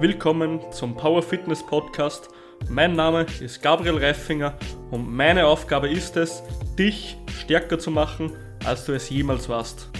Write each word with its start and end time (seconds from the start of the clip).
willkommen 0.00 0.60
zum 0.70 0.94
Power 0.94 1.24
Fitness 1.24 1.60
Podcast. 1.66 2.28
Mein 2.68 2.92
Name 2.92 3.26
ist 3.40 3.60
Gabriel 3.60 3.98
Reifinger 3.98 4.56
und 4.92 5.10
meine 5.10 5.44
Aufgabe 5.44 5.88
ist 5.88 6.16
es, 6.16 6.40
dich 6.78 7.16
stärker 7.40 7.80
zu 7.80 7.90
machen, 7.90 8.32
als 8.64 8.84
du 8.84 8.92
es 8.92 9.10
jemals 9.10 9.48
warst. 9.48 9.90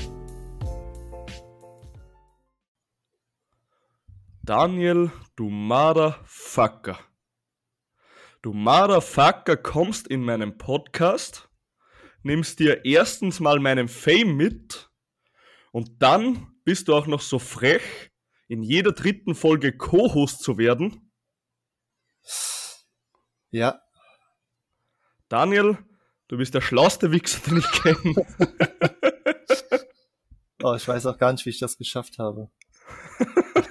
Daniel, 4.44 5.10
du 5.34 5.50
Motherfucker. 5.50 7.00
Du 8.40 8.52
Motherfucker 8.52 9.56
kommst 9.56 10.06
in 10.06 10.24
meinen 10.24 10.58
Podcast, 10.58 11.48
nimmst 12.22 12.60
dir 12.60 12.84
erstens 12.84 13.40
mal 13.40 13.58
meinen 13.58 13.88
Fame 13.88 14.36
mit 14.36 14.90
und 15.72 16.00
dann 16.00 16.52
bist 16.64 16.86
du 16.86 16.94
auch 16.94 17.08
noch 17.08 17.20
so 17.20 17.40
frech, 17.40 18.07
in 18.48 18.62
jeder 18.62 18.92
dritten 18.92 19.34
Folge 19.34 19.76
Co-Host 19.76 20.42
zu 20.42 20.58
werden. 20.58 21.12
Ja. 23.50 23.80
Daniel, 25.28 25.78
du 26.28 26.38
bist 26.38 26.54
der 26.54 26.62
schlauste 26.62 27.12
Wichser, 27.12 27.40
den 27.48 27.58
ich 27.58 27.70
kenne. 27.70 28.14
oh, 30.62 30.74
ich 30.74 30.88
weiß 30.88 31.06
auch 31.06 31.18
gar 31.18 31.32
nicht, 31.32 31.44
wie 31.44 31.50
ich 31.50 31.58
das 31.58 31.76
geschafft 31.76 32.18
habe. 32.18 32.50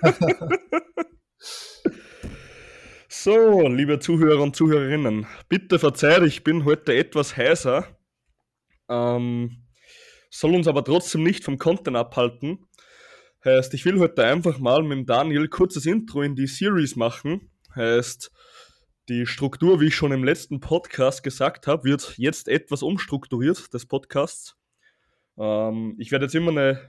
so, 3.10 3.68
liebe 3.68 4.00
Zuhörer 4.00 4.44
und 4.44 4.56
Zuhörerinnen, 4.56 5.26
bitte 5.50 5.80
verzeiht, 5.80 6.22
ich 6.24 6.44
bin 6.44 6.66
heute 6.66 6.96
etwas 6.96 7.36
heißer. 7.36 7.88
Ähm, 8.90 9.68
soll 10.30 10.54
uns 10.54 10.68
aber 10.68 10.84
trotzdem 10.84 11.24
nicht 11.24 11.44
vom 11.44 11.58
Content 11.58 11.98
abhalten. 11.98 12.67
Heißt, 13.46 13.74
ich 13.74 13.86
will 13.86 14.00
heute 14.00 14.26
einfach 14.26 14.58
mal 14.60 14.82
mit 14.84 15.08
Daniel 15.08 15.48
kurzes 15.48 15.86
Intro 15.86 16.22
in 16.22 16.36
die 16.36 16.48
Series 16.48 16.96
machen. 16.96 17.52
Heißt, 17.76 18.32
die 19.10 19.26
Struktur, 19.26 19.80
wie 19.80 19.88
ich 19.88 19.96
schon 19.96 20.12
im 20.12 20.24
letzten 20.24 20.60
Podcast 20.60 21.24
gesagt 21.24 21.68
habe, 21.68 21.84
wird 21.86 22.16
jetzt 22.18 22.48
etwas 22.48 22.82
umstrukturiert 22.82 23.74
des 23.74 23.86
Podcasts. 23.86 24.58
Ähm, 25.38 25.96
ich 25.98 26.12
werde 26.12 26.26
jetzt 26.26 26.36
immer 26.36 26.52
eine 26.52 26.82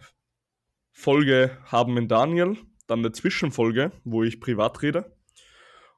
Folge 0.91 1.57
haben 1.65 1.95
mit 1.95 2.11
Daniel, 2.11 2.57
dann 2.87 3.01
eine 3.01 3.13
Zwischenfolge, 3.13 3.93
wo 4.05 4.25
ich 4.25 4.41
privat 4.41 4.83
rede. 4.83 5.15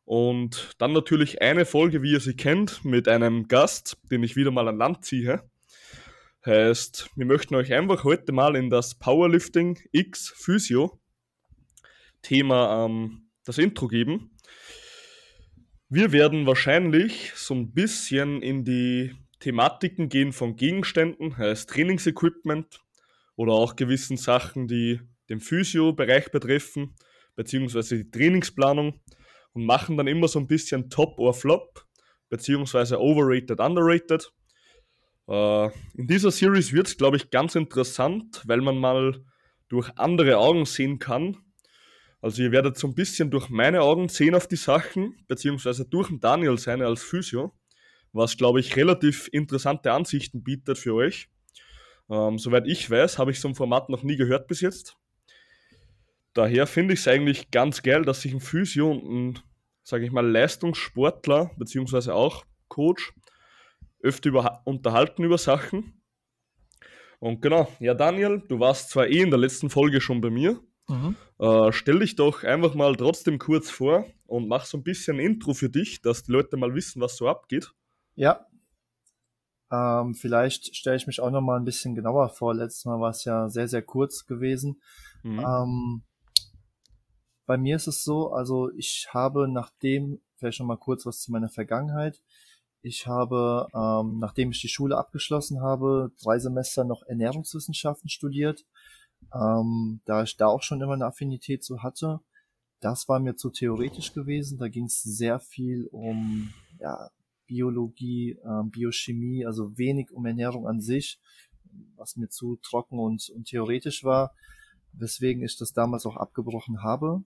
Und 0.05 0.75
dann 0.79 0.93
natürlich 0.93 1.41
eine 1.41 1.65
Folge, 1.65 2.03
wie 2.03 2.13
ihr 2.13 2.21
sie 2.21 2.35
kennt, 2.35 2.85
mit 2.85 3.07
einem 3.07 3.47
Gast, 3.47 3.97
den 4.11 4.25
ich 4.25 4.35
wieder 4.35 4.51
mal 4.51 4.67
an 4.67 4.77
Land 4.77 5.05
ziehe. 5.05 5.49
Heißt, 6.47 7.11
wir 7.17 7.27
möchten 7.27 7.55
euch 7.55 7.73
einfach 7.73 8.05
heute 8.05 8.33
mal 8.33 8.57
in 8.57 8.71
das 8.71 8.95
Powerlifting 8.95 9.79
X 9.93 10.33
Physio 10.35 10.99
Thema 12.23 12.87
ähm, 12.87 13.29
das 13.45 13.59
Intro 13.59 13.89
geben. 13.89 14.37
Wir 15.89 16.13
werden 16.13 16.47
wahrscheinlich 16.47 17.33
so 17.35 17.55
ein 17.55 17.73
bisschen 17.73 18.41
in 18.43 18.65
die 18.65 19.15
Thematiken 19.41 20.09
gehen 20.09 20.33
von 20.33 20.57
Gegenständen, 20.57 21.37
heißt 21.37 21.69
Trainingsequipment 21.69 22.81
oder 23.37 23.53
auch 23.53 23.77
gewissen 23.77 24.17
Sachen, 24.17 24.69
die 24.69 25.01
den 25.29 25.41
Physio-Bereich 25.41 26.31
betreffen, 26.31 26.95
beziehungsweise 27.37 27.97
die 27.97 28.11
Trainingsplanung 28.11 29.01
und 29.53 29.65
machen 29.65 29.97
dann 29.97 30.07
immer 30.07 30.29
so 30.29 30.39
ein 30.39 30.47
bisschen 30.47 30.91
Top 30.91 31.19
or 31.19 31.35
Flop, 31.35 31.87
beziehungsweise 32.29 33.01
Overrated, 33.01 33.61
Underrated. 33.61 34.33
Äh, 35.31 35.67
in 35.95 36.09
dieser 36.09 36.33
Series 36.33 36.73
wird 36.73 36.89
es, 36.89 36.97
glaube 36.97 37.17
ich, 37.17 37.31
ganz 37.31 37.55
interessant, 37.55 38.43
weil 38.47 38.61
man 38.61 38.77
mal 38.77 39.25
durch 39.69 39.91
andere 39.97 40.39
Augen 40.39 40.67
sehen 40.67 40.99
kann. 40.99 41.37
Also 42.21 42.43
ihr 42.43 42.53
werdet 42.53 42.77
so 42.77 42.89
ein 42.89 42.95
bisschen 42.95 43.31
durch 43.31 43.49
meine 43.49 43.81
Augen 43.81 44.09
sehen 44.09 44.35
auf 44.35 44.49
die 44.49 44.57
Sachen, 44.57 45.25
beziehungsweise 45.29 45.87
durch 45.87 46.11
Daniel 46.21 46.59
seine 46.59 46.87
als 46.87 47.03
Physio, 47.03 47.55
was, 48.13 48.37
glaube 48.37 48.61
ich, 48.61 48.77
relativ 48.77 49.29
interessante 49.33 49.93
Ansichten 49.93 50.43
bietet 50.43 50.77
für 50.77 50.95
euch. 50.95 51.29
Ähm, 52.11 52.39
soweit 52.39 52.67
ich 52.67 52.91
weiß, 52.91 53.19
habe 53.19 53.31
ich 53.31 53.41
so 53.41 53.49
ein 53.49 53.55
Format 53.55 53.89
noch 53.89 54.03
nie 54.03 54.17
gehört 54.17 54.49
bis 54.49 54.61
jetzt. 54.61 54.97
Daher 56.35 56.67
finde 56.67 56.95
ich 56.95 57.01
es 57.01 57.09
eigentlich 57.09 57.51
ganz 57.53 57.83
geil, 57.83 58.05
dass 58.05 58.23
sich 58.23 58.35
ein 58.35 58.41
Physio 58.41 58.91
und 58.91 59.05
ein, 59.05 59.39
sage 59.85 60.05
ich 60.05 60.11
mal, 60.11 60.29
Leistungssportler, 60.29 61.53
beziehungsweise 61.57 62.15
auch 62.15 62.45
Coach, 62.69 63.13
öfter 64.03 64.29
über, 64.29 64.63
unterhalten 64.65 65.25
über 65.25 65.39
Sachen. 65.39 66.01
Und 67.19 67.43
genau, 67.43 67.69
ja, 67.81 67.95
Daniel, 67.95 68.43
du 68.49 68.61
warst 68.61 68.91
zwar 68.91 69.07
eh 69.07 69.21
in 69.21 69.31
der 69.31 69.39
letzten 69.39 69.69
Folge 69.69 70.01
schon 70.01 70.21
bei 70.21 70.31
mir. 70.31 70.59
Mhm. 70.89 71.17
Äh, 71.39 71.73
stell 71.73 72.01
dich 72.01 72.17
doch 72.17 72.43
einfach 72.43 72.75
mal 72.75 72.97
trotzdem 72.97 73.39
kurz 73.39 73.71
vor 73.71 74.07
und 74.27 74.49
mach 74.49 74.65
so 74.65 74.79
ein 74.79 74.83
bisschen 74.83 75.19
Intro 75.19 75.55
für 75.55 75.69
dich, 75.69 76.03
dass 76.03 76.23
die 76.23 76.33
Leute 76.33 76.57
mal 76.57 76.75
wissen, 76.75 77.01
was 77.01 77.17
so 77.17 77.29
abgeht. 77.29 77.73
Ja. 78.15 78.47
Ähm, 79.71 80.15
vielleicht 80.15 80.75
stelle 80.75 80.97
ich 80.97 81.07
mich 81.07 81.21
auch 81.21 81.31
noch 81.31 81.43
mal 81.43 81.59
ein 81.59 81.65
bisschen 81.65 81.95
genauer 81.95 82.31
vor. 82.31 82.55
Letztes 82.55 82.87
Mal 82.87 83.01
war 83.01 83.11
es 83.11 83.25
ja 83.25 83.49
sehr, 83.49 83.69
sehr 83.69 83.83
kurz 83.83 84.27
gewesen. 84.27 84.81
Mhm. 85.23 85.39
Ähm, 85.39 86.03
bei 87.47 87.57
mir 87.57 87.77
ist 87.77 87.87
es 87.87 88.05
so, 88.05 88.33
also 88.33 88.71
ich 88.77 89.09
habe 89.13 89.49
nachdem, 89.49 90.21
vielleicht 90.37 90.61
noch 90.61 90.67
mal 90.67 90.77
kurz 90.77 91.07
was 91.07 91.21
zu 91.21 91.33
meiner 91.33 91.49
Vergangenheit. 91.49 92.23
Ich 92.83 93.07
habe, 93.07 93.69
ähm, 93.75 94.19
nachdem 94.19 94.51
ich 94.51 94.61
die 94.61 94.69
Schule 94.69 94.97
abgeschlossen 94.97 95.61
habe, 95.61 96.13
drei 96.23 96.39
Semester 96.39 96.85
noch 96.85 97.03
Ernährungswissenschaften 97.03 98.09
studiert, 98.09 98.65
ähm, 99.35 100.01
da 100.07 100.23
ich 100.23 100.37
da 100.37 100.47
auch 100.47 100.63
schon 100.63 100.81
immer 100.81 100.95
eine 100.95 101.07
Affinität 101.07 101.63
zu 101.63 101.83
hatte. 101.83 102.21
Das 102.81 103.09
war 103.09 103.21
mir 103.21 103.37
zu 103.37 103.51
theoretisch 103.51 104.15
gewesen. 104.15 104.59
Da 104.59 104.69
ging 104.69 104.87
es 104.87 105.03
sehr 105.03 105.41
viel 105.41 105.87
um 105.93 106.55
ja, 106.79 107.11
Biologie, 107.47 108.39
ähm, 108.45 108.71
Biochemie, 108.71 109.45
also 109.45 109.77
wenig 109.77 110.11
um 110.13 110.25
Ernährung 110.25 110.67
an 110.67 110.81
sich, 110.81 111.19
was 111.97 112.17
mir 112.17 112.29
zu 112.29 112.57
trocken 112.63 112.99
und, 112.99 113.29
und 113.31 113.49
theoretisch 113.49 114.05
war, 114.05 114.33
weswegen 114.93 115.45
ich 115.45 115.59
das 115.59 115.75
damals 115.75 116.07
auch 116.07 116.17
abgebrochen 116.17 116.83
habe. 116.83 117.23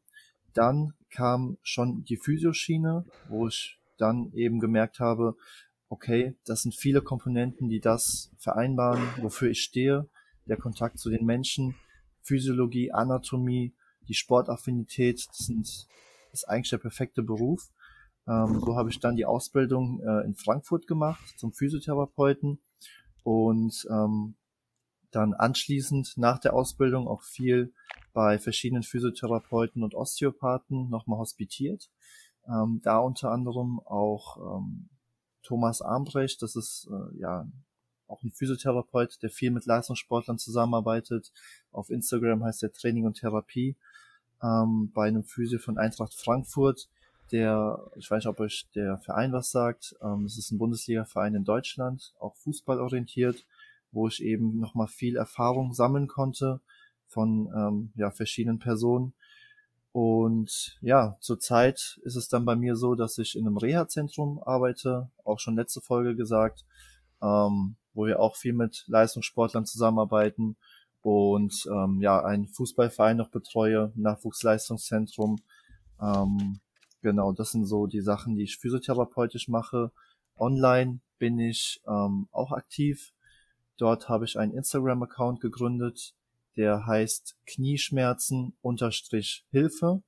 Dann 0.53 0.94
kam 1.10 1.59
schon 1.62 2.04
die 2.04 2.16
Physioschiene, 2.16 3.04
wo 3.28 3.47
ich 3.47 3.78
dann 3.97 4.32
eben 4.32 4.60
gemerkt 4.60 5.00
habe, 5.00 5.37
okay, 5.88 6.37
das 6.44 6.62
sind 6.62 6.75
viele 6.75 7.03
Komponenten, 7.03 7.69
die 7.69 7.81
das 7.81 8.32
vereinbaren, 8.38 9.03
wofür 9.19 9.50
ich 9.50 9.62
stehe, 9.62 10.09
der 10.47 10.56
Kontakt 10.56 10.99
zu 10.99 11.10
den 11.10 11.25
Menschen, 11.25 11.75
Physiologie, 12.22 12.93
Anatomie, 12.93 13.75
die 14.09 14.15
Sportaffinität, 14.15 15.27
das, 15.28 15.38
sind, 15.47 15.87
ist 16.33 16.49
eigentlich 16.49 16.71
der 16.71 16.78
perfekte 16.78 17.22
Beruf. 17.22 17.71
Ähm, 18.27 18.60
so 18.60 18.77
habe 18.77 18.91
ich 18.91 19.00
dann 19.00 19.16
die 19.16 19.27
Ausbildung 19.27 20.00
äh, 20.00 20.25
in 20.25 20.34
Frankfurt 20.34 20.87
gemacht 20.87 21.38
zum 21.38 21.53
Physiotherapeuten 21.53 22.59
und 23.22 23.87
ähm, 23.91 24.37
dann 25.10 25.33
anschließend 25.34 26.15
nach 26.16 26.38
der 26.38 26.54
Ausbildung 26.54 27.06
auch 27.06 27.22
viel 27.22 27.72
bei 28.12 28.38
verschiedenen 28.38 28.83
Physiotherapeuten 28.83 29.83
und 29.83 29.94
Osteopathen 29.94 30.88
nochmal 30.88 31.19
hospitiert. 31.19 31.91
Ähm, 32.49 32.81
da 32.82 32.99
unter 32.99 33.31
anderem 33.31 33.81
auch 33.81 34.59
ähm, 34.59 34.88
Thomas 35.43 35.82
Armbrecht, 35.82 36.43
das 36.43 36.56
ist 36.56 36.88
äh, 36.91 37.19
ja 37.19 37.47
auch 38.06 38.22
ein 38.22 38.32
Physiotherapeut, 38.32 39.22
der 39.22 39.31
viel 39.31 39.50
mit 39.50 39.66
Leistungssportlern 39.66 40.38
zusammenarbeitet. 40.38 41.33
Auf 41.72 41.91
Instagram 41.91 42.44
heißt 42.44 42.62
er 42.62 42.72
Training 42.72 43.06
und 43.06 43.19
Therapie. 43.19 43.77
Ähm, 44.43 44.91
bei 44.93 45.09
einem 45.09 45.25
Physio 45.25 45.59
von 45.59 45.78
Eintracht 45.78 46.15
Frankfurt, 46.15 46.88
der, 47.33 47.91
ich 47.97 48.10
weiß 48.10 48.25
nicht, 48.25 48.28
ob 48.28 48.41
euch 48.41 48.69
der 48.75 48.99
Verein 48.99 49.33
was 49.33 49.50
sagt, 49.50 49.97
ähm, 50.03 50.25
es 50.25 50.37
ist 50.37 50.50
ein 50.50 50.59
Bundesliga-Verein 50.59 51.34
in 51.34 51.44
Deutschland, 51.44 52.15
auch 52.19 52.37
fußballorientiert, 52.37 53.47
wo 53.91 54.09
ich 54.09 54.22
eben 54.22 54.59
nochmal 54.59 54.88
viel 54.88 55.16
Erfahrung 55.16 55.72
sammeln 55.72 56.09
konnte 56.09 56.60
von 57.06 57.50
ähm, 57.56 57.93
ja, 57.94 58.10
verschiedenen 58.10 58.59
Personen 58.59 59.15
und 59.95 60.77
ja, 60.81 61.17
zurzeit 61.21 62.01
ist 62.03 62.17
es 62.17 62.29
dann 62.29 62.45
bei 62.45 62.57
mir 62.57 62.75
so, 62.75 62.97
dass 62.97 63.17
ich 63.19 63.39
in 63.39 63.47
einem 63.47 63.59
Reha-Zentrum 63.59 64.43
arbeite, 64.43 65.09
auch 65.23 65.39
schon 65.39 65.55
letzte 65.55 65.81
Folge 65.81 66.17
gesagt, 66.17 66.65
ähm, 67.23 67.77
wo 67.93 68.07
wir 68.07 68.19
auch 68.19 68.35
viel 68.35 68.55
mit 68.55 68.83
Leistungssportlern 68.89 69.67
zusammenarbeiten 69.67 70.57
und 71.03 71.69
ähm, 71.71 72.01
ja, 72.01 72.25
einen 72.25 72.49
Fußballverein 72.49 73.17
noch 73.17 73.29
betreue, 73.29 73.93
Nachwuchsleistungszentrum. 73.95 75.39
Ähm, 76.03 76.59
genau, 77.01 77.31
das 77.31 77.53
sind 77.53 77.65
so 77.65 77.87
die 77.87 78.01
Sachen, 78.01 78.35
die 78.35 78.43
ich 78.43 78.59
physiotherapeutisch 78.59 79.47
mache. 79.47 79.93
Online 80.37 80.99
bin 81.21 81.39
ich 81.39 81.81
ähm, 81.87 82.27
auch 82.33 82.51
aktiv. 82.51 83.13
Dort 83.77 84.09
habe 84.09 84.25
ich 84.25 84.41
einen 84.41 84.55
Instagram-Account 84.55 85.41
gegründet, 85.41 86.15
der 86.56 86.86
heißt 86.86 87.36
Knieschmerzen 87.47 88.54
unterstrich 88.62 89.45
Hilfe. 89.51 90.03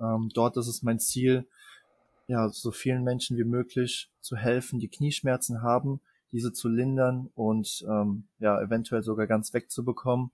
Ähm, 0.00 0.30
dort 0.34 0.56
ist 0.56 0.68
es 0.68 0.82
mein 0.82 0.98
Ziel, 0.98 1.46
ja, 2.26 2.48
so 2.48 2.70
vielen 2.70 3.02
Menschen 3.02 3.36
wie 3.36 3.44
möglich 3.44 4.10
zu 4.20 4.36
helfen, 4.36 4.78
die 4.78 4.88
Knieschmerzen 4.88 5.62
haben, 5.62 6.00
diese 6.32 6.52
zu 6.52 6.68
lindern 6.68 7.28
und 7.34 7.84
ähm, 7.88 8.28
ja, 8.38 8.60
eventuell 8.60 9.02
sogar 9.02 9.26
ganz 9.26 9.52
wegzubekommen. 9.52 10.30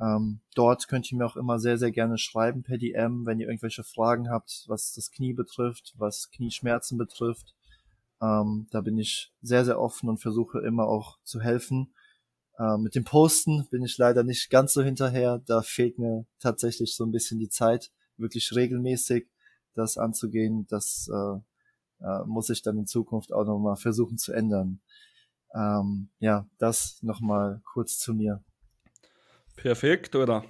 Ähm, 0.00 0.40
dort 0.54 0.88
könnt 0.88 1.10
ihr 1.10 1.18
mir 1.18 1.26
auch 1.26 1.36
immer 1.36 1.58
sehr, 1.58 1.78
sehr 1.78 1.90
gerne 1.90 2.18
schreiben 2.18 2.62
per 2.62 2.78
DM, 2.78 3.26
wenn 3.26 3.40
ihr 3.40 3.46
irgendwelche 3.46 3.84
Fragen 3.84 4.30
habt, 4.30 4.64
was 4.68 4.92
das 4.94 5.10
Knie 5.10 5.32
betrifft, 5.32 5.94
was 5.96 6.30
Knieschmerzen 6.30 6.98
betrifft. 6.98 7.54
Ähm, 8.20 8.66
da 8.70 8.80
bin 8.80 8.98
ich 8.98 9.32
sehr, 9.42 9.64
sehr 9.64 9.80
offen 9.80 10.08
und 10.08 10.18
versuche 10.18 10.60
immer 10.60 10.86
auch 10.86 11.18
zu 11.24 11.40
helfen. 11.40 11.92
Äh, 12.58 12.76
mit 12.78 12.94
dem 12.94 13.04
Posten 13.04 13.66
bin 13.70 13.82
ich 13.82 13.96
leider 13.98 14.24
nicht 14.24 14.50
ganz 14.50 14.72
so 14.72 14.82
hinterher. 14.82 15.40
Da 15.46 15.62
fehlt 15.62 15.98
mir 15.98 16.26
tatsächlich 16.38 16.94
so 16.96 17.04
ein 17.04 17.12
bisschen 17.12 17.38
die 17.38 17.48
Zeit, 17.48 17.90
wirklich 18.16 18.54
regelmäßig 18.54 19.28
das 19.74 19.96
anzugehen. 19.96 20.66
Das 20.68 21.08
äh, 21.12 22.04
äh, 22.04 22.24
muss 22.26 22.50
ich 22.50 22.62
dann 22.62 22.78
in 22.78 22.86
Zukunft 22.86 23.32
auch 23.32 23.44
nochmal 23.44 23.76
versuchen 23.76 24.18
zu 24.18 24.32
ändern. 24.32 24.80
Ähm, 25.54 26.10
ja, 26.18 26.46
das 26.58 26.98
nochmal 27.02 27.60
kurz 27.72 27.98
zu 27.98 28.14
mir. 28.14 28.42
Perfekt, 29.56 30.16
oder? 30.16 30.44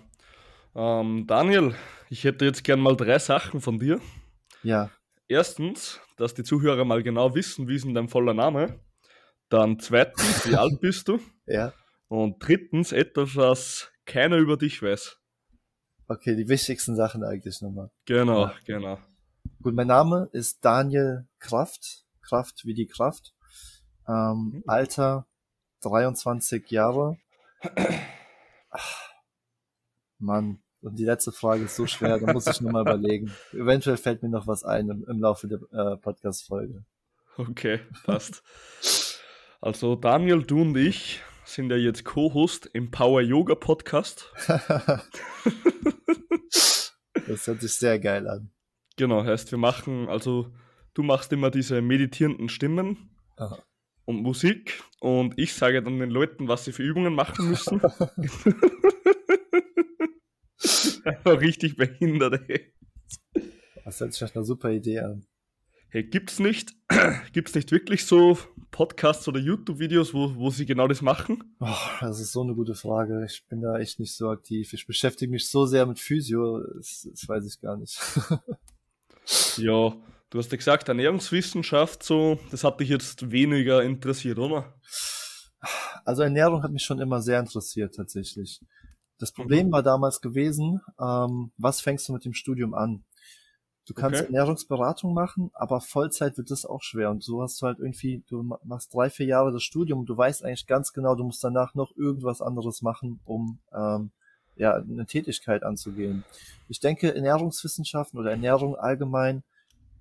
Ähm, 0.74 1.26
Daniel, 1.26 1.74
ich 2.08 2.24
hätte 2.24 2.44
jetzt 2.44 2.64
gern 2.64 2.80
mal 2.80 2.96
drei 2.96 3.18
Sachen 3.18 3.60
von 3.60 3.78
dir. 3.78 4.00
Ja. 4.62 4.90
Erstens, 5.28 6.00
dass 6.16 6.34
die 6.34 6.44
Zuhörer 6.44 6.84
mal 6.84 7.02
genau 7.02 7.34
wissen, 7.34 7.68
wie 7.68 7.76
ist 7.76 7.84
denn 7.84 7.94
dein 7.94 8.08
voller 8.08 8.34
Name. 8.34 8.80
Dann 9.48 9.78
zweitens, 9.78 10.48
wie 10.48 10.56
alt 10.56 10.80
bist 10.80 11.08
du? 11.08 11.18
Ja. 11.44 11.72
Und 12.12 12.46
drittens, 12.46 12.92
etwas, 12.92 13.36
was 13.36 13.90
keiner 14.04 14.36
über 14.36 14.58
dich 14.58 14.82
weiß. 14.82 15.16
Okay, 16.08 16.36
die 16.36 16.46
wichtigsten 16.46 16.94
Sachen 16.94 17.24
eigentlich 17.24 17.62
nochmal. 17.62 17.90
Genau, 18.04 18.48
ja. 18.48 18.54
genau. 18.66 18.98
Gut, 19.62 19.72
mein 19.72 19.86
Name 19.86 20.28
ist 20.32 20.62
Daniel 20.62 21.26
Kraft. 21.38 22.04
Kraft 22.20 22.66
wie 22.66 22.74
die 22.74 22.86
Kraft. 22.86 23.32
Ähm, 24.06 24.52
mhm. 24.56 24.62
Alter 24.66 25.26
23 25.80 26.70
Jahre. 26.70 27.16
Ach, 28.68 29.10
Mann, 30.18 30.62
und 30.82 30.98
die 30.98 31.06
letzte 31.06 31.32
Frage 31.32 31.64
ist 31.64 31.76
so 31.76 31.86
schwer, 31.86 32.18
da 32.18 32.30
muss 32.30 32.46
ich 32.46 32.60
nur 32.60 32.72
mal 32.72 32.82
überlegen. 32.86 33.32
Eventuell 33.54 33.96
fällt 33.96 34.22
mir 34.22 34.28
noch 34.28 34.46
was 34.46 34.64
ein 34.64 34.90
im, 34.90 35.02
im 35.08 35.18
Laufe 35.18 35.48
der 35.48 35.60
äh, 35.72 35.96
Podcast-Folge. 35.96 36.84
Okay, 37.38 37.80
passt. 38.04 38.42
Also 39.62 39.96
Daniel, 39.96 40.42
du 40.42 40.60
und 40.60 40.76
ich 40.76 41.22
sind 41.52 41.70
ja 41.70 41.76
jetzt 41.76 42.04
Co-Host 42.04 42.68
im 42.72 42.90
Power 42.90 43.20
Yoga 43.20 43.54
Podcast. 43.54 44.32
das 44.46 45.04
hört 47.46 47.60
sich 47.60 47.74
sehr 47.74 47.98
geil 47.98 48.26
an. 48.26 48.50
Genau, 48.96 49.22
heißt, 49.22 49.52
wir 49.52 49.58
machen, 49.58 50.08
also 50.08 50.50
du 50.94 51.02
machst 51.02 51.30
immer 51.32 51.50
diese 51.50 51.82
meditierenden 51.82 52.48
Stimmen 52.48 53.14
Aha. 53.36 53.62
und 54.06 54.22
Musik 54.22 54.82
und 55.00 55.38
ich 55.38 55.52
sage 55.54 55.82
dann 55.82 55.98
den 55.98 56.10
Leuten, 56.10 56.48
was 56.48 56.64
sie 56.64 56.72
für 56.72 56.82
Übungen 56.82 57.14
machen 57.14 57.50
müssen. 57.50 57.82
Einfach 61.04 61.32
richtig 61.40 61.76
behindert, 61.76 62.48
ey. 62.48 62.72
Das 63.84 64.00
hört 64.00 64.14
sich 64.14 64.22
nach 64.22 64.34
einer 64.34 64.44
super 64.44 64.70
Idee 64.70 65.00
an. 65.00 65.26
Hey, 65.94 66.04
gibt's 66.04 66.38
nicht, 66.38 66.72
gibt's 67.34 67.54
nicht 67.54 67.70
wirklich 67.70 68.06
so 68.06 68.38
Podcasts 68.70 69.28
oder 69.28 69.38
YouTube-Videos, 69.38 70.14
wo, 70.14 70.34
wo 70.36 70.48
sie 70.48 70.64
genau 70.64 70.88
das 70.88 71.02
machen? 71.02 71.54
Oh, 71.60 71.76
das 72.00 72.18
ist 72.18 72.32
so 72.32 72.40
eine 72.40 72.54
gute 72.54 72.74
Frage. 72.74 73.26
Ich 73.26 73.44
bin 73.46 73.60
da 73.60 73.76
echt 73.76 74.00
nicht 74.00 74.16
so 74.16 74.30
aktiv. 74.30 74.72
Ich 74.72 74.86
beschäftige 74.86 75.30
mich 75.30 75.50
so 75.50 75.66
sehr 75.66 75.84
mit 75.84 75.98
Physio, 75.98 76.62
das, 76.78 77.06
das 77.10 77.28
weiß 77.28 77.44
ich 77.44 77.60
gar 77.60 77.76
nicht. 77.76 78.00
ja, 79.58 79.94
du 80.30 80.38
hast 80.38 80.50
ja 80.50 80.56
gesagt, 80.56 80.88
Ernährungswissenschaft, 80.88 82.02
so, 82.02 82.38
das 82.50 82.64
hat 82.64 82.80
dich 82.80 82.88
jetzt 82.88 83.30
weniger 83.30 83.82
interessiert, 83.82 84.38
oder? 84.38 84.72
Also 86.06 86.22
Ernährung 86.22 86.62
hat 86.62 86.72
mich 86.72 86.84
schon 86.84 87.00
immer 87.00 87.20
sehr 87.20 87.38
interessiert, 87.38 87.96
tatsächlich. 87.96 88.62
Das 89.18 89.30
Problem 89.30 89.66
mhm. 89.66 89.72
war 89.72 89.82
damals 89.82 90.22
gewesen, 90.22 90.80
ähm, 90.98 91.52
was 91.58 91.82
fängst 91.82 92.08
du 92.08 92.14
mit 92.14 92.24
dem 92.24 92.32
Studium 92.32 92.72
an? 92.72 93.04
Du 93.84 93.94
kannst 93.94 94.20
okay. 94.20 94.26
Ernährungsberatung 94.26 95.12
machen, 95.12 95.50
aber 95.54 95.80
Vollzeit 95.80 96.38
wird 96.38 96.52
das 96.52 96.64
auch 96.64 96.82
schwer. 96.82 97.10
Und 97.10 97.24
so 97.24 97.42
hast 97.42 97.60
du 97.60 97.66
halt 97.66 97.80
irgendwie, 97.80 98.22
du 98.28 98.42
machst 98.62 98.94
drei, 98.94 99.10
vier 99.10 99.26
Jahre 99.26 99.52
das 99.52 99.64
Studium 99.64 100.00
und 100.00 100.06
du 100.06 100.16
weißt 100.16 100.44
eigentlich 100.44 100.68
ganz 100.68 100.92
genau, 100.92 101.16
du 101.16 101.24
musst 101.24 101.42
danach 101.42 101.74
noch 101.74 101.96
irgendwas 101.96 102.40
anderes 102.40 102.82
machen, 102.82 103.18
um 103.24 103.58
ähm, 103.72 104.12
ja, 104.54 104.74
eine 104.74 105.06
Tätigkeit 105.06 105.64
anzugehen. 105.64 106.24
Ich 106.68 106.78
denke, 106.78 107.12
Ernährungswissenschaften 107.14 108.20
oder 108.20 108.30
Ernährung 108.30 108.76
allgemein 108.76 109.42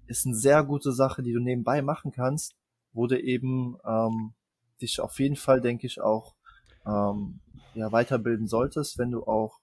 ist 0.06 0.28
eine 0.28 0.36
sehr 0.36 0.63
gute 0.63 0.92
Sache, 0.92 1.24
die 1.24 1.33
du 1.33 1.39
nebenbei 1.39 1.81
machen 1.81 2.12
kannst, 2.12 2.54
wo 2.94 3.07
du 3.07 3.19
eben 3.19 3.78
ähm, 3.83 4.33
dich 4.81 5.00
auf 5.00 5.19
jeden 5.19 5.38
Fall, 5.38 5.62
denke 5.62 5.88
ich, 5.88 6.01
auch 6.01 6.36
ähm, 6.86 7.39
ja, 7.74 7.92
weiterbilden 7.92 8.48
solltest, 8.48 8.98
wenn 9.00 9.12
du 9.12 9.24
auch 9.24 9.60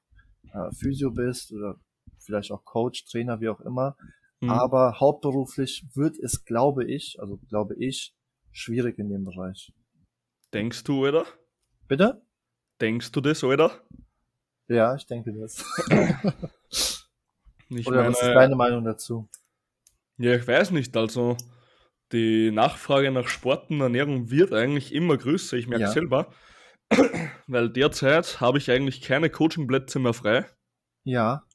äh, 0.53 0.73
Physio 0.73 1.11
bist 1.11 1.53
oder 1.53 1.77
vielleicht 2.29 2.53
auch 2.53 2.65
Coach, 2.65 3.07
Trainer, 3.07 3.41
wie 3.41 3.49
auch 3.49 3.61
immer. 3.61 3.97
Mhm. 4.41 4.51
Aber 4.51 5.01
hauptberuflich 5.01 5.87
wird 5.95 6.19
es, 6.19 6.45
glaube 6.45 6.85
ich, 6.85 7.17
also 7.19 7.39
glaube 7.49 7.75
ich, 7.77 8.15
schwierig 8.53 8.99
in 8.99 9.09
dem 9.09 9.25
Bereich. 9.25 9.73
Denkst 10.53 10.85
du, 10.85 11.09
oder? 11.09 11.27
Bitte? 11.89 12.23
Denkst 12.81 13.11
du 13.13 13.21
das, 13.21 13.43
oder? 13.43 13.73
Ja, 14.69 14.95
ich 14.95 15.07
denke 15.07 15.33
das. 15.33 15.65
ich 17.71 17.87
oder 17.87 17.97
meine, 17.97 18.11
was 18.11 18.23
ist 18.23 18.29
deine 18.29 18.55
Meinung 18.55 18.85
dazu? 18.85 19.29
Ja, 20.19 20.35
ich 20.35 20.47
weiß 20.47 20.71
nicht. 20.73 20.97
Also 20.97 21.37
die 22.13 22.51
Nachfrage 22.51 23.11
nach 23.11 23.29
Sport 23.29 23.71
und 23.71 23.81
Ernährung 23.81 24.31
wird 24.31 24.53
eigentlich 24.53 24.95
immer 24.95 25.17
größer. 25.17 25.57
Ich 25.57 25.67
merke 25.67 25.85
ja. 25.85 25.91
selber. 25.91 26.33
Weil 27.47 27.71
derzeit 27.71 28.41
habe 28.41 28.59
ich 28.59 28.71
eigentlich 28.71 29.01
keine 29.01 29.31
Coachingplätze 29.31 29.99
mehr 29.99 30.13
frei. 30.13 30.47
Ja. 31.05 31.48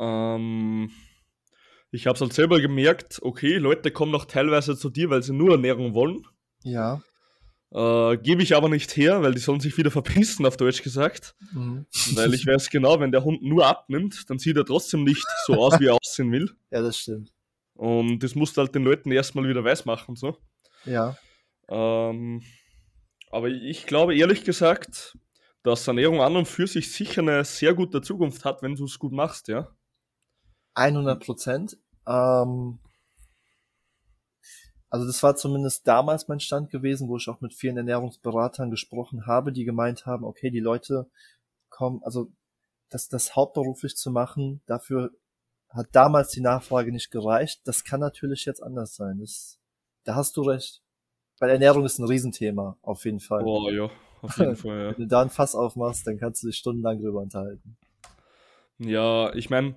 Ähm, 0.00 0.90
ich 1.92 2.06
habe 2.06 2.14
es 2.14 2.20
halt 2.20 2.32
selber 2.32 2.60
gemerkt, 2.60 3.20
okay, 3.22 3.58
Leute 3.58 3.90
kommen 3.90 4.12
noch 4.12 4.24
teilweise 4.24 4.76
zu 4.76 4.90
dir, 4.90 5.10
weil 5.10 5.22
sie 5.22 5.32
nur 5.32 5.52
Ernährung 5.52 5.94
wollen. 5.94 6.26
Ja. 6.64 7.02
Äh, 7.72 8.16
Gebe 8.18 8.42
ich 8.42 8.56
aber 8.56 8.68
nicht 8.68 8.96
her, 8.96 9.22
weil 9.22 9.34
die 9.34 9.40
sollen 9.40 9.60
sich 9.60 9.76
wieder 9.76 9.90
verpissen, 9.90 10.46
auf 10.46 10.56
Deutsch 10.56 10.82
gesagt. 10.82 11.34
Mhm. 11.52 11.86
Weil 12.14 12.34
ich 12.34 12.46
weiß 12.46 12.70
genau, 12.70 12.98
wenn 12.98 13.12
der 13.12 13.22
Hund 13.24 13.42
nur 13.42 13.66
abnimmt, 13.66 14.28
dann 14.28 14.38
sieht 14.38 14.56
er 14.56 14.64
trotzdem 14.64 15.04
nicht 15.04 15.26
so 15.46 15.54
aus, 15.54 15.78
wie 15.78 15.86
er 15.86 15.94
aussehen 15.94 16.32
will. 16.32 16.50
Ja, 16.72 16.82
das 16.82 16.98
stimmt. 16.98 17.32
Und 17.74 18.22
das 18.22 18.34
musst 18.34 18.56
du 18.56 18.60
halt 18.60 18.74
den 18.74 18.84
Leuten 18.84 19.10
erstmal 19.10 19.48
wieder 19.48 19.64
weiß 19.64 19.84
machen. 19.84 20.14
So. 20.14 20.36
Ja. 20.84 21.16
Ähm, 21.68 22.42
aber 23.30 23.48
ich 23.48 23.86
glaube 23.86 24.16
ehrlich 24.16 24.44
gesagt, 24.44 25.16
dass 25.62 25.88
Ernährung 25.88 26.20
an 26.20 26.36
und 26.36 26.46
für 26.46 26.66
sich 26.66 26.92
sicher 26.92 27.22
eine 27.22 27.44
sehr 27.44 27.74
gute 27.74 28.00
Zukunft 28.00 28.44
hat, 28.44 28.62
wenn 28.62 28.76
du 28.76 28.84
es 28.84 28.98
gut 28.98 29.12
machst, 29.12 29.48
ja. 29.48 29.68
100 30.74 31.24
Prozent. 31.24 31.76
Ähm, 32.06 32.78
also 34.88 35.06
das 35.06 35.22
war 35.22 35.36
zumindest 35.36 35.86
damals 35.86 36.26
mein 36.26 36.40
Stand 36.40 36.70
gewesen, 36.70 37.08
wo 37.08 37.16
ich 37.16 37.28
auch 37.28 37.40
mit 37.40 37.54
vielen 37.54 37.76
Ernährungsberatern 37.76 38.70
gesprochen 38.70 39.26
habe, 39.26 39.52
die 39.52 39.64
gemeint 39.64 40.04
haben, 40.04 40.24
okay, 40.24 40.50
die 40.50 40.60
Leute 40.60 41.08
kommen, 41.68 42.02
also 42.02 42.32
das, 42.88 43.08
das 43.08 43.36
hauptberuflich 43.36 43.96
zu 43.96 44.10
machen, 44.10 44.60
dafür 44.66 45.12
hat 45.68 45.86
damals 45.92 46.30
die 46.30 46.40
Nachfrage 46.40 46.90
nicht 46.90 47.12
gereicht. 47.12 47.60
Das 47.64 47.84
kann 47.84 48.00
natürlich 48.00 48.44
jetzt 48.44 48.60
anders 48.60 48.96
sein. 48.96 49.20
Das, 49.20 49.60
da 50.02 50.16
hast 50.16 50.36
du 50.36 50.42
recht. 50.42 50.82
Weil 51.38 51.50
Ernährung 51.50 51.84
ist 51.84 51.98
ein 51.98 52.04
Riesenthema, 52.04 52.76
auf 52.82 53.04
jeden 53.04 53.20
Fall. 53.20 53.44
Boah, 53.44 53.70
ja, 53.72 53.88
auf 54.20 54.36
jeden 54.36 54.56
Fall, 54.56 54.78
ja. 54.78 54.90
Wenn 54.98 55.04
du 55.04 55.06
da 55.06 55.22
ein 55.22 55.30
Fass 55.30 55.54
aufmachst, 55.54 56.06
dann 56.06 56.18
kannst 56.18 56.42
du 56.42 56.48
dich 56.48 56.56
stundenlang 56.56 57.00
drüber 57.00 57.20
unterhalten. 57.20 57.78
Ja, 58.78 59.32
ich 59.34 59.48
meine, 59.48 59.74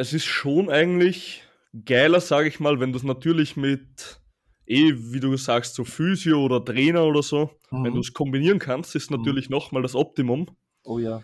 es 0.00 0.14
ist 0.14 0.24
schon 0.24 0.70
eigentlich 0.70 1.42
geiler, 1.84 2.22
sage 2.22 2.48
ich 2.48 2.58
mal, 2.58 2.80
wenn 2.80 2.90
du 2.90 2.96
es 2.96 3.04
natürlich 3.04 3.56
mit, 3.56 4.18
eh, 4.64 4.94
wie 4.96 5.20
du 5.20 5.36
sagst, 5.36 5.74
so 5.74 5.84
Physio 5.84 6.42
oder 6.42 6.64
Trainer 6.64 7.04
oder 7.04 7.22
so, 7.22 7.50
mhm. 7.70 7.84
wenn 7.84 7.94
du 7.94 8.00
es 8.00 8.14
kombinieren 8.14 8.58
kannst, 8.58 8.96
ist 8.96 9.10
natürlich 9.10 9.50
mhm. 9.50 9.56
nochmal 9.56 9.82
das 9.82 9.94
Optimum. 9.94 10.56
Oh 10.84 10.98
ja. 10.98 11.22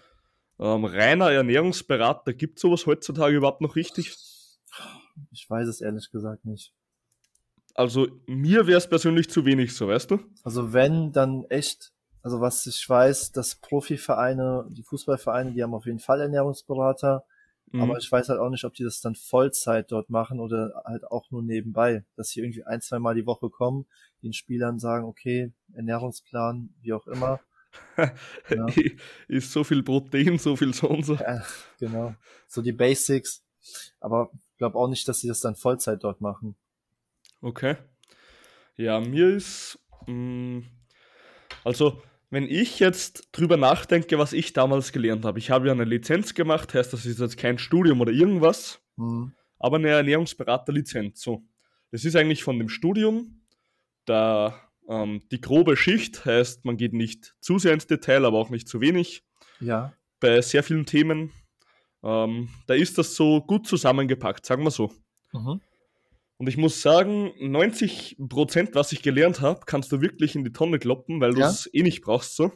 Ähm, 0.59 0.85
reiner 0.85 1.30
Ernährungsberater, 1.30 2.35
gibt 2.35 2.59
sowas 2.59 2.85
heutzutage 2.85 3.38
überhaupt 3.38 3.62
noch 3.62 3.76
richtig? 3.76 4.14
Ich 5.30 5.49
weiß 5.49 5.68
es 5.68 5.80
ehrlich 5.80 6.11
gesagt 6.11 6.45
nicht. 6.45 6.75
Also 7.75 8.09
mir 8.26 8.66
wäre 8.66 8.78
es 8.78 8.88
persönlich 8.88 9.30
zu 9.30 9.47
wenig 9.47 9.75
so, 9.75 9.88
weißt 9.88 10.11
du? 10.11 10.18
Also 10.42 10.75
wenn, 10.75 11.12
dann 11.12 11.45
echt, 11.49 11.92
also 12.23 12.42
was 12.42 12.66
ich 12.66 12.87
weiß, 12.87 13.33
dass 13.33 13.54
Profivereine, 13.54 14.66
die 14.68 14.83
Fußballvereine, 14.83 15.52
die 15.52 15.62
haben 15.62 15.75
auf 15.75 15.87
jeden 15.87 15.99
Fall 15.99 16.21
Ernährungsberater, 16.21 17.25
mhm. 17.76 17.83
aber 17.83 17.99
ich 17.99 18.11
weiß 18.11 18.28
halt 18.28 18.40
auch 18.40 18.50
nicht, 18.50 18.64
ob 18.64 18.75
die 18.75 18.85
das 18.85 19.00
dann 19.00 19.14
Vollzeit 19.14 19.90
dort 19.92 20.11
machen 20.11 20.40
oder 20.40 20.83
halt 20.85 21.04
auch 21.04 21.30
nur 21.30 21.42
nebenbei, 21.42 22.04
dass 22.16 22.30
sie 22.30 22.40
irgendwie 22.40 22.64
ein, 22.64 22.80
zwei 22.80 22.99
Mal 22.99 23.14
die 23.14 23.26
Woche 23.26 23.50
kommen, 23.50 23.87
den 24.23 24.33
Spielern 24.33 24.78
sagen, 24.78 25.04
okay, 25.04 25.52
Ernährungsplan, 25.73 26.71
wie 26.80 26.92
auch 26.92 27.06
immer. 27.06 27.40
ja. 28.49 28.66
Ist 29.28 29.52
so 29.52 29.64
viel 29.64 29.83
Protein, 29.83 30.38
so 30.38 30.56
viel 30.56 30.73
sonst. 30.73 31.09
Ja, 31.09 31.42
genau. 31.78 32.14
So 32.49 32.62
die 32.62 32.73
Basics. 32.73 33.45
Aber 34.00 34.30
ich 34.52 34.59
glaube 34.59 34.78
auch 34.78 34.88
nicht, 34.88 35.06
dass 35.09 35.21
sie 35.21 35.28
das 35.28 35.40
dann 35.40 35.56
Vollzeit 35.56 36.02
dort 36.02 36.21
machen. 36.21 36.56
Okay. 37.40 37.76
Ja, 38.76 39.00
mir 39.00 39.28
ist. 39.28 39.78
Mh, 40.06 40.12
mm, 40.12 40.64
also, 41.64 42.02
wenn 42.30 42.45
ich 42.45 42.80
jetzt 42.80 43.28
drüber 43.33 43.56
nachdenke, 43.56 44.18
was 44.18 44.33
ich 44.33 44.52
damals 44.52 44.92
gelernt 44.92 45.25
habe, 45.25 45.38
ich 45.38 45.50
habe 45.50 45.66
ja 45.66 45.73
eine 45.73 45.85
Lizenz 45.85 46.35
gemacht, 46.35 46.75
heißt, 46.75 46.92
das 46.92 47.06
ist 47.06 47.21
jetzt 47.21 47.37
kein 47.37 47.59
Studium 47.59 48.00
oder 48.00 48.12
irgendwas, 48.12 48.80
mhm. 48.97 49.33
aber 49.59 49.76
eine 49.76 49.90
Ernährungsberaterlizenz. 49.90 51.21
So, 51.21 51.45
das 51.92 52.04
ist 52.04 52.16
eigentlich 52.16 52.42
von 52.42 52.59
dem 52.59 52.68
Studium. 52.68 53.42
Da 54.04 54.61
ähm, 54.88 55.23
die 55.30 55.40
grobe 55.40 55.76
Schicht 55.76 56.25
heißt, 56.25 56.64
man 56.64 56.76
geht 56.76 56.92
nicht 56.92 57.35
zu 57.40 57.59
sehr 57.59 57.73
ins 57.73 57.87
Detail, 57.87 58.25
aber 58.25 58.38
auch 58.38 58.50
nicht 58.50 58.68
zu 58.68 58.80
wenig. 58.80 59.25
Ja. 59.61 59.92
Bei 60.21 60.40
sehr 60.42 60.62
vielen 60.62 60.87
Themen. 60.87 61.33
Ähm, 62.02 62.49
da 62.66 62.75
ist 62.75 62.99
das 62.99 63.14
so 63.14 63.40
gut 63.40 63.66
zusammengepackt, 63.66 64.47
sagen 64.47 64.64
wir 64.64 64.71
so. 64.71 64.92
Mhm. 65.33 65.61
Und 66.38 66.48
ich 66.48 66.56
muss 66.56 66.82
sagen, 66.82 67.32
90%, 67.40 68.74
was 68.74 68.92
ich 68.92 69.02
gelernt 69.02 69.40
habe, 69.40 69.60
kannst 69.64 69.90
du 69.90 70.02
wirklich 70.02 70.36
in 70.36 70.44
die 70.44 70.52
Tonne 70.52 70.78
kloppen, 70.78 71.20
weil 71.20 71.32
du 71.32 71.40
es 71.40 71.68
eh 71.72 71.82
nicht 71.82 72.02
brauchst 72.02 72.36
so. 72.36 72.52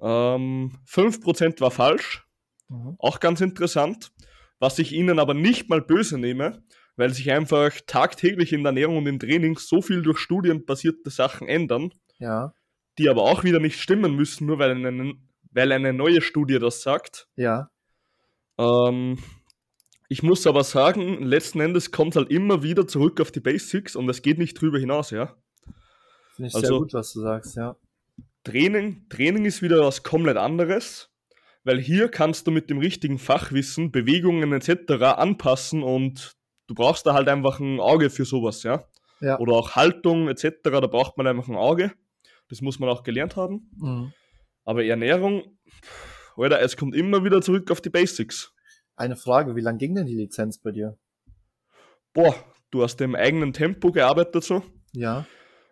Ähm, 0.00 0.72
5% 0.88 1.60
war 1.60 1.70
falsch. 1.70 2.26
Mhm. 2.68 2.96
Auch 2.98 3.20
ganz 3.20 3.40
interessant. 3.40 4.12
Was 4.58 4.78
ich 4.78 4.92
ihnen 4.92 5.18
aber 5.18 5.34
nicht 5.34 5.68
mal 5.68 5.82
böse 5.82 6.18
nehme, 6.18 6.62
weil 6.96 7.10
sich 7.10 7.30
einfach 7.30 7.72
tagtäglich 7.86 8.52
in 8.52 8.62
der 8.62 8.70
Ernährung 8.70 8.98
und 8.98 9.06
im 9.06 9.18
Training 9.18 9.58
so 9.58 9.82
viel 9.82 10.02
durch 10.02 10.18
studienbasierte 10.18 11.10
Sachen 11.10 11.48
ändern, 11.48 11.92
ja. 12.18 12.54
die 12.98 13.08
aber 13.08 13.22
auch 13.22 13.44
wieder 13.44 13.60
nicht 13.60 13.80
stimmen 13.80 14.14
müssen, 14.14 14.46
nur 14.46 14.58
weil 14.58 14.70
eine, 14.70 15.14
weil 15.50 15.72
eine 15.72 15.92
neue 15.92 16.22
Studie 16.22 16.58
das 16.58 16.82
sagt. 16.82 17.28
Ja. 17.36 17.70
Ähm, 18.58 19.18
ich 20.12 20.22
muss 20.22 20.46
aber 20.46 20.62
sagen, 20.62 21.22
letzten 21.22 21.60
Endes 21.60 21.90
kommt 21.90 22.16
halt 22.16 22.30
immer 22.30 22.62
wieder 22.62 22.86
zurück 22.86 23.18
auf 23.22 23.32
die 23.32 23.40
Basics 23.40 23.96
und 23.96 24.06
es 24.10 24.20
geht 24.20 24.36
nicht 24.36 24.60
drüber 24.60 24.78
hinaus, 24.78 25.10
ja. 25.10 25.34
Finde 26.36 26.48
ich 26.50 26.54
also, 26.54 26.66
sehr 26.66 26.78
gut, 26.80 26.92
was 26.92 27.14
du 27.14 27.20
sagst, 27.20 27.56
ja. 27.56 27.76
Training, 28.44 29.08
Training 29.08 29.46
ist 29.46 29.62
wieder 29.62 29.80
was 29.80 30.02
komplett 30.02 30.36
anderes, 30.36 31.10
weil 31.64 31.80
hier 31.80 32.10
kannst 32.10 32.46
du 32.46 32.50
mit 32.50 32.68
dem 32.68 32.76
richtigen 32.76 33.18
Fachwissen 33.18 33.90
Bewegungen 33.90 34.52
etc. 34.52 34.92
anpassen 35.16 35.82
und 35.82 36.36
du 36.66 36.74
brauchst 36.74 37.06
da 37.06 37.14
halt 37.14 37.30
einfach 37.30 37.58
ein 37.58 37.80
Auge 37.80 38.10
für 38.10 38.26
sowas, 38.26 38.64
ja. 38.64 38.84
ja. 39.22 39.38
Oder 39.38 39.54
auch 39.54 39.76
Haltung 39.76 40.28
etc. 40.28 40.56
Da 40.62 40.88
braucht 40.88 41.16
man 41.16 41.26
einfach 41.26 41.48
ein 41.48 41.56
Auge. 41.56 41.90
Das 42.50 42.60
muss 42.60 42.78
man 42.78 42.90
auch 42.90 43.02
gelernt 43.02 43.36
haben. 43.36 43.70
Mhm. 43.78 44.12
Aber 44.66 44.84
Ernährung, 44.84 45.58
Alter, 46.36 46.60
es 46.60 46.76
kommt 46.76 46.94
immer 46.94 47.24
wieder 47.24 47.40
zurück 47.40 47.70
auf 47.70 47.80
die 47.80 47.88
Basics. 47.88 48.52
Eine 49.02 49.16
Frage, 49.16 49.56
wie 49.56 49.60
lang 49.60 49.78
ging 49.78 49.96
denn 49.96 50.06
die 50.06 50.14
Lizenz 50.14 50.58
bei 50.58 50.70
dir? 50.70 50.96
Boah, 52.12 52.36
du 52.70 52.84
hast 52.84 53.00
im 53.00 53.16
eigenen 53.16 53.52
Tempo 53.52 53.90
gearbeitet 53.90 54.44
so. 54.44 54.62
Ja. 54.92 55.26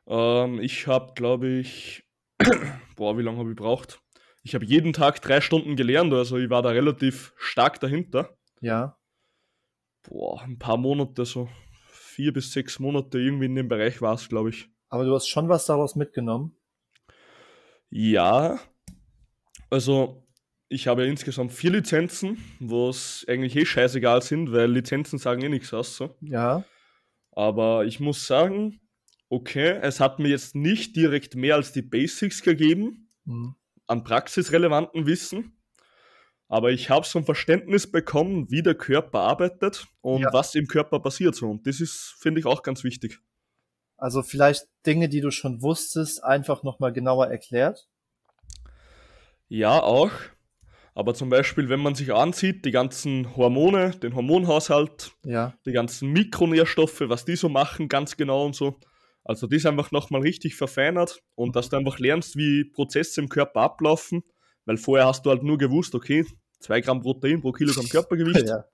Ähm, 0.09 0.61
ich 0.61 0.89
habe, 0.89 1.13
glaube 1.15 1.47
ich, 1.47 2.03
boah, 2.97 3.17
wie 3.17 3.23
lange 3.23 3.39
habe 3.39 3.51
ich 3.51 3.57
gebraucht? 3.57 4.03
Ich 4.43 4.57
habe 4.57 4.65
jeden 4.65 4.93
Tag 4.93 5.23
drei 5.23 5.41
Stunden 5.41 5.77
gelernt, 5.77 6.13
also 6.13 6.39
ich 6.39 6.51
war 6.51 6.63
da 6.63 6.71
relativ 6.71 7.33
stark 7.37 7.79
dahinter. 7.79 8.37
Ja. 8.61 8.99
Boah, 10.03 10.43
ein 10.43 10.59
paar 10.59 10.77
Monate, 10.77 11.25
so 11.25 11.49
vier 11.87 12.33
bis 12.33 12.53
sechs 12.53 12.81
Monate 12.81 13.21
irgendwie 13.21 13.47
in 13.47 13.55
dem 13.55 13.69
Bereich 13.69 14.03
war 14.03 14.15
es, 14.15 14.29
glaube 14.29 14.51
ich. 14.51 14.69
Aber 14.89 15.05
du 15.05 15.15
hast 15.15 15.29
schon 15.29 15.49
was 15.49 15.67
daraus 15.67 15.95
mitgenommen? 15.95 16.57
Ja. 17.91 18.59
Also, 19.71 20.27
ich 20.71 20.87
habe 20.87 21.05
insgesamt 21.05 21.53
vier 21.53 21.73
Lizenzen, 21.73 22.39
wo 22.61 22.89
es 22.89 23.25
eigentlich 23.29 23.57
eh 23.57 23.67
scheißegal 23.67 24.23
sind, 24.23 24.53
weil 24.53 24.71
Lizenzen 24.71 25.19
sagen 25.19 25.43
eh 25.43 25.49
nichts 25.49 25.75
aus. 25.75 25.97
So. 25.97 26.17
Ja. 26.21 26.65
Aber 27.33 27.85
ich 27.85 27.99
muss 27.99 28.27
sagen, 28.27 28.81
okay, 29.29 29.81
es 29.83 29.99
hat 29.99 30.21
mir 30.21 30.29
jetzt 30.29 30.55
nicht 30.55 30.95
direkt 30.95 31.35
mehr 31.35 31.57
als 31.57 31.73
die 31.73 31.83
Basics 31.83 32.43
gegeben 32.43 33.11
mhm. 33.25 33.57
an 33.89 34.05
praxisrelevanten 34.05 35.07
Wissen. 35.07 35.57
Aber 36.47 36.71
ich 36.71 36.89
habe 36.89 37.05
so 37.05 37.19
ein 37.19 37.25
Verständnis 37.25 37.91
bekommen, 37.91 38.49
wie 38.51 38.63
der 38.63 38.77
Körper 38.77 39.21
arbeitet 39.21 39.89
und 40.03 40.23
ja. 40.23 40.33
was 40.33 40.55
im 40.55 40.69
Körper 40.69 41.01
passiert. 41.01 41.35
So. 41.35 41.51
Und 41.51 41.67
das 41.67 41.81
ist, 41.81 42.15
finde 42.21 42.39
ich, 42.39 42.47
auch 42.47 42.63
ganz 42.63 42.85
wichtig. 42.85 43.19
Also 43.97 44.23
vielleicht 44.23 44.69
Dinge, 44.87 45.09
die 45.09 45.21
du 45.21 45.33
schon 45.33 45.63
wusstest, 45.63 46.23
einfach 46.23 46.63
nochmal 46.63 46.93
genauer 46.93 47.27
erklärt? 47.27 47.89
Ja, 49.49 49.81
auch. 49.81 50.13
Aber 50.95 51.15
zum 51.15 51.29
Beispiel, 51.29 51.69
wenn 51.69 51.81
man 51.81 51.95
sich 51.95 52.13
ansieht, 52.13 52.65
die 52.65 52.73
ganzen 52.73 53.37
Hormone, 53.37 53.91
den 53.91 54.15
Hormonhaushalt, 54.15 55.13
ja. 55.25 55.55
die 55.65 55.73
ganzen 55.73 56.13
Mikronährstoffe, 56.13 57.03
was 57.03 57.25
die 57.25 57.37
so 57.37 57.49
machen, 57.49 57.89
ganz 57.89 58.17
genau 58.17 58.45
und 58.45 58.57
so. 58.57 58.79
Also 59.25 59.47
das 59.47 59.67
einfach 59.67 59.93
nochmal 59.93 60.23
richtig 60.23 60.57
verfeinert 60.57 61.23
und 61.37 61.55
dass 61.55 61.69
du 61.69 61.77
einfach 61.77 61.99
lernst, 61.99 62.37
wie 62.37 62.65
Prozesse 62.65 63.21
im 63.21 63.29
Körper 63.29 63.61
ablaufen, 63.61 64.25
weil 64.65 64.77
vorher 64.77 65.07
hast 65.07 65.25
du 65.25 65.31
halt 65.31 65.43
nur 65.43 65.59
gewusst, 65.59 65.95
okay, 65.95 66.25
zwei 66.59 66.81
Gramm 66.81 67.03
Protein 67.03 67.41
pro 67.41 67.53
Kilogramm 67.53 67.89
Körpergewicht. 67.89 68.45
Ja. 68.49 68.65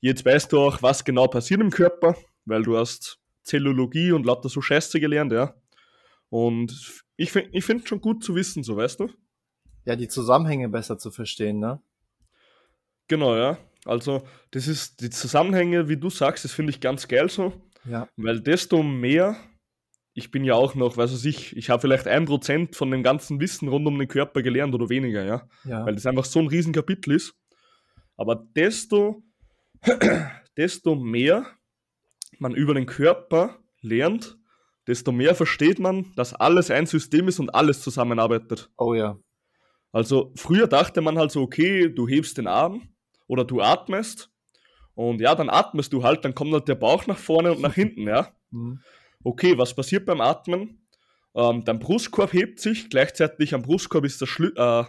Jetzt 0.00 0.24
weißt 0.24 0.52
du 0.52 0.60
auch, 0.60 0.82
was 0.82 1.04
genau 1.04 1.26
passiert 1.26 1.60
im 1.60 1.70
Körper, 1.70 2.14
weil 2.44 2.62
du 2.62 2.76
hast 2.76 3.18
Zellologie 3.42 4.12
und 4.12 4.26
lauter 4.26 4.48
so 4.48 4.60
Scheiße 4.60 5.00
gelernt, 5.00 5.32
ja. 5.32 5.54
Und 6.28 7.02
ich 7.16 7.32
finde 7.32 7.50
ich 7.52 7.64
find 7.64 7.88
schon 7.88 8.00
gut 8.00 8.22
zu 8.22 8.34
wissen, 8.34 8.62
so 8.62 8.76
weißt 8.76 9.00
du 9.00 9.08
ja, 9.86 9.96
die 9.96 10.08
Zusammenhänge 10.08 10.68
besser 10.68 10.98
zu 10.98 11.10
verstehen, 11.10 11.60
ne? 11.60 11.80
Genau, 13.08 13.36
ja. 13.36 13.56
Also, 13.84 14.24
das 14.50 14.66
ist 14.66 15.00
die 15.00 15.10
Zusammenhänge, 15.10 15.88
wie 15.88 15.96
du 15.96 16.10
sagst, 16.10 16.44
das 16.44 16.52
finde 16.52 16.70
ich 16.70 16.80
ganz 16.80 17.06
geil 17.06 17.30
so. 17.30 17.52
Ja. 17.88 18.08
Weil 18.16 18.40
desto 18.40 18.82
mehr, 18.82 19.36
ich 20.12 20.32
bin 20.32 20.44
ja 20.44 20.54
auch 20.54 20.74
noch, 20.74 20.96
weiß 20.96 21.24
ich, 21.24 21.56
ich 21.56 21.70
habe 21.70 21.82
vielleicht 21.82 22.08
ein 22.08 22.24
Prozent 22.24 22.74
von 22.74 22.90
dem 22.90 23.04
ganzen 23.04 23.38
Wissen 23.38 23.68
rund 23.68 23.86
um 23.86 23.96
den 23.96 24.08
Körper 24.08 24.42
gelernt 24.42 24.74
oder 24.74 24.88
weniger, 24.88 25.24
ja. 25.24 25.48
ja. 25.64 25.86
Weil 25.86 25.94
das 25.94 26.04
einfach 26.04 26.24
so 26.24 26.40
ein 26.40 26.48
Riesenkapitel 26.48 27.12
ist. 27.12 27.34
Aber 28.16 28.34
desto, 28.34 29.22
desto 30.56 30.96
mehr 30.96 31.46
man 32.40 32.56
über 32.56 32.74
den 32.74 32.86
Körper 32.86 33.60
lernt, 33.82 34.36
desto 34.88 35.12
mehr 35.12 35.36
versteht 35.36 35.78
man, 35.78 36.12
dass 36.16 36.34
alles 36.34 36.72
ein 36.72 36.86
System 36.86 37.28
ist 37.28 37.38
und 37.38 37.54
alles 37.54 37.82
zusammenarbeitet. 37.82 38.70
Oh 38.76 38.94
ja. 38.94 39.16
Also 39.92 40.32
früher 40.36 40.66
dachte 40.66 41.00
man 41.00 41.18
halt 41.18 41.30
so, 41.30 41.42
okay, 41.42 41.88
du 41.88 42.06
hebst 42.06 42.38
den 42.38 42.46
Arm 42.46 42.88
oder 43.26 43.44
du 43.44 43.60
atmest 43.60 44.30
und 44.94 45.20
ja, 45.20 45.34
dann 45.34 45.50
atmest 45.50 45.92
du 45.92 46.02
halt, 46.02 46.24
dann 46.24 46.34
kommt 46.34 46.52
halt 46.52 46.68
der 46.68 46.74
Bauch 46.74 47.06
nach 47.06 47.18
vorne 47.18 47.52
und 47.52 47.60
nach 47.60 47.74
hinten, 47.74 48.08
ja. 48.08 48.32
Mhm. 48.50 48.80
Okay, 49.24 49.58
was 49.58 49.74
passiert 49.74 50.06
beim 50.06 50.20
Atmen? 50.20 50.86
Ähm, 51.34 51.64
dein 51.64 51.78
Brustkorb 51.78 52.32
hebt 52.32 52.60
sich, 52.60 52.88
gleichzeitig 52.88 53.54
am 53.54 53.62
Brustkorb 53.62 54.04
ist 54.04 54.22
das 54.22 54.28
Schlu 54.28 54.50
äh, 54.54 54.84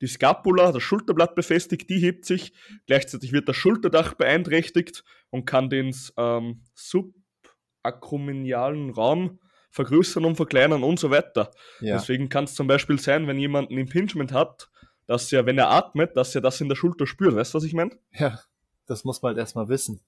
die 0.00 0.08
Scapula, 0.08 0.72
das 0.72 0.82
Schulterblatt 0.82 1.34
befestigt, 1.34 1.88
die 1.88 1.98
hebt 1.98 2.26
sich, 2.26 2.52
gleichzeitig 2.86 3.32
wird 3.32 3.48
das 3.48 3.56
Schulterdach 3.56 4.12
beeinträchtigt 4.14 5.04
und 5.30 5.46
kann 5.46 5.70
den 5.70 5.96
ähm, 6.16 6.62
subakrominialen 6.74 8.90
Raum 8.90 9.38
vergrößern 9.74 10.24
und 10.24 10.36
verkleinern 10.36 10.84
und 10.84 11.00
so 11.00 11.10
weiter. 11.10 11.50
Ja. 11.80 11.96
Deswegen 11.96 12.28
kann 12.28 12.44
es 12.44 12.54
zum 12.54 12.68
Beispiel 12.68 13.00
sein, 13.00 13.26
wenn 13.26 13.40
jemand 13.40 13.70
ein 13.70 13.78
Impingement 13.78 14.32
hat, 14.32 14.70
dass 15.06 15.32
er, 15.32 15.46
wenn 15.46 15.58
er 15.58 15.68
atmet, 15.68 16.16
dass 16.16 16.32
er 16.34 16.40
das 16.40 16.60
in 16.60 16.68
der 16.68 16.76
Schulter 16.76 17.08
spürt. 17.08 17.34
Weißt 17.34 17.52
du, 17.52 17.58
was 17.58 17.64
ich 17.64 17.74
meine? 17.74 17.90
Ja, 18.12 18.38
das 18.86 19.04
muss 19.04 19.20
man 19.20 19.30
halt 19.30 19.38
erstmal 19.38 19.68
wissen. 19.68 20.00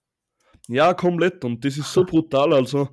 Ja, 0.68 0.94
komplett. 0.94 1.44
Und 1.44 1.64
das 1.64 1.78
ist 1.78 1.92
so 1.92 2.04
brutal. 2.06 2.54
Also, 2.54 2.90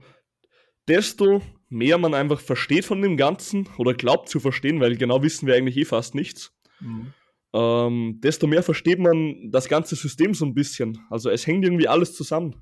desto 0.87 1.43
mehr 1.69 1.99
man 1.99 2.15
einfach 2.15 2.39
versteht 2.39 2.85
von 2.85 3.03
dem 3.03 3.17
Ganzen 3.17 3.69
oder 3.77 3.93
glaubt 3.93 4.29
zu 4.29 4.39
verstehen, 4.39 4.79
weil 4.79 4.97
genau 4.97 5.21
wissen 5.21 5.45
wir 5.45 5.53
eigentlich 5.53 5.77
eh 5.77 5.85
fast 5.85 6.15
nichts, 6.15 6.55
mhm. 6.79 7.13
ähm, 7.53 8.19
desto 8.23 8.47
mehr 8.47 8.63
versteht 8.63 8.97
man 8.97 9.51
das 9.51 9.69
ganze 9.69 9.95
System 9.95 10.33
so 10.33 10.43
ein 10.45 10.55
bisschen. 10.55 11.05
Also, 11.11 11.29
es 11.29 11.45
hängt 11.45 11.63
irgendwie 11.63 11.87
alles 11.87 12.15
zusammen. 12.15 12.55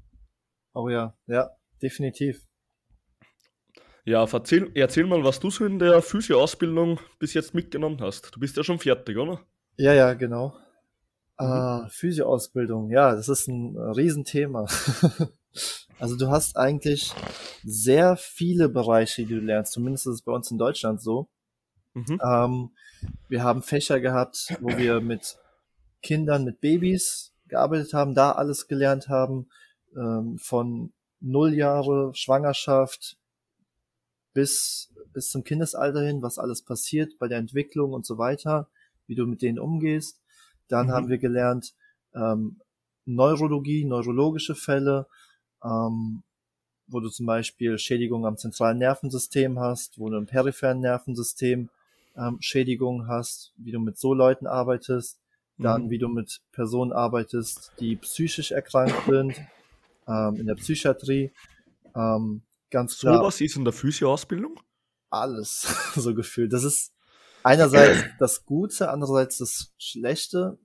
Oh 0.74 0.90
ja, 0.90 1.18
ja, 1.28 1.50
definitiv. 1.82 2.46
Ja, 4.04 4.26
erzähl, 4.26 4.72
erzähl 4.74 5.06
mal, 5.06 5.24
was 5.24 5.40
du 5.40 5.52
so 5.52 5.66
in 5.66 5.78
der 5.78 6.02
Physio-Ausbildung 6.02 7.00
bis 7.20 7.34
jetzt 7.34 7.54
mitgenommen 7.54 8.02
hast. 8.02 8.36
Du 8.36 8.40
bist 8.40 8.58
ja 8.58 8.64
schon 8.64 8.80
fertig, 8.80 9.18
oder? 9.18 9.42
Ja, 9.78 9.94
ja, 9.94 10.14
genau. 10.14 10.56
Mhm. 11.40 11.46
Uh, 11.46 11.90
Physio-Ausbildung, 11.90 12.90
ja, 12.90 13.16
das 13.16 13.30
ist 13.30 13.48
ein 13.48 13.78
Riesenthema. 13.78 14.66
also 16.00 16.18
du 16.18 16.30
hast 16.30 16.58
eigentlich 16.58 17.14
sehr 17.64 18.18
viele 18.18 18.70
Bereiche, 18.70 19.24
die 19.26 19.36
du 19.36 19.42
lernst. 19.42 19.74
Zumindest 19.74 20.08
ist 20.08 20.14
es 20.16 20.22
bei 20.24 20.32
uns 20.32 20.50
in 20.50 20.58
Deutschland 20.58 21.02
so. 21.02 21.30
Mhm. 21.94 22.20
Ähm, 22.24 22.70
wir 23.28 23.44
haben 23.44 23.62
Fächer 23.62 24.00
gehabt, 24.00 24.56
wo 24.62 24.78
wir 24.78 25.00
mit 25.02 25.38
Kindern, 26.02 26.44
mit 26.44 26.60
Babys 26.60 27.34
gearbeitet 27.48 27.94
haben, 27.94 28.16
da 28.16 28.32
alles 28.32 28.68
gelernt 28.68 29.10
haben, 29.10 29.50
ähm, 29.96 30.38
von 30.40 30.94
null 31.20 31.54
Jahre 31.54 32.12
Schwangerschaft 32.16 33.18
bis, 34.34 34.94
bis 35.14 35.30
zum 35.30 35.44
Kindesalter 35.44 36.02
hin, 36.02 36.22
was 36.22 36.38
alles 36.38 36.62
passiert 36.62 37.18
bei 37.20 37.28
der 37.28 37.38
Entwicklung 37.38 37.94
und 37.94 38.06
so 38.06 38.18
weiter, 38.18 38.68
wie 39.08 39.16
du 39.16 39.26
mit 39.26 39.42
denen 39.42 39.60
umgehst. 39.60 40.22
Dann 40.68 40.88
mhm. 40.88 40.92
haben 40.92 41.10
wir 41.10 41.18
gelernt 41.18 41.74
ähm, 42.14 42.60
Neurologie, 43.06 43.84
neurologische 43.84 44.56
Fälle, 44.56 45.08
ähm, 45.64 46.24
wo 46.88 47.00
du 47.00 47.10
zum 47.10 47.26
Beispiel 47.26 47.78
Schädigung 47.78 48.26
am 48.26 48.38
zentralen 48.38 48.78
Nervensystem 48.78 49.60
hast, 49.60 49.98
wo 49.98 50.10
du 50.10 50.18
im 50.18 50.28
peripheren 50.28 50.82
Nervensystem 50.82 51.70
ähm, 52.16 52.38
Schädigungen 52.42 53.08
hast, 53.08 53.54
wie 53.58 53.72
du 53.72 53.80
mit 53.80 53.98
so 53.98 54.14
Leuten 54.14 54.46
arbeitest, 54.46 55.20
dann 55.58 55.86
mhm. 55.86 55.90
wie 55.90 55.98
du 55.98 56.08
mit 56.08 56.42
Personen 56.52 56.92
arbeitest, 56.92 57.72
die 57.80 57.96
psychisch 57.96 58.52
erkrankt 58.52 59.06
sind, 59.08 59.42
ähm, 60.08 60.36
in 60.36 60.48
der 60.48 60.56
Psychiatrie. 60.56 61.32
Ähm, 61.96 62.42
ganz 62.72 62.98
klar. 62.98 63.18
So 63.18 63.24
was 63.24 63.42
ist 63.42 63.56
in 63.56 63.64
der 63.64 63.74
Physioausbildung? 63.74 64.60
Alles, 65.10 65.68
so 65.96 66.16
gefühlt. 66.16 66.52
Das 66.54 66.64
ist 66.64 66.94
einerseits 67.44 68.04
das 68.20 68.46
Gute, 68.46 68.90
andererseits 68.90 69.38
das 69.38 69.74
Schlechte. 69.78 70.58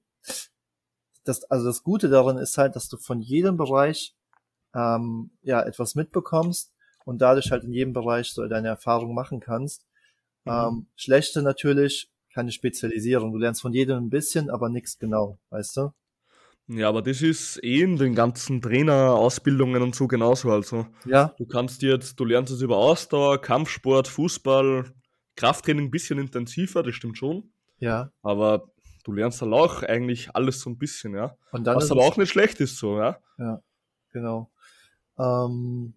Das, 1.24 1.44
also 1.44 1.66
das 1.66 1.82
Gute 1.82 2.08
darin 2.08 2.38
ist 2.38 2.56
halt, 2.56 2.76
dass 2.76 2.88
du 2.88 2.96
von 2.96 3.20
jedem 3.20 3.56
Bereich 3.56 4.16
ähm, 4.74 5.30
ja 5.42 5.62
etwas 5.62 5.94
mitbekommst 5.96 6.72
und 7.04 7.18
dadurch 7.18 7.50
halt 7.50 7.64
in 7.64 7.72
jedem 7.72 7.92
Bereich 7.92 8.32
so 8.32 8.46
deine 8.46 8.68
Erfahrung 8.68 9.14
machen 9.14 9.40
kannst. 9.40 9.84
Mhm. 10.44 10.52
Ähm, 10.52 10.86
Schlechte 10.94 11.42
natürlich, 11.42 12.10
keine 12.32 12.52
Spezialisierung. 12.52 13.32
Du 13.32 13.38
lernst 13.38 13.62
von 13.62 13.72
jedem 13.72 13.98
ein 13.98 14.10
bisschen, 14.10 14.50
aber 14.50 14.68
nichts 14.68 14.98
genau, 14.98 15.38
weißt 15.50 15.76
du? 15.78 15.92
Ja, 16.68 16.88
aber 16.88 17.02
das 17.02 17.22
ist 17.22 17.62
eh 17.62 17.82
in 17.82 17.96
den 17.96 18.14
ganzen 18.14 18.60
Trainerausbildungen 18.60 19.82
und 19.82 19.94
so 19.94 20.08
genauso. 20.08 20.50
Also, 20.50 20.86
ja. 21.04 21.32
du 21.38 21.46
kannst 21.46 21.82
jetzt, 21.82 22.18
du 22.18 22.24
lernst 22.24 22.52
es 22.52 22.60
über 22.60 22.76
Ausdauer, 22.76 23.40
Kampfsport, 23.40 24.08
Fußball, 24.08 24.92
Krafttraining 25.36 25.86
ein 25.86 25.90
bisschen 25.90 26.18
intensiver, 26.18 26.82
das 26.82 26.94
stimmt 26.94 27.18
schon. 27.18 27.52
Ja. 27.78 28.10
Aber 28.22 28.70
du 29.04 29.12
lernst 29.12 29.40
dann 29.42 29.54
auch 29.54 29.82
eigentlich 29.84 30.34
alles 30.34 30.60
so 30.60 30.70
ein 30.70 30.78
bisschen, 30.78 31.14
ja. 31.14 31.36
Und 31.52 31.64
dann 31.64 31.76
Was 31.76 31.90
aber 31.90 32.02
auch 32.02 32.16
nicht 32.16 32.30
schlecht 32.30 32.60
ist, 32.60 32.78
so, 32.78 32.98
ja. 32.98 33.18
Ja, 33.38 33.62
genau. 34.10 34.50
Ähm, 35.18 35.94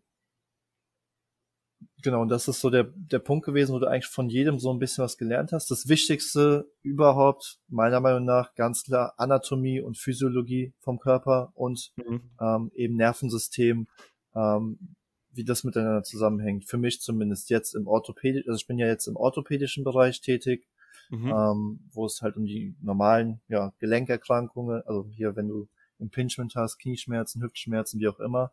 genau, 2.02 2.22
und 2.22 2.30
das 2.30 2.48
ist 2.48 2.62
so 2.62 2.70
der, 2.70 2.86
der 2.96 3.20
Punkt 3.20 3.46
gewesen, 3.46 3.74
wo 3.74 3.80
du 3.80 3.88
eigentlich 3.88 4.08
von 4.08 4.30
jedem 4.30 4.60
so 4.60 4.72
ein 4.72 4.80
bisschen 4.80 5.04
was 5.04 5.18
gelernt 5.18 5.52
hast. 5.52 5.72
Das 5.72 5.88
Wichtigste 5.88 6.70
überhaupt, 6.82 7.60
meiner 7.68 8.00
Meinung 8.00 8.26
nach, 8.26 8.56
ganz 8.56 8.84
klar 8.84 9.14
Anatomie 9.18 9.82
und 9.82 9.98
Physiologie 9.98 10.74
vom 10.80 11.00
Körper 11.00 11.52
und 11.56 11.92
mhm. 11.98 12.22
ähm, 12.40 12.72
eben 12.76 12.96
Nervensystem, 12.96 13.88
ähm, 14.36 14.96
wie 15.32 15.44
das 15.44 15.64
miteinander 15.64 16.04
zusammenhängt. 16.04 16.66
Für 16.66 16.78
mich 16.78 17.02
zumindest 17.02 17.50
jetzt 17.50 17.76
im 17.76 17.88
Orthopädischen, 17.88 18.50
also 18.50 18.60
ich 18.60 18.68
bin 18.68 18.80
ja 18.80 18.88
jetzt 18.88 19.08
im 19.08 19.16
orthopädischen 19.16 19.84
Bereich 19.84 20.22
tätig, 20.22 20.68
mhm. 21.10 21.28
ähm, 21.28 21.80
wo 21.92 22.06
es 22.06 22.22
halt 22.22 22.38
um 22.38 22.46
die 22.46 22.76
normalen 22.82 23.42
ja, 23.48 23.74
Gelenkerkrankungen, 23.80 24.82
also 24.86 25.08
hier, 25.12 25.36
wenn 25.36 25.48
du 25.48 25.68
Impingement 26.00 26.56
hast, 26.56 26.78
Knieschmerzen, 26.78 27.42
Hüftschmerzen, 27.42 28.00
wie 28.00 28.08
auch 28.08 28.20
immer, 28.20 28.52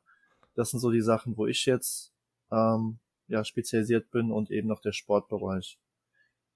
das 0.55 0.71
sind 0.71 0.81
so 0.81 0.91
die 0.91 1.03
Sachen, 1.03 1.37
wo 1.37 1.47
ich 1.47 1.65
jetzt 1.67 2.12
ähm, 2.50 2.99
ja 3.28 3.45
spezialisiert 3.45 4.11
bin 4.11 4.30
und 4.30 4.50
eben 4.50 4.68
noch 4.68 4.80
der 4.80 4.92
Sportbereich. 4.92 5.78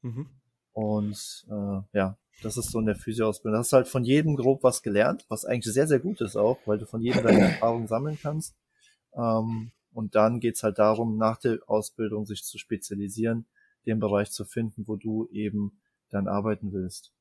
Mhm. 0.02 0.28
Und 0.72 1.46
äh, 1.50 1.80
ja, 1.92 2.16
das 2.42 2.56
ist 2.56 2.70
so 2.70 2.78
in 2.78 2.86
der 2.86 2.96
Physioausbildung. 2.96 3.58
Das 3.58 3.66
hast 3.68 3.72
halt 3.72 3.88
von 3.88 4.04
jedem 4.04 4.36
grob 4.36 4.62
was 4.62 4.82
gelernt, 4.82 5.26
was 5.28 5.44
eigentlich 5.44 5.72
sehr, 5.74 5.86
sehr 5.86 5.98
gut 5.98 6.20
ist 6.20 6.36
auch, 6.36 6.58
weil 6.66 6.78
du 6.78 6.86
von 6.86 7.02
jedem 7.02 7.22
deine 7.22 7.40
Erfahrung 7.52 7.86
sammeln 7.86 8.18
kannst. 8.20 8.56
Ähm, 9.14 9.72
und 9.92 10.14
dann 10.14 10.40
geht's 10.40 10.62
halt 10.62 10.78
darum, 10.78 11.16
nach 11.16 11.38
der 11.38 11.58
Ausbildung 11.66 12.24
sich 12.24 12.44
zu 12.44 12.58
spezialisieren, 12.58 13.46
den 13.86 13.98
Bereich 13.98 14.30
zu 14.30 14.44
finden, 14.44 14.86
wo 14.86 14.96
du 14.96 15.28
eben 15.32 15.80
dann 16.10 16.28
arbeiten 16.28 16.72
willst. 16.72 17.12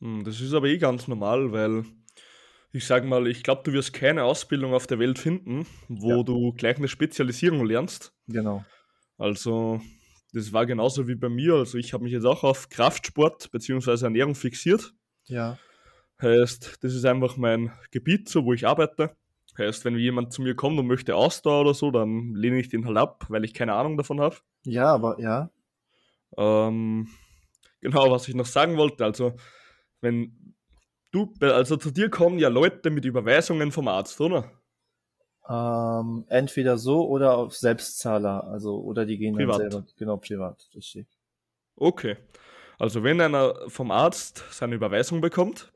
Hm, 0.00 0.24
das 0.24 0.40
ist 0.40 0.54
aber 0.54 0.66
eh 0.66 0.78
ganz 0.78 1.08
normal, 1.08 1.52
weil 1.52 1.84
ich 2.72 2.86
sage 2.86 3.06
mal, 3.06 3.26
ich 3.26 3.42
glaube, 3.42 3.62
du 3.64 3.72
wirst 3.72 3.92
keine 3.92 4.24
Ausbildung 4.24 4.72
auf 4.72 4.86
der 4.86 4.98
Welt 4.98 5.18
finden, 5.18 5.66
wo 5.88 6.16
ja. 6.16 6.22
du 6.22 6.52
gleich 6.52 6.78
eine 6.78 6.88
Spezialisierung 6.88 7.64
lernst. 7.66 8.14
Genau. 8.26 8.64
Also, 9.18 9.80
das 10.32 10.52
war 10.52 10.64
genauso 10.64 11.06
wie 11.06 11.14
bei 11.14 11.28
mir. 11.28 11.54
Also, 11.54 11.76
ich 11.76 11.92
habe 11.92 12.04
mich 12.04 12.12
jetzt 12.14 12.24
auch 12.24 12.44
auf 12.44 12.70
Kraftsport 12.70 13.50
bzw. 13.50 14.04
Ernährung 14.04 14.34
fixiert. 14.34 14.94
Ja. 15.26 15.58
Heißt, 16.20 16.78
das 16.82 16.94
ist 16.94 17.04
einfach 17.04 17.36
mein 17.36 17.72
Gebiet, 17.90 18.28
so 18.28 18.44
wo 18.44 18.54
ich 18.54 18.66
arbeite. 18.66 19.14
Heißt, 19.58 19.84
wenn 19.84 19.98
jemand 19.98 20.32
zu 20.32 20.40
mir 20.40 20.54
kommt 20.54 20.78
und 20.78 20.86
möchte 20.86 21.14
Ausdauer 21.14 21.60
oder 21.60 21.74
so, 21.74 21.90
dann 21.90 22.34
lehne 22.34 22.58
ich 22.58 22.70
den 22.70 22.86
halt 22.86 22.96
ab, 22.96 23.26
weil 23.28 23.44
ich 23.44 23.52
keine 23.52 23.74
Ahnung 23.74 23.98
davon 23.98 24.20
habe. 24.20 24.36
Ja, 24.64 24.86
aber 24.86 25.20
ja. 25.20 25.50
Ähm, 26.38 27.08
genau, 27.82 28.10
was 28.10 28.28
ich 28.28 28.34
noch 28.34 28.46
sagen 28.46 28.78
wollte, 28.78 29.04
also 29.04 29.34
wenn 30.00 30.54
Du, 31.12 31.32
also 31.40 31.76
zu 31.76 31.90
dir 31.90 32.08
kommen 32.08 32.38
ja 32.38 32.48
Leute 32.48 32.90
mit 32.90 33.04
Überweisungen 33.04 33.70
vom 33.70 33.86
Arzt, 33.86 34.18
oder? 34.20 34.50
Ähm, 35.48 36.24
entweder 36.28 36.78
so 36.78 37.06
oder 37.06 37.36
auf 37.36 37.54
Selbstzahler, 37.54 38.44
also 38.44 38.80
oder 38.80 39.04
die 39.04 39.18
gehen 39.18 39.34
privat. 39.34 39.60
dann 39.60 39.70
selber, 39.70 39.86
genau 39.98 40.16
privat, 40.16 40.68
richtig. 40.74 41.06
Okay. 41.76 42.16
Also 42.78 43.04
wenn 43.04 43.20
einer 43.20 43.54
vom 43.68 43.90
Arzt 43.90 44.42
seine 44.50 44.74
Überweisung 44.74 45.20
bekommt, 45.20 45.70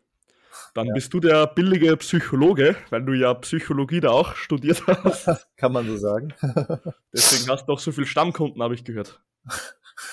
dann 0.75 0.87
ja. 0.87 0.95
bist 0.95 1.13
du 1.13 1.21
der 1.21 1.47
billige 1.47 1.97
Psychologe, 1.99 2.77
weil 2.91 3.05
du 3.05 3.13
ja 3.13 3.35
Psychologie 3.35 4.01
da 4.01 4.11
auch 4.11 4.35
studiert 4.37 4.87
hast. 4.87 5.47
Kann 5.57 5.73
man 5.73 5.87
so 5.87 5.97
sagen. 5.99 6.33
Deswegen 7.13 7.51
hast 7.51 7.67
du 7.67 7.73
auch 7.73 7.79
so 7.79 7.93
viele 7.93 8.07
Stammkunden, 8.07 8.63
habe 8.63 8.75
ich 8.75 8.85
gehört. 8.85 9.23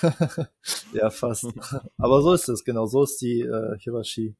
ja, 0.92 1.08
fast. 1.10 1.46
Aber 1.96 2.20
so 2.20 2.34
ist 2.34 2.48
es, 2.48 2.64
genau, 2.64 2.86
so 2.86 3.04
ist 3.04 3.20
die 3.22 3.40
äh, 3.40 3.78
Hierarchie. 3.78 4.36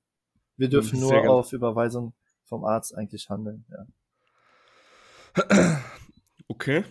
Wir 0.57 0.69
dürfen 0.69 1.01
nur 1.01 1.12
genau. 1.12 1.38
auf 1.38 1.53
Überweisung 1.53 2.14
vom 2.45 2.64
Arzt 2.64 2.95
eigentlich 2.97 3.29
handeln. 3.29 3.64
Ja. 3.71 3.87
Okay. 6.47 6.85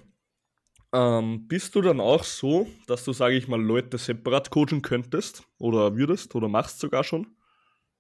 Ähm, 0.93 1.47
bist 1.47 1.76
du 1.76 1.82
dann 1.82 1.99
auch 1.99 2.23
so, 2.23 2.67
dass 2.88 3.04
du, 3.04 3.13
sage 3.13 3.36
ich 3.36 3.47
mal, 3.47 3.62
Leute 3.62 3.97
separat 3.97 4.52
coachen 4.52 4.82
könntest 4.82 5.43
oder 5.58 5.95
würdest 5.95 6.36
oder 6.36 6.47
machst 6.47 6.80
sogar 6.80 7.04
schon? 7.04 7.36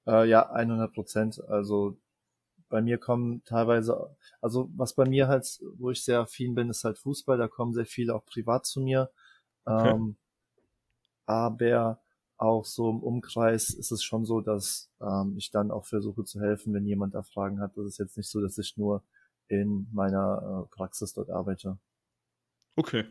Äh, 0.05 0.27
ja, 0.29 0.49
100 0.49 0.93
Prozent. 0.93 1.41
Also 1.47 1.97
bei 2.69 2.81
mir 2.81 2.97
kommen 2.97 3.43
teilweise, 3.45 4.15
also 4.41 4.69
was 4.75 4.93
bei 4.93 5.05
mir 5.05 5.27
halt, 5.27 5.59
wo 5.77 5.91
ich 5.91 6.03
sehr 6.03 6.21
affin 6.21 6.55
bin, 6.55 6.69
ist 6.69 6.83
halt 6.83 6.99
Fußball. 6.99 7.37
Da 7.37 7.47
kommen 7.47 7.73
sehr 7.73 7.85
viele 7.85 8.13
auch 8.13 8.25
privat 8.25 8.65
zu 8.65 8.81
mir. 8.81 9.09
Okay. 9.65 9.91
Ähm, 9.91 10.17
aber 11.25 12.02
auch 12.43 12.65
so 12.65 12.89
im 12.89 12.99
Umkreis 12.99 13.69
ist 13.69 13.91
es 13.91 14.03
schon 14.03 14.25
so, 14.25 14.41
dass 14.41 14.91
ähm, 15.01 15.35
ich 15.37 15.49
dann 15.51 15.71
auch 15.71 15.85
versuche 15.85 16.23
zu 16.25 16.41
helfen, 16.41 16.73
wenn 16.73 16.85
jemand 16.85 17.15
da 17.15 17.23
Fragen 17.23 17.59
hat. 17.59 17.77
Das 17.77 17.85
ist 17.85 17.97
jetzt 17.97 18.17
nicht 18.17 18.29
so, 18.29 18.41
dass 18.41 18.57
ich 18.57 18.77
nur 18.77 19.03
in 19.47 19.87
meiner 19.91 20.65
äh, 20.65 20.75
Praxis 20.75 21.13
dort 21.13 21.29
arbeite. 21.29 21.77
Okay. 22.75 23.05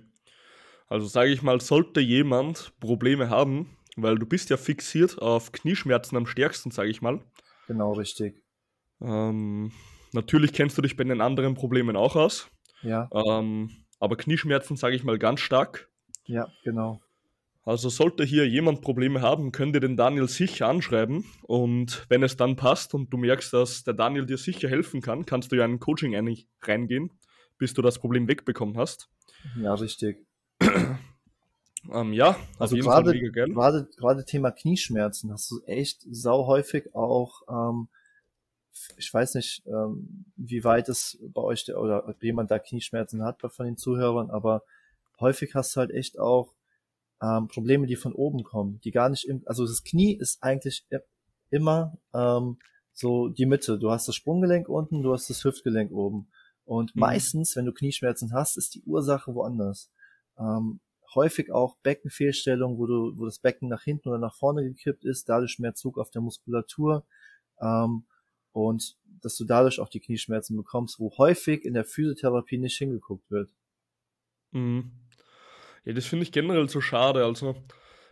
Also 0.88 1.06
sage 1.06 1.30
ich 1.30 1.42
mal, 1.42 1.60
sollte 1.60 2.00
jemand 2.00 2.78
Probleme 2.78 3.30
haben, 3.30 3.76
weil 3.96 4.18
du 4.18 4.26
bist 4.26 4.50
ja 4.50 4.56
fixiert 4.56 5.20
auf 5.20 5.52
Knieschmerzen 5.52 6.16
am 6.16 6.26
stärksten, 6.26 6.70
sage 6.70 6.90
ich 6.90 7.00
mal. 7.00 7.20
Genau, 7.66 7.92
richtig. 7.92 8.44
Ähm, 9.00 9.72
natürlich 10.12 10.52
kennst 10.52 10.76
du 10.76 10.82
dich 10.82 10.96
bei 10.96 11.04
den 11.04 11.20
anderen 11.20 11.54
Problemen 11.54 11.96
auch 11.96 12.16
aus. 12.16 12.48
Ja. 12.82 13.08
Ähm, 13.12 13.70
aber 13.98 14.16
Knieschmerzen, 14.16 14.76
sage 14.76 14.96
ich 14.96 15.04
mal, 15.04 15.18
ganz 15.18 15.40
stark. 15.40 15.88
Ja, 16.26 16.52
genau. 16.64 17.00
Also 17.64 17.90
sollte 17.90 18.24
hier 18.24 18.48
jemand 18.48 18.80
Probleme 18.82 19.20
haben, 19.20 19.52
könnt 19.52 19.76
ihr 19.76 19.80
den 19.80 19.96
Daniel 19.96 20.28
sicher 20.28 20.66
anschreiben. 20.66 21.24
Und 21.42 22.04
wenn 22.08 22.24
es 22.24 22.36
dann 22.36 22.56
passt 22.56 22.92
und 22.92 23.12
du 23.12 23.16
merkst, 23.16 23.52
dass 23.52 23.84
der 23.84 23.94
Daniel 23.94 24.26
dir 24.26 24.38
sicher 24.38 24.68
helfen 24.68 25.00
kann, 25.00 25.26
kannst 25.26 25.52
du 25.52 25.56
ja 25.56 25.64
in 25.64 25.72
ein 25.72 25.80
Coaching 25.80 26.16
eigentlich 26.16 26.48
reingehen, 26.62 27.12
bis 27.58 27.72
du 27.72 27.80
das 27.80 28.00
Problem 28.00 28.26
wegbekommen 28.26 28.76
hast. 28.76 29.08
Ja, 29.56 29.74
richtig. 29.74 30.26
ähm, 31.92 32.12
ja, 32.12 32.36
also 32.58 32.76
gerade, 32.76 33.18
gerade, 33.18 33.88
gerade 33.96 34.24
Thema 34.24 34.50
Knieschmerzen 34.50 35.32
hast 35.32 35.48
du 35.50 35.62
echt 35.64 36.04
sau 36.10 36.46
häufig 36.48 36.92
auch, 36.96 37.42
ähm, 37.48 37.88
ich 38.96 39.12
weiß 39.12 39.34
nicht, 39.36 39.62
ähm, 39.66 40.24
wie 40.34 40.64
weit 40.64 40.88
es 40.88 41.18
bei 41.32 41.42
euch 41.42 41.64
der, 41.64 41.80
oder 41.80 42.08
ob 42.08 42.22
jemand 42.24 42.50
da 42.50 42.58
Knieschmerzen 42.58 43.22
hat 43.22 43.40
von 43.40 43.66
den 43.66 43.76
Zuhörern, 43.76 44.30
aber 44.30 44.64
häufig 45.20 45.54
hast 45.54 45.76
du 45.76 45.80
halt 45.80 45.92
echt 45.92 46.18
auch 46.18 46.54
ähm, 47.22 47.48
Probleme, 47.48 47.86
die 47.86 47.96
von 47.96 48.12
oben 48.12 48.42
kommen, 48.42 48.80
die 48.80 48.90
gar 48.90 49.08
nicht 49.08 49.24
im, 49.24 49.42
also 49.46 49.64
das 49.64 49.84
Knie 49.84 50.14
ist 50.14 50.42
eigentlich 50.42 50.86
immer 51.50 51.96
ähm, 52.12 52.58
so 52.92 53.28
die 53.28 53.46
Mitte. 53.46 53.78
Du 53.78 53.90
hast 53.90 54.08
das 54.08 54.16
Sprunggelenk 54.16 54.68
unten, 54.68 55.02
du 55.02 55.12
hast 55.12 55.30
das 55.30 55.44
Hüftgelenk 55.44 55.92
oben. 55.92 56.28
Und 56.64 56.94
mhm. 56.94 57.00
meistens, 57.00 57.54
wenn 57.56 57.64
du 57.64 57.72
Knieschmerzen 57.72 58.32
hast, 58.32 58.56
ist 58.56 58.74
die 58.74 58.82
Ursache 58.82 59.34
woanders. 59.34 59.90
Ähm, 60.38 60.80
häufig 61.14 61.52
auch 61.52 61.76
Beckenfehlstellung, 61.82 62.78
wo 62.78 62.86
du, 62.86 63.12
wo 63.16 63.24
das 63.24 63.38
Becken 63.38 63.68
nach 63.68 63.82
hinten 63.82 64.08
oder 64.08 64.18
nach 64.18 64.34
vorne 64.34 64.64
gekippt 64.64 65.04
ist, 65.04 65.28
dadurch 65.28 65.58
mehr 65.58 65.74
Zug 65.74 65.98
auf 65.98 66.10
der 66.10 66.22
Muskulatur. 66.22 67.04
Ähm, 67.60 68.04
und 68.52 68.96
dass 69.22 69.36
du 69.36 69.44
dadurch 69.44 69.78
auch 69.78 69.88
die 69.88 70.00
Knieschmerzen 70.00 70.56
bekommst, 70.56 70.98
wo 70.98 71.16
häufig 71.16 71.64
in 71.64 71.74
der 71.74 71.84
Physiotherapie 71.84 72.58
nicht 72.58 72.76
hingeguckt 72.76 73.30
wird. 73.30 73.50
Mhm. 74.50 75.01
Ja, 75.84 75.92
das 75.92 76.06
finde 76.06 76.24
ich 76.24 76.32
generell 76.32 76.68
so 76.68 76.80
schade. 76.80 77.24
Also, 77.24 77.56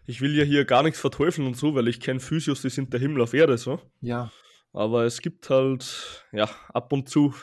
ich 0.06 0.20
will 0.20 0.36
ja 0.36 0.44
hier 0.44 0.64
gar 0.64 0.82
nichts 0.82 1.00
verteufeln 1.00 1.46
und 1.46 1.56
so, 1.56 1.74
weil 1.74 1.88
ich 1.88 2.00
kenne 2.00 2.20
Physios, 2.20 2.62
die 2.62 2.70
sind 2.70 2.92
der 2.92 3.00
Himmel 3.00 3.22
auf 3.22 3.34
Erde 3.34 3.58
so. 3.58 3.80
Ja. 4.00 4.30
Aber 4.72 5.04
es 5.04 5.20
gibt 5.20 5.50
halt, 5.50 6.24
ja, 6.32 6.48
ab 6.72 6.92
und 6.92 7.08
zu 7.08 7.34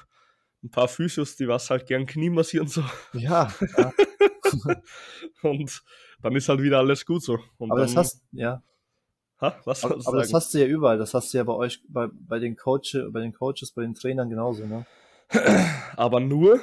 ein 0.63 0.71
paar 0.71 0.87
Physios, 0.87 1.35
die 1.35 1.47
was 1.47 1.69
halt 1.69 1.87
gern 1.87 2.05
Knie 2.05 2.29
massieren 2.29 2.67
so. 2.67 2.83
Ja. 3.13 3.53
ja. 3.77 3.93
und 5.43 5.83
dann 6.21 6.35
ist 6.35 6.49
halt 6.49 6.61
wieder 6.61 6.79
alles 6.79 7.05
gut 7.05 7.23
so. 7.23 7.39
Und 7.57 7.71
aber 7.71 7.81
dann, 7.81 7.87
das 7.87 7.95
hast, 7.95 8.23
ja. 8.31 8.61
Ha, 9.39 9.55
was 9.65 9.85
aber, 9.85 9.97
aber 10.03 10.17
das 10.17 10.33
hast 10.33 10.53
du 10.53 10.57
ja 10.57 10.65
überall, 10.65 10.97
das 10.97 11.13
hast 11.13 11.31
du 11.31 11.37
ja 11.37 11.43
bei 11.43 11.53
euch, 11.53 11.83
bei, 11.87 12.07
bei 12.11 12.39
den 12.39 12.55
Coaches, 12.55 13.11
bei 13.11 13.21
den 13.21 13.33
Coaches, 13.33 13.71
bei 13.71 13.83
den 13.83 13.93
Trainern 13.93 14.29
genauso, 14.29 14.65
ne? 14.65 14.85
Aber 15.95 16.19
nur, 16.19 16.59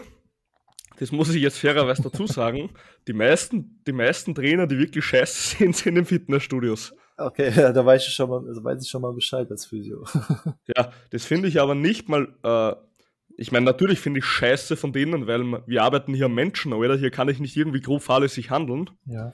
das 0.98 1.12
muss 1.12 1.35
ich 1.35 1.42
jetzt 1.42 1.59
fairerweise 1.59 2.02
dazu 2.02 2.26
sagen, 2.26 2.70
die 3.07 3.12
meisten, 3.12 3.83
die 3.87 3.92
meisten 3.92 4.35
Trainer, 4.35 4.66
die 4.66 4.78
wirklich 4.78 5.04
scheiße 5.04 5.57
sind, 5.57 5.76
sind 5.76 5.96
in 5.96 6.04
Fitnessstudios. 6.04 6.94
Okay, 7.16 7.52
ja, 7.54 7.72
da 7.72 7.87
weiß 7.87 8.07
ich 8.07 8.14
schon 8.14 8.28
mal, 8.28 8.46
also 8.46 8.64
weiß 8.64 8.83
ich 8.83 8.90
schon 8.90 9.02
mal 9.02 9.12
Bescheid 9.12 9.48
als 9.50 9.66
Physio. 9.66 10.04
ja, 10.76 10.90
das 11.11 11.24
finde 11.24 11.48
ich 11.48 11.61
aber 11.61 11.74
nicht 11.74 12.09
mal, 12.09 12.35
äh, 12.42 12.74
ich 13.37 13.52
meine, 13.52 13.64
natürlich 13.64 14.00
finde 14.00 14.18
ich 14.18 14.24
scheiße 14.24 14.76
von 14.76 14.92
denen, 14.92 15.26
weil 15.26 15.62
wir 15.66 15.83
arbeiten 15.83 16.14
hier 16.14 16.28
Menschen, 16.28 16.72
oder? 16.72 16.96
Hier 16.96 17.11
kann 17.11 17.28
ich 17.28 17.40
nicht 17.40 17.57
irgendwie 17.57 17.80
grob 17.80 18.02
fahrlässig 18.02 18.50
handeln. 18.50 18.90
Ja. 19.07 19.33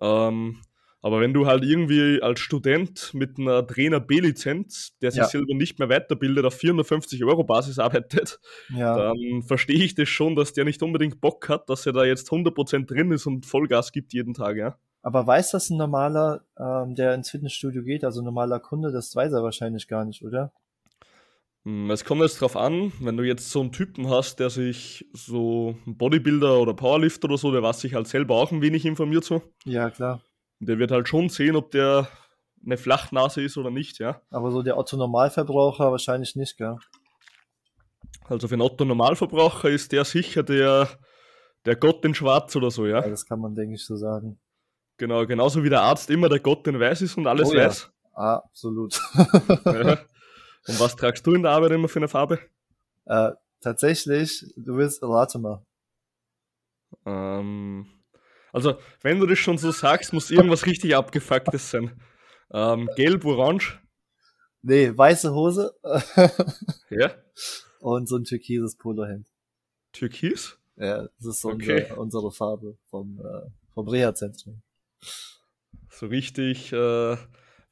Ähm, 0.00 0.60
aber 1.00 1.20
wenn 1.20 1.32
du 1.32 1.46
halt 1.46 1.64
irgendwie 1.64 2.20
als 2.22 2.40
Student 2.40 3.14
mit 3.14 3.38
einer 3.38 3.66
Trainer 3.66 4.00
B-Lizenz, 4.00 4.96
der 5.00 5.12
sich 5.12 5.20
ja. 5.20 5.28
selber 5.28 5.54
nicht 5.54 5.78
mehr 5.78 5.88
weiterbildet, 5.88 6.44
auf 6.44 6.54
450 6.54 7.24
Euro 7.24 7.44
Basis 7.44 7.78
arbeitet, 7.78 8.40
ja. 8.74 8.96
dann 8.96 9.42
verstehe 9.42 9.82
ich 9.82 9.94
das 9.94 10.08
schon, 10.08 10.34
dass 10.34 10.52
der 10.52 10.64
nicht 10.64 10.82
unbedingt 10.82 11.20
Bock 11.20 11.48
hat, 11.48 11.68
dass 11.68 11.86
er 11.86 11.92
da 11.92 12.04
jetzt 12.04 12.30
100% 12.30 12.86
drin 12.86 13.12
ist 13.12 13.26
und 13.26 13.46
Vollgas 13.46 13.92
gibt 13.92 14.12
jeden 14.12 14.34
Tag, 14.34 14.56
ja. 14.56 14.76
Aber 15.02 15.26
weiß 15.26 15.52
das 15.52 15.70
ein 15.70 15.78
normaler, 15.78 16.44
ähm, 16.58 16.96
der 16.96 17.14
ins 17.14 17.30
Fitnessstudio 17.30 17.82
geht, 17.82 18.04
also 18.04 18.20
ein 18.20 18.24
normaler 18.24 18.58
Kunde, 18.58 18.90
das 18.90 19.14
weiß 19.14 19.32
er 19.32 19.44
wahrscheinlich 19.44 19.86
gar 19.86 20.04
nicht, 20.04 20.24
oder? 20.24 20.52
Hm, 21.64 21.90
es 21.90 22.04
kommt 22.04 22.22
jetzt 22.22 22.40
drauf 22.40 22.56
an, 22.56 22.92
wenn 23.00 23.16
du 23.16 23.22
jetzt 23.22 23.50
so 23.50 23.60
einen 23.60 23.70
Typen 23.70 24.10
hast, 24.10 24.40
der 24.40 24.50
sich 24.50 25.06
so 25.12 25.76
ein 25.86 25.96
Bodybuilder 25.96 26.58
oder 26.58 26.74
Powerlifter 26.74 27.26
oder 27.26 27.38
so, 27.38 27.52
der 27.52 27.62
weiß 27.62 27.80
sich 27.80 27.94
halt 27.94 28.08
selber 28.08 28.34
auch 28.34 28.50
ein 28.50 28.62
wenig 28.62 28.84
informiert 28.84 29.24
so. 29.24 29.42
Ja, 29.64 29.90
klar. 29.90 30.20
Der 30.60 30.78
wird 30.78 30.90
halt 30.90 31.08
schon 31.08 31.28
sehen, 31.28 31.56
ob 31.56 31.70
der 31.70 32.08
eine 32.64 32.76
Flachnase 32.76 33.42
ist 33.42 33.56
oder 33.56 33.70
nicht, 33.70 33.98
ja. 33.98 34.20
Aber 34.30 34.50
so 34.50 34.62
der 34.62 34.76
Otto-Normalverbraucher 34.76 35.90
wahrscheinlich 35.90 36.34
nicht, 36.36 36.56
gell? 36.56 36.76
Also 38.24 38.48
für 38.48 38.54
einen 38.54 38.62
Otto-Normalverbraucher 38.62 39.70
ist 39.70 39.92
der 39.92 40.04
sicher 40.04 40.42
der, 40.42 40.88
der 41.64 41.76
Gott 41.76 42.04
in 42.04 42.14
Schwarz 42.14 42.54
oder 42.56 42.70
so, 42.70 42.86
ja? 42.86 43.00
ja 43.00 43.08
das 43.08 43.24
kann 43.24 43.40
man, 43.40 43.54
denke 43.54 43.74
ich, 43.74 43.84
so 43.84 43.96
sagen. 43.96 44.38
Genau, 44.98 45.24
genauso 45.26 45.62
wie 45.62 45.70
der 45.70 45.82
Arzt 45.82 46.10
immer 46.10 46.28
der 46.28 46.40
Gott 46.40 46.66
in 46.66 46.80
Weiß 46.80 47.02
ist 47.02 47.16
und 47.16 47.26
alles 47.26 47.50
oh, 47.50 47.54
weiß. 47.54 47.90
Ja. 48.16 48.34
Absolut. 48.36 49.00
ja. 49.64 49.98
Und 50.66 50.80
was 50.80 50.96
tragst 50.96 51.24
du 51.26 51.34
in 51.34 51.42
der 51.42 51.52
Arbeit 51.52 51.70
immer 51.70 51.88
für 51.88 52.00
eine 52.00 52.08
Farbe? 52.08 52.40
Äh, 53.06 53.30
tatsächlich, 53.60 54.44
du 54.56 54.76
willst, 54.76 55.02
rate 55.02 55.38
mal. 55.38 55.64
Ähm, 57.06 57.86
also, 58.52 58.78
wenn 59.02 59.20
du 59.20 59.26
das 59.26 59.38
schon 59.38 59.58
so 59.58 59.70
sagst, 59.70 60.12
muss 60.12 60.30
irgendwas 60.30 60.66
richtig 60.66 60.96
abgefucktes 60.96 61.70
sein. 61.70 62.00
Ähm, 62.52 62.88
gelb, 62.96 63.24
orange? 63.24 63.80
Nee, 64.62 64.96
weiße 64.96 65.32
Hose. 65.32 65.74
ja. 66.90 67.12
Und 67.80 68.08
so 68.08 68.16
ein 68.16 68.24
türkises 68.24 68.76
Polohemd. 68.76 69.26
Türkis? 69.92 70.58
Ja, 70.76 71.08
das 71.18 71.26
ist 71.26 71.40
so 71.40 71.48
okay. 71.50 71.82
unsere, 71.82 71.96
unsere, 71.96 72.32
Farbe 72.32 72.78
vom, 72.90 73.20
äh, 73.20 73.50
vom 73.74 73.88
Reha-Zentrum. 73.88 74.62
So 75.90 76.06
richtig, 76.06 76.72
äh, 76.72 77.16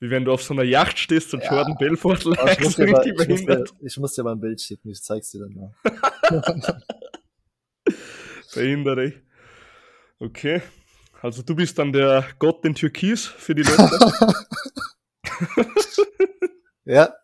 wie 0.01 0.11
wenn 0.11 0.25
du 0.25 0.33
auf 0.33 0.43
so 0.43 0.55
einer 0.55 0.65
Yacht 0.65 0.99
stehst 0.99 1.33
und 1.33 1.43
ja. 1.43 1.55
Jordan 1.55 1.77
Belfort 1.79 2.27
oh, 2.27 2.33
ich, 2.33 2.61
muss 2.61 2.77
dir 2.77 2.87
mal, 2.89 3.07
ich, 3.07 3.29
muss 3.29 3.45
dir, 3.45 3.65
ich 3.81 3.97
muss 3.99 4.15
dir 4.15 4.25
mal 4.25 4.33
ein 4.33 4.41
Bild 4.41 4.61
schicken, 4.61 4.91
ich 4.91 5.03
zeig's 5.03 5.31
dir 5.31 5.41
dann 5.41 5.55
mal. 5.55 5.75
Behindert, 8.55 9.15
Okay. 10.19 10.63
Also 11.23 11.43
du 11.43 11.55
bist 11.55 11.79
dann 11.79 11.93
der 11.93 12.27
Gott 12.39 12.65
in 12.65 12.75
Türkis 12.75 13.27
für 13.27 13.55
die 13.55 13.63
Leute. 13.63 14.45
ja. 16.85 17.15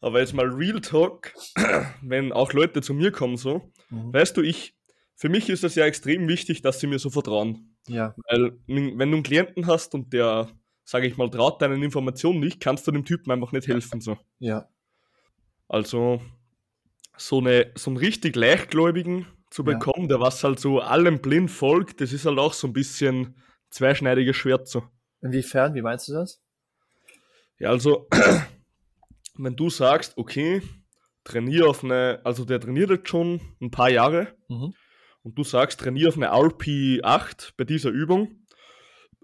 Aber 0.00 0.20
jetzt 0.20 0.34
mal 0.34 0.46
Real 0.46 0.80
Talk, 0.80 1.32
wenn 2.02 2.32
auch 2.32 2.52
Leute 2.52 2.82
zu 2.82 2.92
mir 2.92 3.10
kommen 3.10 3.36
so, 3.36 3.72
mhm. 3.88 4.12
weißt 4.12 4.36
du, 4.36 4.42
ich, 4.42 4.76
für 5.14 5.28
mich 5.28 5.48
ist 5.48 5.64
es 5.64 5.76
ja 5.76 5.86
extrem 5.86 6.28
wichtig, 6.28 6.60
dass 6.60 6.80
sie 6.80 6.86
mir 6.86 6.98
so 6.98 7.08
vertrauen. 7.08 7.76
Ja. 7.86 8.14
Weil 8.28 8.58
wenn 8.66 8.98
du 8.98 9.04
einen 9.04 9.22
Klienten 9.22 9.66
hast 9.66 9.94
und 9.94 10.12
der, 10.12 10.50
sage 10.84 11.06
ich 11.06 11.16
mal, 11.16 11.30
traut 11.30 11.62
deinen 11.62 11.82
Informationen 11.82 12.40
nicht, 12.40 12.60
kannst 12.60 12.86
du 12.86 12.90
dem 12.90 13.04
Typen 13.04 13.30
einfach 13.30 13.52
nicht 13.52 13.68
helfen 13.68 14.00
so. 14.00 14.18
Ja. 14.38 14.68
Also 15.68 16.20
so, 17.16 17.38
eine, 17.38 17.72
so 17.74 17.90
einen 17.90 17.96
richtig 17.96 18.36
leichtgläubigen 18.36 19.26
zu 19.54 19.62
bekommen, 19.62 20.02
ja. 20.02 20.08
der 20.08 20.20
was 20.20 20.42
halt 20.42 20.58
so 20.58 20.80
allem 20.80 21.20
blind 21.20 21.48
folgt, 21.48 22.00
das 22.00 22.12
ist 22.12 22.26
halt 22.26 22.40
auch 22.40 22.52
so 22.52 22.66
ein 22.66 22.72
bisschen 22.72 23.36
zweischneidiges 23.70 24.34
Schwert 24.34 24.66
so. 24.66 24.82
Inwiefern, 25.20 25.76
wie 25.76 25.82
meinst 25.82 26.08
du 26.08 26.14
das? 26.14 26.42
Ja, 27.60 27.68
also, 27.70 28.08
wenn 29.38 29.54
du 29.54 29.70
sagst, 29.70 30.18
okay, 30.18 30.60
trainiere 31.22 31.68
auf 31.68 31.84
eine, 31.84 32.20
also 32.24 32.44
der 32.44 32.58
trainiert 32.58 32.90
jetzt 32.90 33.08
schon 33.08 33.40
ein 33.60 33.70
paar 33.70 33.90
Jahre 33.90 34.34
mhm. 34.48 34.74
und 35.22 35.38
du 35.38 35.44
sagst, 35.44 35.78
trainiere 35.78 36.08
auf 36.08 36.16
eine 36.16 36.32
RP8 36.32 37.52
bei 37.56 37.62
dieser 37.62 37.90
Übung 37.90 38.44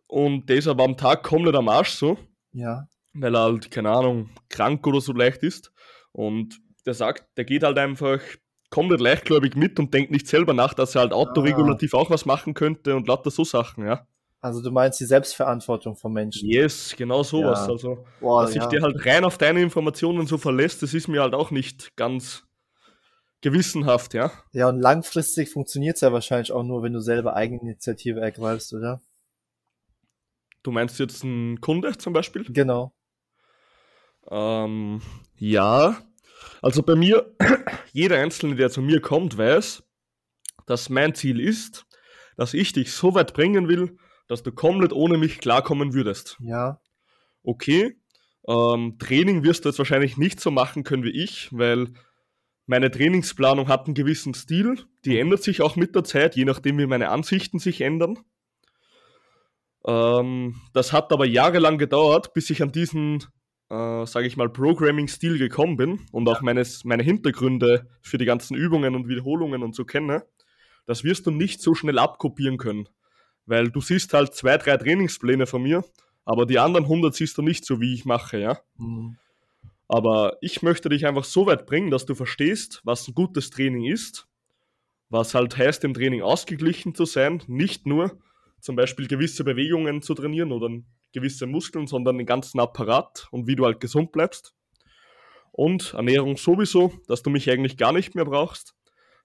und 0.07 0.49
der 0.49 0.59
ist 0.59 0.69
aber 0.69 0.85
am 0.85 0.97
Tag 0.97 1.25
komplett 1.25 1.57
am 1.57 1.69
Arsch 1.69 1.91
so. 1.91 2.17
Ja. 2.53 2.87
Weil 3.15 3.35
er 3.35 3.43
halt, 3.43 3.73
keine 3.73 3.91
Ahnung, 3.91 4.31
krank 4.49 4.87
oder 4.87 5.01
so 5.01 5.13
leicht 5.13 5.43
ist 5.43 5.73
und 6.13 6.61
der 6.87 6.95
sagt, 6.95 7.37
der 7.37 7.45
geht 7.45 7.65
halt 7.65 7.79
einfach 7.79 8.21
komplett 8.71 9.01
leichtgläubig 9.01 9.57
mit 9.57 9.79
und 9.79 9.93
denkt 9.93 10.11
nicht 10.11 10.29
selber 10.29 10.55
nach, 10.55 10.75
dass 10.75 10.95
er 10.95 11.03
halt 11.03 11.13
autoregulativ 11.13 11.95
ah. 11.95 11.99
auch 11.99 12.11
was 12.11 12.25
machen 12.25 12.55
könnte 12.55 12.97
und 12.97 13.07
lauter 13.09 13.31
so 13.31 13.45
Sachen, 13.45 13.85
ja. 13.85 14.07
Also 14.41 14.63
du 14.63 14.71
meinst 14.71 14.99
die 15.01 15.05
Selbstverantwortung 15.05 15.97
von 15.97 16.13
Menschen? 16.13 16.49
Yes, 16.49 16.95
genau 16.97 17.23
sowas. 17.23 17.67
Ja. 17.67 17.73
Also, 17.73 18.07
Boah, 18.21 18.45
dass 18.45 18.55
ja. 18.55 18.63
ich 18.63 18.69
dir 18.69 18.81
halt 18.81 19.05
rein 19.05 19.25
auf 19.25 19.37
deine 19.37 19.61
Informationen 19.61 20.27
so 20.27 20.39
verlässt, 20.39 20.83
das 20.83 20.95
ist 20.95 21.09
mir 21.09 21.21
halt 21.21 21.35
auch 21.35 21.51
nicht 21.51 21.95
ganz 21.97 22.45
gewissenhaft, 23.43 24.15
ja. 24.15 24.31
Ja, 24.53 24.69
und 24.69 24.81
langfristig 24.81 25.51
funktioniert 25.51 25.97
es 25.97 26.01
ja 26.01 26.13
wahrscheinlich 26.13 26.53
auch 26.53 26.63
nur, 26.63 26.83
wenn 26.83 26.93
du 26.93 27.01
selber 27.01 27.37
Eigeninitiative 27.37 28.21
ergreifst, 28.21 28.73
oder? 28.73 29.01
Du 30.63 30.71
meinst 30.71 30.99
jetzt 30.99 31.23
einen 31.25 31.61
Kunde 31.61 31.97
zum 31.99 32.13
Beispiel? 32.13 32.45
Genau. 32.45 32.93
Ähm, 34.31 35.01
ja, 35.37 35.97
also 36.63 36.83
bei 36.83 36.95
mir, 36.95 37.35
jeder 37.93 38.19
Einzelne, 38.19 38.57
der 38.57 38.71
zu 38.71 38.83
mir 38.83 39.01
kommt, 39.01 39.37
weiß, 39.37 39.83
dass 40.67 40.89
mein 40.89 41.15
Ziel 41.15 41.41
ist, 41.41 41.87
dass 42.37 42.55
ich 42.55 42.73
dich 42.73 42.93
so 42.93 43.15
weit 43.15 43.35
bringen 43.35 43.69
will, 43.69 43.97
dass 44.29 44.43
du 44.43 44.53
komplett 44.53 44.93
ohne 44.93 45.19
mich 45.19 45.39
klarkommen 45.41 45.93
würdest. 45.93 46.37
Ja. 46.41 46.81
Okay, 47.43 47.97
ähm, 48.47 48.97
Training 48.99 49.43
wirst 49.45 49.65
du 49.65 49.69
jetzt 49.69 49.79
wahrscheinlich 49.79 50.17
nicht 50.17 50.41
so 50.41 50.51
machen 50.51 50.85
können 50.85 51.05
wie 51.05 51.23
ich, 51.23 51.49
weil 51.53 51.89
meine 52.67 52.91
Trainingsplanung 52.91 53.69
hat 53.69 53.87
einen 53.87 53.95
gewissen 53.95 54.35
Stil, 54.35 54.85
die 55.05 55.19
ändert 55.19 55.43
sich 55.43 55.63
auch 55.63 55.77
mit 55.77 55.95
der 55.95 56.05
Zeit, 56.05 56.37
je 56.37 56.45
nachdem 56.45 56.79
wie 56.79 56.87
meine 56.87 57.11
Ansichten 57.11 57.59
sich 57.59 57.81
ändern. 57.81 58.19
Ähm, 59.85 60.61
das 60.73 60.93
hat 60.93 61.13
aber 61.13 61.27
jahrelang 61.27 61.79
gedauert, 61.79 62.33
bis 62.35 62.51
ich 62.51 62.63
an 62.63 62.73
diesen 62.73 63.25
äh, 63.71 64.05
sage 64.05 64.27
ich 64.27 64.37
mal, 64.37 64.49
Programming-Stil 64.49 65.39
gekommen 65.39 65.77
bin 65.77 66.01
und 66.13 66.29
auch 66.29 66.43
meines, 66.43 66.85
meine 66.85 67.03
Hintergründe 67.03 67.89
für 68.03 68.19
die 68.19 68.25
ganzen 68.25 68.57
Übungen 68.57 68.95
und 68.95 69.09
Wiederholungen 69.09 69.63
und 69.63 69.75
so 69.75 69.85
kenne, 69.85 70.25
das 70.87 71.05
wirst 71.05 71.27
du 71.27 71.31
nicht 71.31 71.63
so 71.63 71.75
schnell 71.75 71.99
abkopieren 71.99 72.59
können. 72.59 72.89
Weil 73.47 73.71
du 73.71 73.81
siehst 73.81 74.13
halt 74.13 74.35
zwei, 74.35 74.59
drei 74.59 74.77
Trainingspläne 74.77 75.47
von 75.47 75.63
mir, 75.63 75.85
aber 76.25 76.47
die 76.47 76.59
anderen 76.59 76.85
100 76.85 77.15
siehst 77.15 77.39
du 77.39 77.43
nicht 77.43 77.65
so, 77.65 77.81
wie 77.81 77.95
ich 77.95 78.05
mache, 78.05 78.39
ja. 78.39 78.59
Mhm. 78.77 79.17
Aber 79.89 80.37
ich 80.41 80.63
möchte 80.63 80.89
dich 80.89 81.07
einfach 81.07 81.25
so 81.25 81.47
weit 81.47 81.67
bringen, 81.67 81.91
dass 81.91 82.07
du 82.07 82.15
verstehst, 82.15 82.81
was 82.85 83.09
ein 83.09 83.15
gutes 83.15 83.51
Training 83.51 83.85
ist, 83.85 84.29
was 85.09 85.35
halt 85.35 85.57
heißt, 85.57 85.83
im 85.85 85.95
Training 85.95 86.23
ausgeglichen 86.23 86.95
zu 86.95 87.05
sein, 87.05 87.43
nicht 87.49 87.87
nur 87.87 88.19
zum 88.61 88.77
Beispiel 88.77 89.09
gewisse 89.09 89.43
Bewegungen 89.43 90.03
zu 90.03 90.15
trainieren 90.15 90.53
oder 90.53 90.71
gewisse 91.13 91.47
Muskeln, 91.47 91.87
sondern 91.87 92.19
den 92.19 92.27
ganzen 92.27 92.61
Apparat 92.61 93.29
und 93.31 93.47
wie 93.47 93.57
du 93.57 93.65
halt 93.65 93.81
gesund 93.81 94.13
bleibst. 94.13 94.55
Und 95.53 95.95
Ernährung 95.95 96.37
sowieso, 96.37 96.93
dass 97.09 97.23
du 97.23 97.31
mich 97.31 97.51
eigentlich 97.51 97.77
gar 97.77 97.93
nicht 97.93 98.15
mehr 98.15 98.25
brauchst. 98.25 98.75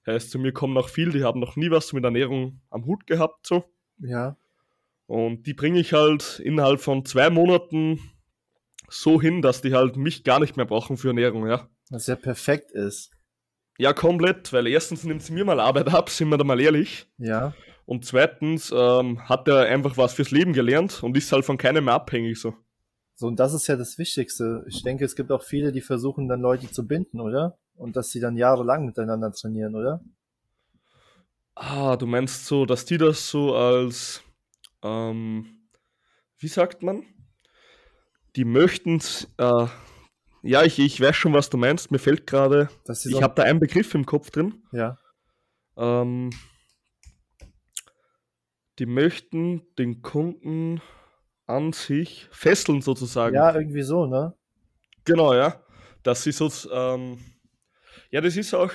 Heißt, 0.07 0.31
zu 0.31 0.39
mir 0.39 0.53
kommen 0.53 0.73
noch 0.73 0.89
viel, 0.89 1.11
die 1.11 1.23
haben 1.23 1.39
noch 1.39 1.55
nie 1.55 1.71
was 1.71 1.93
mit 1.93 2.03
Ernährung 2.03 2.61
am 2.69 2.85
Hut 2.85 3.07
gehabt, 3.07 3.47
so. 3.47 3.65
Ja. 3.99 4.37
Und 5.07 5.47
die 5.47 5.53
bringe 5.53 5.79
ich 5.79 5.93
halt 5.93 6.39
innerhalb 6.43 6.81
von 6.81 7.05
zwei 7.05 7.29
Monaten 7.29 7.99
so 8.89 9.21
hin, 9.21 9.41
dass 9.41 9.61
die 9.61 9.73
halt 9.73 9.97
mich 9.97 10.23
gar 10.23 10.39
nicht 10.39 10.57
mehr 10.57 10.65
brauchen 10.65 10.97
für 10.97 11.09
Ernährung, 11.09 11.47
ja. 11.47 11.69
Was 11.89 12.07
ja 12.07 12.15
perfekt 12.15 12.71
ist. 12.71 13.11
Ja, 13.77 13.93
komplett, 13.93 14.53
weil 14.53 14.67
erstens 14.67 15.03
nimmt 15.03 15.21
sie 15.21 15.33
mir 15.33 15.43
mal 15.43 15.59
Arbeit 15.59 15.93
ab, 15.93 16.09
sind 16.09 16.29
wir 16.29 16.37
da 16.37 16.43
mal 16.43 16.61
ehrlich. 16.61 17.07
Ja. 17.17 17.53
Und 17.85 18.05
zweitens 18.05 18.73
ähm, 18.75 19.27
hat 19.29 19.47
er 19.47 19.65
einfach 19.65 19.97
was 19.97 20.13
fürs 20.13 20.31
Leben 20.31 20.53
gelernt 20.53 21.03
und 21.03 21.15
ist 21.15 21.31
halt 21.31 21.45
von 21.45 21.57
keinem 21.57 21.85
mehr 21.85 21.93
abhängig 21.93 22.39
so. 22.39 22.55
So, 23.15 23.27
und 23.27 23.39
das 23.39 23.53
ist 23.53 23.67
ja 23.67 23.75
das 23.75 23.97
Wichtigste. 23.97 24.65
Ich 24.67 24.83
denke, 24.83 25.05
es 25.05 25.15
gibt 25.15 25.31
auch 25.31 25.43
viele, 25.43 25.71
die 25.71 25.81
versuchen 25.81 26.27
dann 26.27 26.41
Leute 26.41 26.69
zu 26.69 26.85
binden, 26.85 27.21
oder? 27.21 27.57
Und 27.75 27.95
dass 27.95 28.09
sie 28.09 28.19
dann 28.19 28.35
jahrelang 28.35 28.85
miteinander 28.85 29.31
trainieren, 29.31 29.75
oder? 29.75 30.01
Ah, 31.53 31.95
du 31.95 32.05
meinst 32.07 32.45
so, 32.45 32.65
dass 32.65 32.85
die 32.85 32.97
das 32.97 33.29
so 33.29 33.55
als 33.55 34.21
ähm, 34.83 35.55
wie 36.37 36.47
sagt 36.47 36.83
man? 36.83 37.03
Die 38.35 38.45
möchten, 38.45 38.99
äh, 39.37 39.67
ja, 40.43 40.63
ich, 40.63 40.77
ich 40.77 41.01
weiß 41.01 41.15
schon, 41.15 41.33
was 41.33 41.49
du 41.49 41.57
meinst. 41.57 41.91
Mir 41.91 41.99
fällt 41.99 42.27
gerade, 42.27 42.69
ich 42.87 43.21
habe 43.21 43.33
da 43.35 43.43
einen 43.43 43.59
Begriff 43.59 43.95
im 43.95 44.05
Kopf 44.05 44.29
drin. 44.29 44.63
Ja. 44.71 44.99
Ähm, 45.77 46.29
die 48.79 48.85
möchten 48.85 49.61
den 49.77 50.01
Kunden 50.01 50.81
an 51.47 51.73
sich 51.73 52.27
fesseln 52.31 52.81
sozusagen. 52.81 53.35
Ja, 53.35 53.55
irgendwie 53.55 53.83
so, 53.83 54.05
ne? 54.05 54.33
Genau, 55.05 55.33
ja. 55.33 55.61
Das 56.03 56.25
ist 56.27 56.37
so, 56.37 56.51
ähm, 56.71 57.19
ja, 58.11 58.21
das 58.21 58.37
ist 58.37 58.53
auch, 58.53 58.71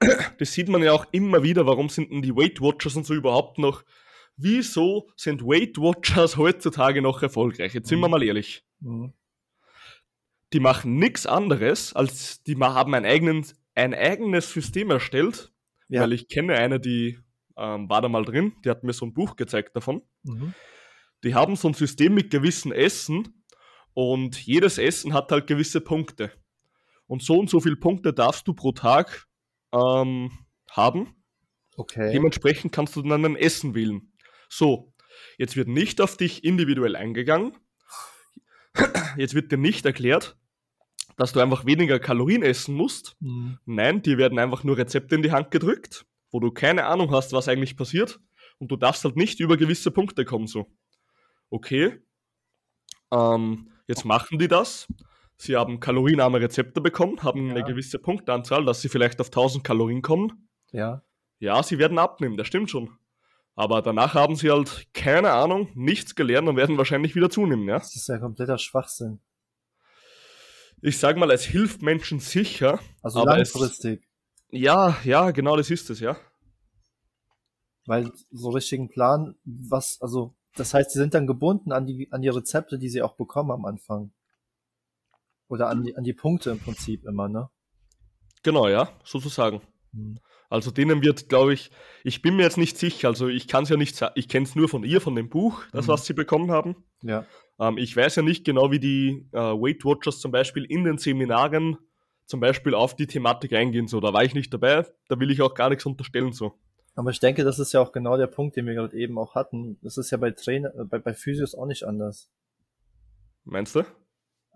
das 0.38 0.52
sieht 0.52 0.68
man 0.68 0.82
ja 0.82 0.92
auch 0.92 1.06
immer 1.12 1.42
wieder, 1.42 1.66
warum 1.66 1.88
sind 1.88 2.10
denn 2.10 2.22
die 2.22 2.34
Weight 2.34 2.60
Watchers 2.60 2.96
und 2.96 3.06
so 3.06 3.14
überhaupt 3.14 3.58
noch, 3.58 3.84
wieso 4.36 5.10
sind 5.16 5.42
Weight 5.42 5.78
Watchers 5.78 6.36
heutzutage 6.36 7.02
noch 7.02 7.22
erfolgreich? 7.22 7.74
Jetzt 7.74 7.88
sind 7.88 7.98
mhm. 7.98 8.04
wir 8.04 8.08
mal 8.08 8.22
ehrlich. 8.22 8.64
Mhm. 8.80 9.12
Die 10.52 10.60
machen 10.60 10.96
nichts 10.96 11.26
anderes, 11.26 11.94
als 11.94 12.42
die 12.42 12.56
haben 12.56 12.94
ein, 12.94 13.04
eigenen, 13.04 13.44
ein 13.74 13.94
eigenes 13.94 14.52
System 14.52 14.90
erstellt, 14.90 15.52
ja. 15.88 16.02
weil 16.02 16.12
ich 16.12 16.28
kenne 16.28 16.54
eine, 16.54 16.80
die 16.80 17.18
ähm, 17.58 17.88
war 17.88 18.00
da 18.00 18.08
mal 18.08 18.24
drin, 18.24 18.54
die 18.64 18.70
hat 18.70 18.84
mir 18.84 18.92
so 18.92 19.04
ein 19.06 19.14
Buch 19.14 19.36
gezeigt 19.36 19.74
davon. 19.76 20.02
Mhm. 20.22 20.54
Die 21.24 21.34
haben 21.34 21.56
so 21.56 21.68
ein 21.68 21.74
System 21.74 22.14
mit 22.14 22.30
gewissen 22.30 22.72
Essen 22.72 23.44
und 23.92 24.40
jedes 24.46 24.78
Essen 24.78 25.12
hat 25.12 25.32
halt 25.32 25.46
gewisse 25.46 25.80
Punkte. 25.80 26.32
Und 27.06 27.22
so 27.22 27.38
und 27.38 27.50
so 27.50 27.60
viele 27.60 27.76
Punkte 27.76 28.12
darfst 28.12 28.46
du 28.46 28.54
pro 28.54 28.72
Tag 28.72 29.26
ähm, 29.72 30.30
haben. 30.70 31.14
Okay. 31.76 32.12
Dementsprechend 32.12 32.72
kannst 32.72 32.96
du 32.96 33.02
dann 33.02 33.24
ein 33.24 33.36
Essen 33.36 33.74
wählen. 33.74 34.12
So, 34.48 34.92
jetzt 35.38 35.56
wird 35.56 35.68
nicht 35.68 36.00
auf 36.00 36.16
dich 36.16 36.44
individuell 36.44 36.96
eingegangen. 36.96 37.56
Jetzt 39.16 39.34
wird 39.34 39.50
dir 39.50 39.58
nicht 39.58 39.84
erklärt, 39.86 40.36
dass 41.16 41.32
du 41.32 41.40
einfach 41.40 41.66
weniger 41.66 41.98
Kalorien 41.98 42.42
essen 42.42 42.74
musst. 42.74 43.16
Mhm. 43.20 43.58
Nein, 43.64 44.02
dir 44.02 44.18
werden 44.18 44.38
einfach 44.38 44.62
nur 44.62 44.76
Rezepte 44.76 45.16
in 45.16 45.22
die 45.22 45.32
Hand 45.32 45.50
gedrückt, 45.50 46.06
wo 46.30 46.40
du 46.40 46.50
keine 46.50 46.86
Ahnung 46.86 47.10
hast, 47.10 47.32
was 47.32 47.48
eigentlich 47.48 47.76
passiert. 47.76 48.20
Und 48.58 48.70
du 48.70 48.76
darfst 48.76 49.04
halt 49.04 49.16
nicht 49.16 49.40
über 49.40 49.56
gewisse 49.56 49.90
Punkte 49.90 50.24
kommen. 50.24 50.46
So, 50.46 50.66
okay, 51.50 52.02
ähm, 53.12 53.70
jetzt 53.86 54.04
machen 54.04 54.38
die 54.38 54.48
das. 54.48 54.86
Sie 55.36 55.56
haben 55.56 55.78
kalorienarme 55.78 56.40
Rezepte 56.40 56.80
bekommen, 56.80 57.22
haben 57.22 57.46
ja. 57.46 57.54
eine 57.54 57.64
gewisse 57.64 57.98
Punktanzahl, 57.98 58.64
dass 58.64 58.80
sie 58.80 58.88
vielleicht 58.88 59.20
auf 59.20 59.28
1000 59.28 59.62
Kalorien 59.62 60.02
kommen. 60.02 60.48
Ja. 60.72 61.02
Ja, 61.38 61.62
sie 61.62 61.78
werden 61.78 61.98
abnehmen, 61.98 62.36
das 62.36 62.48
stimmt 62.48 62.70
schon. 62.70 62.98
Aber 63.54 63.82
danach 63.82 64.14
haben 64.14 64.36
sie 64.36 64.50
halt 64.50 64.88
keine 64.92 65.32
Ahnung, 65.32 65.68
nichts 65.74 66.14
gelernt 66.14 66.48
und 66.48 66.56
werden 66.56 66.78
wahrscheinlich 66.78 67.14
wieder 67.14 67.30
zunehmen, 67.30 67.68
ja? 67.68 67.78
Das 67.78 67.94
ist 67.94 68.08
ja 68.08 68.18
kompletter 68.18 68.58
Schwachsinn. 68.58 69.20
Ich 70.80 70.98
sag 70.98 71.16
mal, 71.16 71.30
es 71.30 71.44
hilft 71.44 71.82
Menschen 71.82 72.20
sicher. 72.20 72.78
Also 73.02 73.24
langfristig. 73.24 74.07
Ja, 74.50 74.96
ja, 75.04 75.30
genau 75.30 75.56
das 75.56 75.70
ist 75.70 75.90
es, 75.90 76.00
ja. 76.00 76.16
Weil 77.86 78.10
so 78.30 78.50
richtigen 78.50 78.88
Plan, 78.88 79.34
was, 79.44 80.00
also, 80.00 80.34
das 80.56 80.74
heißt, 80.74 80.90
sie 80.90 80.98
sind 80.98 81.14
dann 81.14 81.26
gebunden 81.26 81.72
an 81.72 81.86
die, 81.86 82.10
an 82.12 82.22
die 82.22 82.28
Rezepte, 82.28 82.78
die 82.78 82.88
sie 82.88 83.02
auch 83.02 83.14
bekommen 83.16 83.50
am 83.50 83.64
Anfang. 83.64 84.12
Oder 85.48 85.68
an 85.68 85.84
die, 85.84 85.96
an 85.96 86.04
die 86.04 86.12
Punkte 86.12 86.50
im 86.50 86.58
Prinzip 86.58 87.04
immer, 87.04 87.28
ne? 87.28 87.48
Genau, 88.42 88.68
ja, 88.68 88.90
sozusagen. 89.04 89.62
Hm. 89.92 90.18
Also 90.50 90.70
denen 90.70 91.02
wird, 91.02 91.28
glaube 91.28 91.52
ich, 91.52 91.70
ich 92.04 92.22
bin 92.22 92.36
mir 92.36 92.42
jetzt 92.42 92.56
nicht 92.56 92.78
sicher, 92.78 93.08
also 93.08 93.28
ich 93.28 93.48
kann 93.48 93.64
es 93.64 93.68
ja 93.68 93.76
nicht 93.76 93.96
sagen, 93.96 94.14
ich 94.16 94.28
kenne 94.28 94.46
es 94.46 94.54
nur 94.54 94.68
von 94.68 94.82
ihr, 94.82 95.00
von 95.00 95.14
dem 95.14 95.28
Buch, 95.28 95.64
das, 95.72 95.86
mhm. 95.86 95.92
was 95.92 96.06
sie 96.06 96.14
bekommen 96.14 96.50
haben. 96.50 96.76
Ja. 97.02 97.26
Ähm, 97.60 97.76
ich 97.76 97.94
weiß 97.94 98.16
ja 98.16 98.22
nicht 98.22 98.44
genau, 98.44 98.70
wie 98.70 98.80
die 98.80 99.28
äh, 99.32 99.38
Weight 99.38 99.84
Watchers 99.84 100.20
zum 100.20 100.30
Beispiel 100.30 100.64
in 100.64 100.84
den 100.84 100.96
Seminaren 100.96 101.76
zum 102.28 102.38
Beispiel 102.38 102.74
auf 102.74 102.94
die 102.94 103.08
Thematik 103.08 103.52
eingehen. 103.52 103.88
So, 103.88 104.00
da 104.00 104.12
war 104.12 104.22
ich 104.22 104.34
nicht 104.34 104.54
dabei, 104.54 104.86
da 105.08 105.18
will 105.18 105.32
ich 105.32 105.42
auch 105.42 105.54
gar 105.54 105.70
nichts 105.70 105.84
unterstellen. 105.84 106.32
So. 106.32 106.54
Aber 106.94 107.10
ich 107.10 107.18
denke, 107.18 107.42
das 107.42 107.58
ist 107.58 107.72
ja 107.72 107.80
auch 107.80 107.90
genau 107.90 108.16
der 108.16 108.28
Punkt, 108.28 108.56
den 108.56 108.66
wir 108.66 108.74
gerade 108.74 108.96
eben 108.96 109.18
auch 109.18 109.34
hatten. 109.34 109.78
Das 109.82 109.98
ist 109.98 110.12
ja 110.12 110.18
bei 110.18 110.30
Trainer, 110.30 110.72
äh, 110.76 110.84
bei, 110.84 110.98
bei 110.98 111.14
Physios 111.14 111.56
auch 111.56 111.66
nicht 111.66 111.84
anders. 111.84 112.30
Meinst 113.44 113.74
du? 113.74 113.82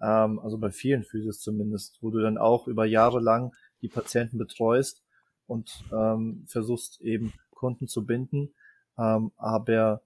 ähm, 0.02 0.40
also 0.40 0.58
bei 0.58 0.70
vielen 0.70 1.04
Physios 1.04 1.40
zumindest, 1.40 1.98
wo 2.02 2.10
du 2.10 2.20
dann 2.20 2.36
auch 2.36 2.66
über 2.66 2.84
Jahre 2.84 3.20
lang 3.20 3.54
die 3.80 3.88
Patienten 3.88 4.36
betreust 4.36 5.02
und 5.46 5.84
ähm, 5.92 6.44
versuchst 6.48 7.00
eben 7.00 7.32
Kunden 7.50 7.86
zu 7.86 8.04
binden. 8.04 8.52
Ähm, 8.98 9.32
aber 9.36 10.02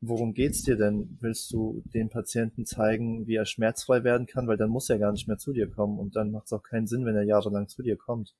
worum 0.00 0.34
geht's 0.34 0.62
dir 0.62 0.76
denn? 0.76 1.16
Willst 1.20 1.52
du 1.52 1.82
den 1.94 2.08
Patienten 2.08 2.66
zeigen, 2.66 3.26
wie 3.26 3.36
er 3.36 3.46
schmerzfrei 3.46 4.04
werden 4.04 4.26
kann? 4.26 4.46
Weil 4.46 4.56
dann 4.56 4.70
muss 4.70 4.90
er 4.90 4.98
gar 4.98 5.12
nicht 5.12 5.28
mehr 5.28 5.38
zu 5.38 5.52
dir 5.52 5.68
kommen 5.70 5.98
und 5.98 6.16
dann 6.16 6.30
macht 6.30 6.46
es 6.46 6.52
auch 6.52 6.62
keinen 6.62 6.86
Sinn, 6.86 7.04
wenn 7.04 7.16
er 7.16 7.24
jahrelang 7.24 7.68
zu 7.68 7.82
dir 7.82 7.96
kommt. 7.96 8.34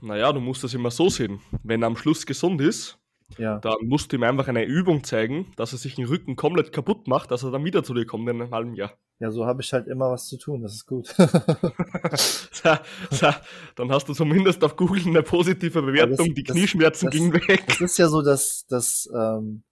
Naja, 0.00 0.32
du 0.32 0.40
musst 0.40 0.64
das 0.64 0.74
immer 0.74 0.90
so 0.90 1.08
sehen. 1.08 1.40
Wenn 1.62 1.82
er 1.82 1.86
am 1.86 1.96
Schluss 1.96 2.26
gesund 2.26 2.60
ist, 2.60 2.98
ja. 3.38 3.58
Dann 3.58 3.76
musst 3.82 4.12
du 4.12 4.16
ihm 4.16 4.22
einfach 4.22 4.48
eine 4.48 4.64
Übung 4.64 5.04
zeigen, 5.04 5.52
dass 5.56 5.72
er 5.72 5.78
sich 5.78 5.94
den 5.94 6.06
Rücken 6.06 6.36
komplett 6.36 6.72
kaputt 6.72 7.08
macht, 7.08 7.30
dass 7.30 7.42
er 7.42 7.50
dann 7.50 7.64
wieder 7.64 7.82
zu 7.82 7.94
dir 7.94 8.06
kommt 8.06 8.28
in 8.28 8.40
einem 8.40 8.52
halben 8.52 8.74
Jahr. 8.74 8.92
Ja, 9.20 9.30
so 9.30 9.46
habe 9.46 9.62
ich 9.62 9.72
halt 9.72 9.86
immer 9.86 10.10
was 10.10 10.26
zu 10.26 10.36
tun, 10.36 10.62
das 10.62 10.74
ist 10.74 10.86
gut. 10.86 11.06
so, 12.16 12.76
so, 13.10 13.28
dann 13.76 13.92
hast 13.92 14.08
du 14.08 14.14
zumindest 14.14 14.64
auf 14.64 14.76
Google 14.76 15.02
eine 15.06 15.22
positive 15.22 15.80
Bewertung, 15.82 16.26
das, 16.26 16.34
die 16.34 16.42
Knieschmerzen 16.42 17.06
das, 17.06 17.14
gingen 17.14 17.32
weg. 17.32 17.64
Das 17.68 17.80
ist 17.80 17.98
ja 17.98 18.08
so, 18.08 18.22
dass 18.22 18.66
das, 18.68 19.08
ähm, 19.14 19.62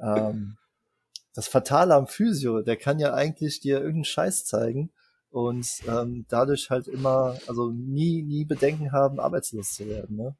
ähm, 0.00 0.56
das 1.34 1.48
Fatale 1.48 1.94
am 1.94 2.06
Physio, 2.06 2.62
der 2.62 2.76
kann 2.76 2.98
ja 2.98 3.14
eigentlich 3.14 3.60
dir 3.60 3.76
irgendeinen 3.76 4.04
Scheiß 4.04 4.44
zeigen 4.44 4.90
und 5.30 5.66
ähm, 5.86 6.26
dadurch 6.28 6.70
halt 6.70 6.88
immer, 6.88 7.38
also 7.46 7.70
nie, 7.70 8.22
nie 8.22 8.44
Bedenken 8.44 8.92
haben, 8.92 9.20
arbeitslos 9.20 9.74
zu 9.74 9.88
werden, 9.88 10.16
ne? 10.16 10.36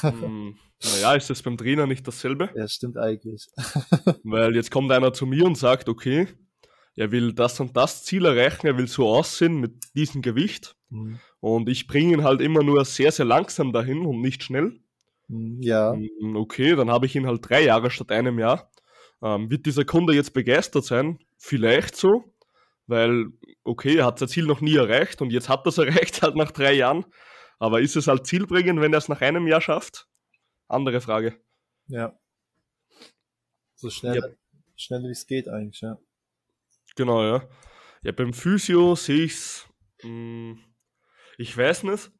hm, 0.00 0.56
naja, 0.82 1.14
ist 1.14 1.30
das 1.30 1.42
beim 1.42 1.56
Trainer 1.56 1.86
nicht 1.86 2.06
dasselbe? 2.06 2.50
Ja, 2.54 2.68
stimmt 2.68 2.96
eigentlich. 2.96 3.48
Weil 4.22 4.54
jetzt 4.54 4.70
kommt 4.70 4.92
einer 4.92 5.12
zu 5.12 5.26
mir 5.26 5.44
und 5.44 5.56
sagt, 5.56 5.88
okay, 5.88 6.28
er 6.96 7.10
will 7.10 7.32
das 7.32 7.58
und 7.60 7.76
das 7.76 8.04
Ziel 8.04 8.24
erreichen, 8.24 8.66
er 8.66 8.78
will 8.78 8.88
so 8.88 9.08
aussehen 9.08 9.60
mit 9.60 9.94
diesem 9.94 10.22
Gewicht. 10.22 10.76
Mhm. 10.90 11.18
Und 11.40 11.68
ich 11.68 11.86
bringe 11.86 12.14
ihn 12.14 12.24
halt 12.24 12.40
immer 12.40 12.62
nur 12.62 12.84
sehr, 12.84 13.12
sehr 13.12 13.24
langsam 13.24 13.72
dahin 13.72 14.06
und 14.06 14.20
nicht 14.20 14.42
schnell. 14.42 14.80
Mhm, 15.30 15.62
ja. 15.62 15.92
Hm, 15.92 16.36
okay, 16.36 16.74
dann 16.74 16.90
habe 16.90 17.06
ich 17.06 17.14
ihn 17.14 17.26
halt 17.26 17.48
drei 17.48 17.62
Jahre 17.62 17.90
statt 17.90 18.10
einem 18.10 18.38
Jahr. 18.38 18.70
Ähm, 19.22 19.50
wird 19.50 19.64
dieser 19.66 19.84
Kunde 19.84 20.12
jetzt 20.14 20.32
begeistert 20.32 20.84
sein? 20.84 21.18
Vielleicht 21.36 21.96
so, 21.96 22.34
weil, 22.86 23.26
okay, 23.62 23.96
er 23.96 24.06
hat 24.06 24.18
sein 24.18 24.28
Ziel 24.28 24.46
noch 24.46 24.60
nie 24.60 24.76
erreicht 24.76 25.22
und 25.22 25.30
jetzt 25.30 25.48
hat 25.48 25.64
er 25.66 25.68
es 25.68 25.78
erreicht, 25.78 26.22
halt 26.22 26.34
nach 26.36 26.50
drei 26.50 26.72
Jahren. 26.72 27.06
Aber 27.58 27.80
ist 27.80 27.96
es 27.96 28.08
halt 28.08 28.26
zielbringend, 28.26 28.80
wenn 28.80 28.92
er 28.92 28.98
es 28.98 29.08
nach 29.08 29.20
einem 29.20 29.46
Jahr 29.46 29.60
schafft? 29.60 30.08
Andere 30.66 31.00
Frage. 31.00 31.36
Ja. 31.86 32.18
So 33.76 33.90
schnell, 33.90 34.16
ja. 34.16 34.22
schnell 34.76 35.02
wie 35.04 35.10
es 35.10 35.26
geht 35.26 35.48
eigentlich, 35.48 35.80
ja. 35.80 35.98
Genau, 36.96 37.22
ja. 37.22 37.48
Ja, 38.02 38.12
beim 38.12 38.32
Physio 38.32 38.94
sehe 38.94 39.24
ich 39.24 39.32
es. 39.32 39.68
Hm, 40.00 40.58
ich 41.38 41.56
weiß 41.56 41.84
nicht. 41.84 42.10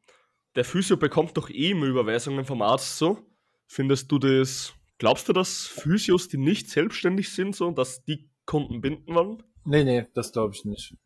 Der 0.56 0.64
Physio 0.64 0.96
bekommt 0.96 1.36
doch 1.36 1.48
eh 1.48 1.70
immer 1.70 1.86
Überweisungen 1.86 2.44
vom 2.44 2.62
Arzt 2.62 2.98
so. 2.98 3.18
Findest 3.66 4.10
du 4.10 4.18
das, 4.18 4.74
glaubst 4.98 5.28
du, 5.28 5.32
dass 5.32 5.66
Physios, 5.66 6.28
die 6.28 6.38
nicht 6.38 6.68
selbstständig 6.68 7.32
sind, 7.32 7.54
so, 7.54 7.70
dass 7.70 8.02
die 8.04 8.28
Kunden 8.46 8.80
binden 8.80 9.14
wollen? 9.14 9.42
Nee, 9.64 9.84
nee, 9.84 10.06
das 10.14 10.32
glaube 10.32 10.54
ich 10.54 10.64
nicht. 10.64 10.96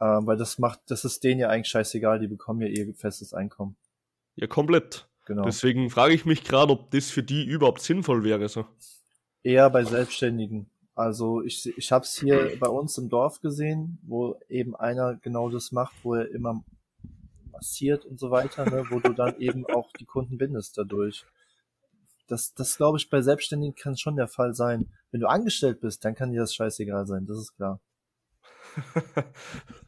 Ähm, 0.00 0.26
weil 0.26 0.38
das 0.38 0.58
macht, 0.58 0.80
das 0.86 1.04
ist 1.04 1.22
denen 1.24 1.40
ja 1.40 1.48
eigentlich 1.48 1.68
scheißegal, 1.68 2.20
die 2.20 2.28
bekommen 2.28 2.62
ja 2.62 2.68
ihr 2.68 2.94
festes 2.94 3.34
Einkommen. 3.34 3.76
Ja, 4.36 4.46
komplett. 4.46 5.08
Genau. 5.26 5.44
Deswegen 5.44 5.90
frage 5.90 6.14
ich 6.14 6.24
mich 6.24 6.42
gerade, 6.42 6.72
ob 6.72 6.90
das 6.90 7.10
für 7.10 7.22
die 7.22 7.44
überhaupt 7.44 7.82
sinnvoll 7.82 8.24
wäre. 8.24 8.48
So. 8.48 8.64
Eher 9.42 9.68
bei 9.68 9.84
Selbstständigen. 9.84 10.70
Also 10.94 11.42
ich, 11.42 11.66
ich 11.76 11.92
habe 11.92 12.04
es 12.04 12.18
hier 12.18 12.56
bei 12.58 12.68
uns 12.68 12.96
im 12.98 13.08
Dorf 13.08 13.40
gesehen, 13.40 13.98
wo 14.02 14.38
eben 14.48 14.74
einer 14.74 15.16
genau 15.16 15.50
das 15.50 15.70
macht, 15.70 15.94
wo 16.02 16.14
er 16.14 16.30
immer 16.30 16.64
massiert 17.60 18.06
und 18.06 18.18
so 18.18 18.30
weiter, 18.30 18.64
ne, 18.64 18.84
wo 18.90 19.00
du 19.00 19.12
dann 19.12 19.38
eben 19.38 19.66
auch 19.66 19.92
die 19.98 20.06
Kunden 20.06 20.38
bindest 20.38 20.78
dadurch. 20.78 21.24
Das, 22.26 22.54
das 22.54 22.76
glaube 22.76 22.98
ich, 22.98 23.10
bei 23.10 23.20
Selbstständigen 23.20 23.74
kann 23.74 23.96
schon 23.96 24.16
der 24.16 24.28
Fall 24.28 24.54
sein. 24.54 24.90
Wenn 25.10 25.20
du 25.20 25.28
angestellt 25.28 25.80
bist, 25.80 26.04
dann 26.04 26.14
kann 26.14 26.32
dir 26.32 26.40
das 26.40 26.54
scheißegal 26.54 27.06
sein, 27.06 27.26
das 27.26 27.38
ist 27.38 27.56
klar. 27.56 27.80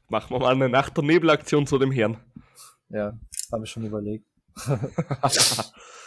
Machen 0.09 0.35
wir 0.35 0.41
mal 0.41 0.53
eine 0.53 0.69
Nacht- 0.69 0.99
und 0.99 1.07
Nebelaktion 1.07 1.67
zu 1.67 1.79
dem 1.79 1.93
Herrn. 1.93 2.19
Ja, 2.89 3.19
habe 3.51 3.65
ich 3.65 3.71
schon 3.71 3.85
überlegt. 3.85 4.27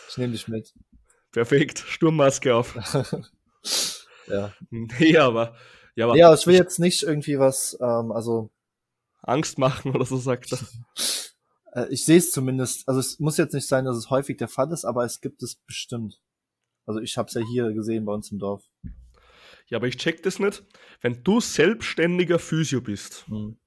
ich 0.09 0.17
nehme 0.17 0.33
dich 0.33 0.47
mit. 0.47 0.73
Perfekt, 1.31 1.79
Sturmmaske 1.79 2.53
auf. 2.53 2.75
ja. 4.27 4.53
Nee, 4.69 5.17
aber, 5.17 5.55
ja, 5.95 6.05
aber. 6.05 6.17
Ja, 6.17 6.33
ich 6.33 6.45
will 6.45 6.55
jetzt 6.55 6.79
nicht 6.79 7.03
irgendwie 7.03 7.39
was, 7.39 7.77
ähm, 7.81 8.11
also. 8.11 8.51
Angst 9.21 9.57
machen 9.57 9.95
oder 9.95 10.05
so 10.05 10.17
sagt 10.17 10.51
er. 10.51 10.59
Äh, 11.75 11.87
ich 11.89 12.05
sehe 12.05 12.17
es 12.17 12.31
zumindest, 12.31 12.87
also 12.87 12.99
es 12.99 13.19
muss 13.19 13.37
jetzt 13.37 13.53
nicht 13.53 13.67
sein, 13.67 13.85
dass 13.85 13.97
es 13.97 14.09
häufig 14.09 14.37
der 14.37 14.47
Fall 14.47 14.71
ist, 14.71 14.85
aber 14.85 15.03
es 15.03 15.21
gibt 15.21 15.43
es 15.43 15.55
bestimmt. 15.55 16.21
Also 16.85 16.99
ich 17.01 17.17
habe 17.17 17.27
es 17.27 17.33
ja 17.33 17.41
hier 17.41 17.71
gesehen 17.73 18.05
bei 18.05 18.13
uns 18.13 18.31
im 18.31 18.39
Dorf. 18.39 18.63
Ja, 19.67 19.77
aber 19.77 19.87
ich 19.87 19.97
check 19.97 20.23
das 20.23 20.39
nicht. 20.39 20.63
Wenn 21.01 21.23
du 21.23 21.39
selbstständiger 21.39 22.39
Physio 22.39 22.81
bist 22.81 23.25
mhm. 23.27 23.57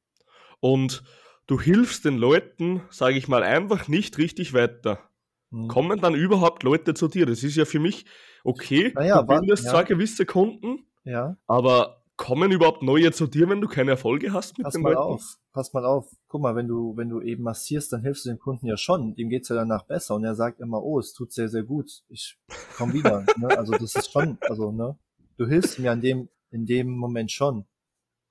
und 0.61 1.03
du 1.47 1.61
hilfst 1.61 2.05
den 2.05 2.17
Leuten, 2.17 2.83
sage 2.91 3.17
ich 3.17 3.29
mal, 3.29 3.43
einfach 3.43 3.89
nicht 3.89 4.19
richtig 4.19 4.55
weiter, 4.55 5.11
mhm. 5.51 5.69
kommen 5.69 6.01
dann 6.01 6.15
überhaupt 6.15 6.63
Leute 6.63 6.95
zu 6.95 7.09
dir? 7.09 7.27
Das 7.27 7.43
ist 7.43 7.57
ja 7.57 7.65
für 7.65 7.81
mich 7.81 8.07
okay. 8.45 8.93
Naja, 8.95 9.23
du 9.23 9.27
bindest 9.27 9.65
ja. 9.65 9.71
zwar 9.71 9.85
gewisse 9.85 10.25
Kunden, 10.25 10.87
ja. 11.05 11.37
aber 11.49 11.98
kommen 12.19 12.53
überhaupt 12.53 12.83
neue 12.83 13.13
zu 13.13 13.27
dir, 13.27 13.49
wenn 13.49 13.63
du 13.63 13.69
keine 13.69 13.93
Erfolge 13.93 14.35
hast 14.35 14.59
mit 14.59 14.65
pass 14.65 14.75
den 14.75 14.83
mal 14.83 14.93
Leuten? 14.93 15.15
auf, 15.15 15.39
pass 15.53 15.73
mal 15.73 15.87
auf. 15.87 16.11
Guck 16.27 16.43
mal, 16.43 16.55
wenn 16.55 16.69
du, 16.69 16.95
wenn 16.97 17.09
du 17.09 17.23
eben 17.23 17.45
massierst, 17.45 17.91
dann 17.93 18.03
hilfst 18.03 18.27
du 18.27 18.29
dem 18.29 18.39
Kunden 18.39 18.67
ja 18.67 18.77
schon. 18.77 19.15
Dem 19.15 19.31
geht's 19.31 19.49
ja 19.49 19.57
danach 19.57 19.87
besser 19.87 20.17
und 20.17 20.25
er 20.25 20.35
sagt 20.35 20.61
immer, 20.61 20.83
oh, 20.83 20.99
es 20.99 21.15
tut 21.15 21.33
sehr, 21.33 21.49
sehr 21.49 21.63
gut. 21.63 22.03
Ich 22.09 22.37
komm 22.77 22.93
wieder. 22.93 23.25
ne? 23.39 23.49
Also 23.57 23.73
das 23.73 23.95
ist 23.95 24.13
schon, 24.13 24.37
also 24.43 24.71
ne, 24.71 24.99
du 25.39 25.47
hilfst 25.47 25.79
mir 25.79 25.93
an 25.93 26.03
dem, 26.03 26.29
in 26.51 26.67
dem 26.67 26.91
Moment 26.91 27.33
schon. 27.33 27.65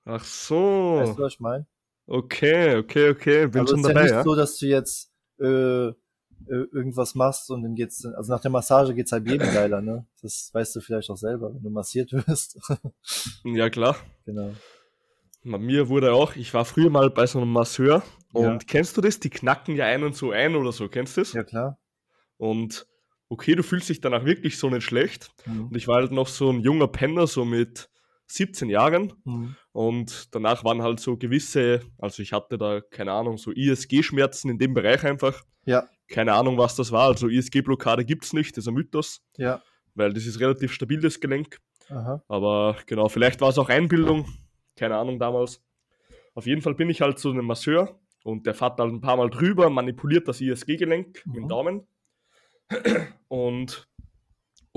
Ach 0.04 0.22
so. 0.22 0.98
Weißt 1.00 1.18
du, 1.18 1.22
was 1.22 1.32
ich 1.32 1.40
meine? 1.40 1.66
Okay, 2.06 2.76
okay, 2.76 3.10
okay. 3.10 3.46
Bin 3.48 3.62
also 3.62 3.74
schon 3.74 3.82
dabei. 3.82 4.00
Es 4.00 4.06
ist 4.06 4.10
ja 4.10 4.16
nicht 4.16 4.18
ja? 4.18 4.24
so, 4.24 4.34
dass 4.36 4.58
du 4.58 4.66
jetzt 4.66 5.12
äh, 5.40 5.92
irgendwas 6.46 7.14
machst 7.14 7.50
und 7.50 7.62
dann 7.62 7.74
geht's, 7.74 8.04
also 8.04 8.32
nach 8.32 8.40
der 8.40 8.50
Massage 8.50 8.94
geht's 8.94 9.12
halt 9.12 9.28
jedem 9.28 9.52
geiler, 9.52 9.80
ne? 9.80 10.06
Das 10.22 10.50
weißt 10.52 10.76
du 10.76 10.80
vielleicht 10.80 11.10
auch 11.10 11.16
selber, 11.16 11.52
wenn 11.54 11.62
du 11.62 11.70
massiert 11.70 12.12
wirst. 12.12 12.58
ja, 13.44 13.70
klar. 13.70 13.96
Genau. 14.24 14.52
Bei 15.44 15.58
mir 15.58 15.88
wurde 15.88 16.12
auch, 16.12 16.36
ich 16.36 16.52
war 16.54 16.64
früher 16.64 16.90
mal 16.90 17.10
bei 17.10 17.26
so 17.26 17.40
einem 17.40 17.52
Masseur 17.52 18.02
und 18.32 18.44
ja. 18.44 18.58
kennst 18.66 18.96
du 18.96 19.00
das? 19.00 19.20
Die 19.20 19.30
knacken 19.30 19.76
ja 19.76 19.86
einen 19.86 20.12
so 20.12 20.30
ein 20.30 20.54
oder 20.56 20.72
so, 20.72 20.88
kennst 20.88 21.16
du 21.16 21.20
das? 21.22 21.32
Ja, 21.32 21.44
klar. 21.44 21.78
Und 22.36 22.86
okay, 23.28 23.54
du 23.54 23.62
fühlst 23.62 23.88
dich 23.88 24.00
danach 24.00 24.24
wirklich 24.24 24.58
so 24.58 24.70
nicht 24.70 24.84
schlecht. 24.84 25.30
Mhm. 25.46 25.66
Und 25.66 25.76
ich 25.76 25.88
war 25.88 25.96
halt 25.96 26.12
noch 26.12 26.28
so 26.28 26.50
ein 26.50 26.60
junger 26.60 26.88
Penner, 26.88 27.26
so 27.26 27.44
mit 27.44 27.90
17 28.26 28.68
Jahren. 28.68 29.12
Mhm. 29.24 29.56
Und 29.72 30.34
danach 30.34 30.64
waren 30.64 30.82
halt 30.82 31.00
so 31.00 31.16
gewisse, 31.16 31.80
also 31.98 32.22
ich 32.22 32.32
hatte 32.32 32.58
da, 32.58 32.80
keine 32.80 33.12
Ahnung, 33.12 33.38
so 33.38 33.52
ISG-Schmerzen 33.52 34.50
in 34.50 34.58
dem 34.58 34.74
Bereich 34.74 35.04
einfach. 35.04 35.42
Ja. 35.64 35.88
Keine 36.08 36.34
Ahnung, 36.34 36.58
was 36.58 36.74
das 36.74 36.90
war. 36.90 37.08
Also 37.08 37.28
ISG-Blockade 37.28 38.04
gibt 38.04 38.24
es 38.24 38.32
nicht, 38.32 38.56
das 38.56 38.64
ist 38.64 38.68
ein 38.68 38.74
Mythos. 38.74 39.22
Ja. 39.36 39.62
Weil 39.94 40.12
das 40.12 40.26
ist 40.26 40.40
relativ 40.40 40.72
stabil, 40.72 41.00
das 41.00 41.20
Gelenk. 41.20 41.58
Aha. 41.90 42.22
Aber 42.28 42.76
genau, 42.86 43.08
vielleicht 43.08 43.40
war 43.40 43.50
es 43.50 43.58
auch 43.58 43.68
Einbildung. 43.68 44.26
Keine 44.76 44.96
Ahnung 44.96 45.18
damals. 45.18 45.62
Auf 46.34 46.46
jeden 46.46 46.62
Fall 46.62 46.74
bin 46.74 46.88
ich 46.88 47.00
halt 47.00 47.18
zu 47.18 47.30
einem 47.30 47.46
Masseur 47.46 47.98
und 48.22 48.46
der 48.46 48.54
fährt 48.54 48.78
halt 48.78 48.92
ein 48.92 49.00
paar 49.00 49.16
Mal 49.16 49.30
drüber, 49.30 49.70
manipuliert 49.70 50.28
das 50.28 50.40
ISG-Gelenk 50.40 51.22
mhm. 51.24 51.32
mit 51.32 51.36
dem 51.42 51.48
Daumen. 51.48 51.86
Und 53.28 53.88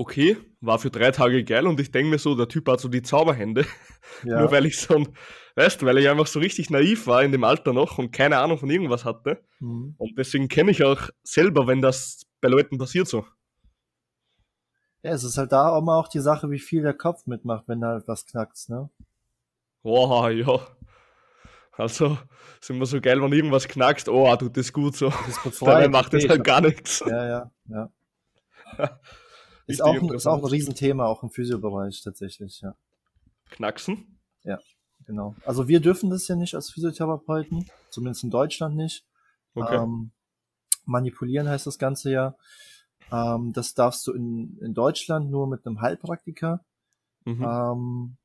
okay, 0.02 0.36
war 0.60 0.78
für 0.78 0.90
drei 0.90 1.12
Tage 1.12 1.44
geil 1.44 1.66
und 1.66 1.78
ich 1.78 1.92
denke 1.92 2.10
mir 2.10 2.18
so, 2.18 2.34
der 2.34 2.48
Typ 2.48 2.68
hat 2.68 2.80
so 2.80 2.88
die 2.88 3.02
Zauberhände. 3.02 3.64
Ja. 4.24 4.40
Nur 4.40 4.50
weil 4.50 4.66
ich 4.66 4.78
so 4.78 4.96
ein, 4.96 5.08
weißt 5.54 5.80
du, 5.80 5.86
weil 5.86 5.96
ich 5.98 6.08
einfach 6.08 6.26
so 6.26 6.38
richtig 6.38 6.70
naiv 6.70 7.06
war 7.06 7.22
in 7.22 7.32
dem 7.32 7.44
Alter 7.44 7.72
noch 7.72 7.98
und 7.98 8.12
keine 8.12 8.38
Ahnung 8.38 8.58
von 8.58 8.68
irgendwas 8.68 9.04
hatte. 9.04 9.42
Mhm. 9.58 9.94
Und 9.96 10.18
deswegen 10.18 10.48
kenne 10.48 10.72
ich 10.72 10.84
auch 10.84 11.08
selber, 11.22 11.66
wenn 11.66 11.80
das 11.80 12.26
bei 12.40 12.48
Leuten 12.48 12.78
passiert 12.78 13.08
so. 13.08 13.24
Ja, 15.02 15.12
es 15.12 15.24
ist 15.24 15.38
halt 15.38 15.52
da 15.52 15.70
auch 15.70 15.82
mal 15.82 15.98
auch 15.98 16.08
die 16.08 16.20
Sache, 16.20 16.50
wie 16.50 16.58
viel 16.58 16.82
der 16.82 16.94
Kopf 16.94 17.26
mitmacht, 17.26 17.64
wenn 17.68 17.80
da 17.80 17.88
halt 17.88 18.06
was 18.06 18.26
knackt, 18.26 18.68
ne? 18.68 18.90
Boah, 19.82 20.30
ja. 20.30 20.60
Also, 21.72 22.18
ist 22.60 22.70
immer 22.70 22.86
so 22.86 23.00
geil, 23.00 23.22
wenn 23.22 23.32
irgendwas 23.32 23.66
knackst, 23.66 24.08
oh, 24.08 24.36
tut 24.36 24.56
das 24.56 24.72
gut 24.72 24.94
so. 24.94 25.10
Das 25.44 25.58
Dabei 25.60 25.88
macht 25.88 26.12
das 26.12 26.28
halt 26.28 26.44
gar 26.44 26.60
nichts. 26.60 27.02
Ja, 27.06 27.26
ja, 27.26 27.50
ja. 27.68 27.90
ist, 29.72 29.82
auch, 29.82 30.12
ist 30.12 30.26
auch 30.26 30.38
ein 30.38 30.44
Riesenthema, 30.44 31.06
auch 31.06 31.22
im 31.22 31.30
Physiobereich 31.30 32.02
tatsächlich, 32.02 32.60
ja. 32.60 32.74
Knacksen? 33.50 34.18
Ja, 34.44 34.58
genau. 35.06 35.34
Also 35.44 35.68
wir 35.68 35.80
dürfen 35.80 36.10
das 36.10 36.28
ja 36.28 36.36
nicht 36.36 36.54
als 36.54 36.70
Physiotherapeuten, 36.70 37.68
zumindest 37.90 38.24
in 38.24 38.30
Deutschland 38.30 38.76
nicht. 38.76 39.04
Okay. 39.54 39.76
Ähm, 39.76 40.12
manipulieren 40.84 41.48
heißt 41.48 41.66
das 41.66 41.78
Ganze 41.78 42.10
ja. 42.10 42.36
Ähm, 43.10 43.52
das 43.52 43.74
darfst 43.74 44.06
du 44.06 44.12
in, 44.12 44.58
in 44.58 44.74
Deutschland 44.74 45.30
nur 45.30 45.46
mit 45.46 45.66
einem 45.66 45.80
Heilpraktiker. 45.80 46.64
Mhm. 47.24 47.42
Ähm, 47.42 48.16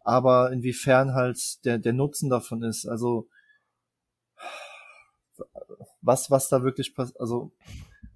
aber 0.00 0.52
inwiefern 0.52 1.14
halt 1.14 1.64
der, 1.64 1.78
der 1.78 1.92
Nutzen 1.92 2.30
davon 2.30 2.62
ist, 2.62 2.86
also 2.86 3.28
was, 6.00 6.30
was 6.30 6.48
da 6.48 6.62
wirklich 6.62 6.94
passiert, 6.94 7.20
also 7.20 7.50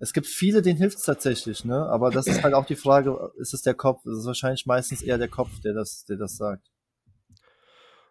es 0.00 0.14
gibt 0.14 0.26
viele, 0.26 0.62
denen 0.62 0.78
hilft 0.78 0.98
es 0.98 1.04
tatsächlich, 1.04 1.64
ne? 1.66 1.86
Aber 1.86 2.10
das 2.10 2.26
ist 2.26 2.42
halt 2.42 2.54
auch 2.54 2.64
die 2.64 2.74
Frage, 2.74 3.32
ist 3.36 3.52
es 3.52 3.60
der 3.60 3.74
Kopf? 3.74 4.04
Es 4.06 4.18
ist 4.18 4.26
wahrscheinlich 4.26 4.64
meistens 4.64 5.02
eher 5.02 5.18
der 5.18 5.28
Kopf, 5.28 5.60
der 5.60 5.74
das, 5.74 6.06
der 6.06 6.16
das 6.16 6.36
sagt. 6.36 6.70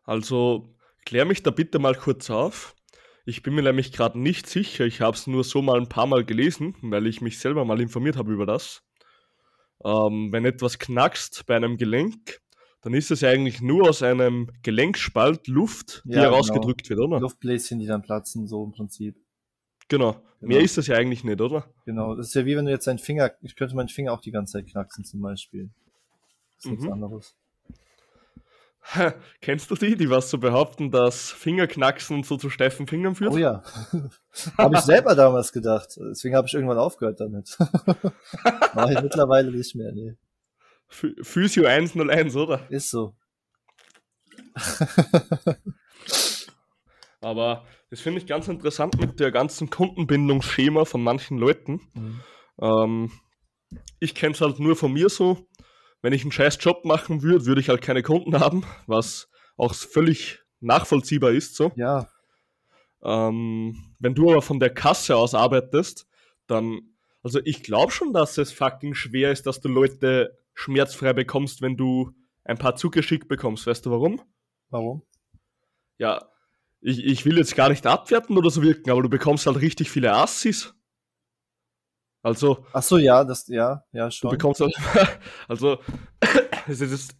Also 0.04 0.75
klär 1.06 1.25
mich 1.25 1.41
da 1.41 1.49
bitte 1.49 1.80
mal 1.80 1.95
kurz 1.95 2.30
auf. 2.30 2.75
Ich 3.25 3.41
bin 3.41 3.56
mir 3.56 3.63
nämlich 3.63 3.91
gerade 3.91 4.19
nicht 4.19 4.47
sicher. 4.47 4.86
Ich 4.86 5.02
habe 5.02 5.17
es 5.17 5.25
nur 5.25 5.43
so 5.43 5.63
mal 5.63 5.80
ein 5.80 5.89
paar 5.89 6.06
Mal 6.06 6.23
gelesen, 6.23 6.75
weil 6.82 7.08
ich 7.08 7.21
mich 7.21 7.39
selber 7.39 7.65
mal 7.65 7.82
informiert 7.82 8.17
habe 8.17 8.32
über 8.32 8.45
das. 8.45 8.84
Ähm, 9.84 10.30
wenn 10.32 10.45
etwas 10.45 10.78
knackst 10.78 11.45
bei 11.47 11.56
einem 11.56 11.78
Gelenk, 11.78 12.39
dann 12.82 12.93
ist 12.93 13.10
es 13.10 13.23
eigentlich 13.23 13.62
nur 13.62 13.89
aus 13.89 14.04
einem 14.04 14.52
Gelenkspalt 14.62 15.47
Luft, 15.47 16.04
die 16.06 16.13
ja, 16.13 16.21
herausgedrückt 16.21 16.88
genau. 16.88 17.02
wird, 17.02 17.10
oder? 17.10 17.19
Luftbläschen, 17.19 17.80
die 17.80 17.88
dann 17.88 18.04
platzen, 18.04 18.47
so 18.47 18.63
im 18.63 18.71
Prinzip. 18.73 19.17
Genau. 19.89 20.13
genau. 20.13 20.23
Mehr 20.39 20.62
ist 20.62 20.78
das 20.78 20.88
ja 20.88 20.95
eigentlich 20.95 21.23
nicht, 21.23 21.41
oder? 21.41 21.65
Genau. 21.86 22.15
Das 22.15 22.28
ist 22.28 22.36
ja 22.36 22.45
wie 22.45 22.56
wenn 22.56 22.65
du 22.65 22.71
jetzt 22.71 22.88
deinen 22.88 22.99
Finger, 22.99 23.32
ich 23.41 23.56
könnte 23.56 23.75
meinen 23.75 23.89
Finger 23.89 24.13
auch 24.13 24.21
die 24.21 24.32
ganze 24.32 24.54
Zeit 24.54 24.67
knacksen 24.67 25.04
zum 25.04 25.21
Beispiel. 25.21 25.69
Das 26.56 26.65
ist 26.65 26.65
mhm. 26.65 26.71
nichts 26.78 26.91
anderes. 26.91 27.36
Kennst 29.41 29.69
du 29.69 29.75
die, 29.75 29.95
die 29.95 30.10
was 30.10 30.30
so 30.30 30.38
behaupten, 30.38 30.89
dass 30.89 31.32
Fingerknacksen 31.32 32.17
und 32.17 32.25
so 32.25 32.38
zu 32.38 32.49
steifen 32.49 32.88
Fingern 32.88 33.15
führt? 33.15 33.34
Oh 33.34 33.38
ja. 33.38 33.62
habe 34.58 34.75
ich 34.75 34.82
selber 34.82 35.15
damals 35.15 35.52
gedacht. 35.52 35.89
Deswegen 36.10 36.36
habe 36.36 36.47
ich 36.47 36.54
irgendwann 36.54 36.78
aufgehört 36.78 37.19
damit. 37.19 37.56
Mache 38.73 38.93
ich 38.93 39.02
mittlerweile 39.02 39.52
nicht 39.52 39.75
mehr, 39.75 39.91
nee. 39.91 40.15
Physio 40.88 41.65
101, 41.65 42.36
oder? 42.36 42.65
Ist 42.69 42.89
so. 42.89 43.13
Aber 47.21 47.65
das 47.89 48.02
finde 48.02 48.19
ich 48.19 48.28
ganz 48.28 48.47
interessant 48.47 48.99
mit 48.99 49.19
der 49.19 49.32
ganzen 49.32 49.69
Kundenbindungsschema 49.69 50.86
von 50.86 51.04
manchen 51.04 51.38
Leuten. 51.38 51.82
Mhm. 51.93 52.21
Ähm, 52.62 53.12
ich 53.99 54.15
kenne 54.15 54.34
es 54.34 54.41
halt 54.41 54.60
nur 54.60 54.75
von 54.75 54.93
mir 54.93 55.10
so. 55.10 55.47
Wenn 56.02 56.13
ich 56.13 56.21
einen 56.21 56.32
scheiß 56.32 56.58
Job 56.62 56.86
machen 56.86 57.23
würde, 57.23 57.45
würde 57.45 57.62
ich 57.62 57.69
halt 57.69 57.82
keine 57.82 58.04
Kunden 58.04 58.39
haben, 58.39 58.63
was 58.88 59.30
auch 59.58 59.73
völlig 59.73 60.39
nachvollziehbar 60.62 61.32
ist 61.32 61.56
so. 61.56 61.71
Ja. 61.75 62.08
Ähm, 63.04 63.95
wenn 63.99 64.15
du 64.15 64.32
aber 64.32 64.41
von 64.41 64.60
der 64.60 64.73
Kasse 64.73 65.15
aus 65.15 65.34
arbeitest, 65.34 66.08
dann, 66.47 66.80
also 67.23 67.39
ich 67.43 67.63
glaube 67.63 67.91
schon, 67.91 68.13
dass 68.13 68.38
es 68.38 68.52
fucking 68.52 68.93
schwer 68.93 69.32
ist, 69.32 69.45
dass 69.45 69.62
du 69.62 69.67
Leute 69.67 70.38
schmerzfrei 70.54 71.13
bekommst, 71.13 71.62
wenn 71.62 71.78
du 71.78 72.12
ein 72.43 72.58
paar 72.58 72.75
zugeschickt 72.75 73.28
bekommst. 73.28 73.67
Weißt 73.67 73.86
du 73.86 73.91
warum? 73.91 74.21
Warum? 74.69 75.04
Ja, 75.97 76.30
ich, 76.82 77.04
ich 77.04 77.26
will 77.26 77.38
jetzt 77.38 77.56
gar 77.56 77.70
nicht 77.70 77.86
abwerten 77.86 78.38
oder 78.38 78.50
so 78.50 78.62
wirken, 78.62 78.89
aber 78.89 79.02
du 79.02 79.10
bekommst 79.10 79.46
halt 79.46 79.62
richtig 79.62 79.89
viele 79.89 80.13
Assis. 80.13 80.74
Also. 82.22 82.65
Ach 82.74 82.84
so, 82.84 82.98
ja, 82.98 83.24
das, 83.24 83.48
ja, 83.48 83.84
ja, 83.92 84.12
schon. 84.12 84.30
Du 84.30 84.38
bekommst 84.38 84.62
halt, 84.62 84.74
also, 85.48 85.80
das, 86.68 86.82
ist, 86.82 87.15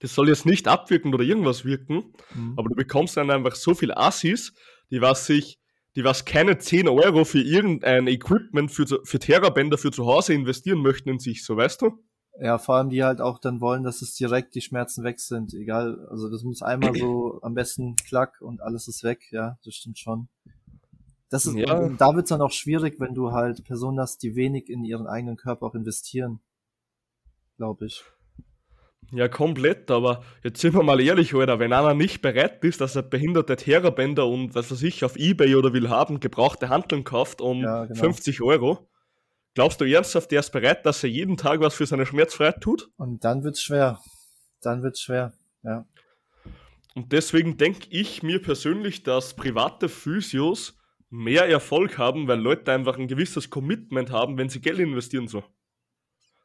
das 0.00 0.14
soll 0.14 0.28
jetzt 0.28 0.46
nicht 0.46 0.68
abwirken 0.68 1.12
oder 1.14 1.24
irgendwas 1.24 1.64
wirken, 1.64 2.14
mhm. 2.34 2.54
aber 2.56 2.68
du 2.68 2.76
bekommst 2.76 3.16
dann 3.16 3.30
einfach 3.30 3.54
so 3.54 3.74
viele 3.74 3.96
Assis, 3.96 4.52
die 4.90 5.00
was 5.00 5.26
sich, 5.26 5.58
die 5.96 6.04
was 6.04 6.24
keine 6.24 6.58
10 6.58 6.88
Euro 6.88 7.24
für 7.24 7.40
irgendein 7.40 8.06
Equipment 8.06 8.70
für, 8.70 8.86
für 9.02 9.18
Therabänder 9.18 9.78
für 9.78 9.90
zu 9.90 10.06
Hause 10.06 10.34
investieren 10.34 10.80
möchten 10.80 11.08
in 11.08 11.18
sich, 11.18 11.44
so 11.44 11.56
weißt 11.56 11.82
du? 11.82 12.05
Ja, 12.38 12.58
vor 12.58 12.74
allem 12.74 12.90
die 12.90 13.02
halt 13.02 13.20
auch 13.20 13.38
dann 13.38 13.60
wollen, 13.60 13.82
dass 13.82 14.02
es 14.02 14.14
direkt 14.14 14.54
die 14.54 14.60
Schmerzen 14.60 15.04
weg 15.04 15.20
sind. 15.20 15.54
Egal, 15.54 16.06
also 16.10 16.28
das 16.30 16.42
muss 16.42 16.62
einmal 16.62 16.94
so 16.94 17.38
am 17.42 17.54
besten 17.54 17.96
klack 17.96 18.40
und 18.40 18.60
alles 18.60 18.88
ist 18.88 19.04
weg, 19.04 19.28
ja, 19.30 19.58
das 19.64 19.74
stimmt 19.74 19.98
schon. 19.98 20.28
Das 21.30 21.46
ist, 21.46 21.56
ja. 21.56 21.88
da 21.88 22.14
wird's 22.14 22.28
dann 22.28 22.40
auch 22.40 22.52
schwierig, 22.52 23.00
wenn 23.00 23.14
du 23.14 23.32
halt 23.32 23.64
Personen 23.64 23.98
hast, 23.98 24.22
die 24.22 24.36
wenig 24.36 24.68
in 24.68 24.84
ihren 24.84 25.06
eigenen 25.06 25.36
Körper 25.36 25.66
auch 25.66 25.74
investieren. 25.74 26.40
Glaube 27.56 27.86
ich. 27.86 28.04
Ja, 29.12 29.28
komplett, 29.28 29.90
aber 29.90 30.22
jetzt 30.42 30.60
sind 30.60 30.74
wir 30.74 30.82
mal 30.82 31.00
ehrlich, 31.00 31.34
Alter, 31.34 31.58
wenn 31.58 31.72
einer 31.72 31.94
nicht 31.94 32.22
bereit 32.22 32.64
ist, 32.64 32.80
dass 32.80 32.96
er 32.96 33.02
behinderte 33.02 33.56
Therabänder 33.56 34.26
und 34.26 34.54
was 34.54 34.70
weiß 34.70 34.82
ich 34.82 35.04
auf 35.04 35.16
Ebay 35.16 35.54
oder 35.54 35.72
will 35.72 35.88
haben, 35.88 36.18
gebrauchte 36.18 36.68
Handeln 36.68 37.04
kauft 37.04 37.40
um 37.40 37.62
ja, 37.62 37.84
genau. 37.84 38.00
50 38.00 38.42
Euro, 38.42 38.88
Glaubst 39.56 39.80
du 39.80 39.86
ernsthaft, 39.86 40.30
der 40.32 40.40
ist 40.40 40.50
bereit, 40.50 40.84
dass 40.84 41.02
er 41.02 41.08
jeden 41.08 41.38
Tag 41.38 41.60
was 41.60 41.74
für 41.74 41.86
seine 41.86 42.04
Schmerzfreiheit 42.04 42.60
tut? 42.60 42.90
Und 42.98 43.24
dann 43.24 43.42
wird's 43.42 43.62
schwer. 43.62 44.02
Dann 44.60 44.82
wird's 44.82 45.00
schwer, 45.00 45.32
ja. 45.62 45.86
Und 46.94 47.10
deswegen 47.12 47.56
denke 47.56 47.86
ich 47.88 48.22
mir 48.22 48.42
persönlich, 48.42 49.02
dass 49.02 49.32
private 49.32 49.88
Physios 49.88 50.76
mehr 51.08 51.48
Erfolg 51.48 51.96
haben, 51.96 52.28
weil 52.28 52.38
Leute 52.38 52.70
einfach 52.70 52.98
ein 52.98 53.08
gewisses 53.08 53.48
Commitment 53.48 54.10
haben, 54.10 54.36
wenn 54.36 54.50
sie 54.50 54.60
Geld 54.60 54.78
investieren 54.78 55.26
so. 55.26 55.42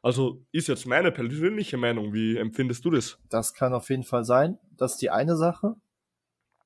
Also 0.00 0.42
ist 0.50 0.68
jetzt 0.68 0.86
meine 0.86 1.12
persönliche 1.12 1.76
Meinung. 1.76 2.14
Wie 2.14 2.38
empfindest 2.38 2.82
du 2.86 2.92
das? 2.92 3.18
Das 3.28 3.52
kann 3.52 3.74
auf 3.74 3.90
jeden 3.90 4.04
Fall 4.04 4.24
sein. 4.24 4.58
Das 4.78 4.92
ist 4.92 5.02
die 5.02 5.10
eine 5.10 5.36
Sache. 5.36 5.74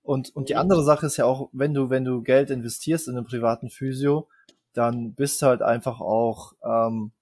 Und, 0.03 0.31
und 0.37 0.49
die 0.49 0.55
andere 0.55 0.85
Sache 0.85 1.07
ist 1.07 1.17
ja 1.17 1.25
auch, 1.25 1.51
wenn 1.53 1.75
du, 1.75 1.91
wenn 1.91 2.05
du 2.05 2.23
Geld 2.23 2.51
investierst 2.51 3.09
in 3.09 3.17
einen 3.17 3.27
privaten 3.27 3.69
Physio, 3.69 4.29
dann 4.77 5.14
bist 5.14 5.41
du 5.41 5.47
halt 5.47 5.62
einfach 5.62 6.01
auch 6.01 6.53
ähm, 6.62 7.12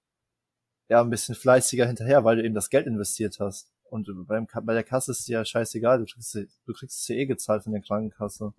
ja 0.89 1.01
ein 1.01 1.11
bisschen 1.11 1.37
fleißiger 1.37 1.87
hinterher, 1.87 2.25
weil 2.25 2.37
du 2.37 2.45
eben 2.45 2.55
das 2.55 2.69
Geld 2.69 2.87
investiert 2.87 3.39
hast. 3.39 3.71
Und 3.91 4.09
beim, 4.27 4.49
bei 4.63 4.75
der 4.75 4.83
Kasse 4.83 5.13
ist 5.13 5.21
es 5.21 5.29
ja 5.29 5.45
scheißegal, 5.45 6.01
du 6.01 6.05
kriegst, 6.05 6.35
du 6.35 6.73
kriegst 6.73 7.01
es 7.01 7.09
ja 7.09 7.15
eh 7.15 7.27
gezahlt 7.27 7.63
von 7.63 7.73
der 7.73 7.83
Krankenkasse. 7.83 8.53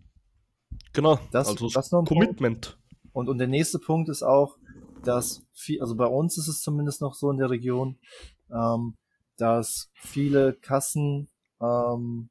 Genau, 0.94 1.20
das, 1.32 1.50
also 1.50 1.70
das 1.70 1.92
noch 1.92 2.00
ein 2.00 2.06
Commitment. 2.06 2.78
Und, 3.12 3.28
und 3.28 3.38
der 3.38 3.48
nächste 3.48 3.80
Punkt 3.80 4.08
ist 4.08 4.24
auch, 4.24 4.58
dass 5.04 5.44
viel, 5.52 5.82
also 5.82 5.96
bei 5.96 6.06
uns 6.06 6.38
ist 6.38 6.48
es 6.48 6.62
zumindest 6.62 7.02
noch 7.02 7.16
so 7.16 7.30
in 7.32 7.38
der 7.38 7.50
Region, 7.50 7.98
ähm, 8.50 8.96
dass 9.38 9.90
viele 9.94 10.54
Kassen 10.54 11.28
ähm, 11.62 12.30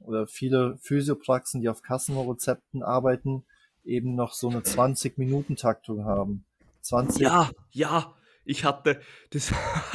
oder 0.00 0.26
viele 0.26 0.78
Physiopraxen, 0.78 1.60
die 1.60 1.68
auf 1.68 1.82
Kassenrezepten 1.82 2.82
arbeiten, 2.82 3.44
eben 3.84 4.14
noch 4.14 4.32
so 4.32 4.48
eine 4.48 4.60
20-Minuten-Taktung 4.60 6.04
haben. 6.04 6.44
20. 6.82 7.22
Ja, 7.22 7.50
ja, 7.70 8.14
ich 8.44 8.64
hatte, 8.64 9.00
das, 9.30 9.52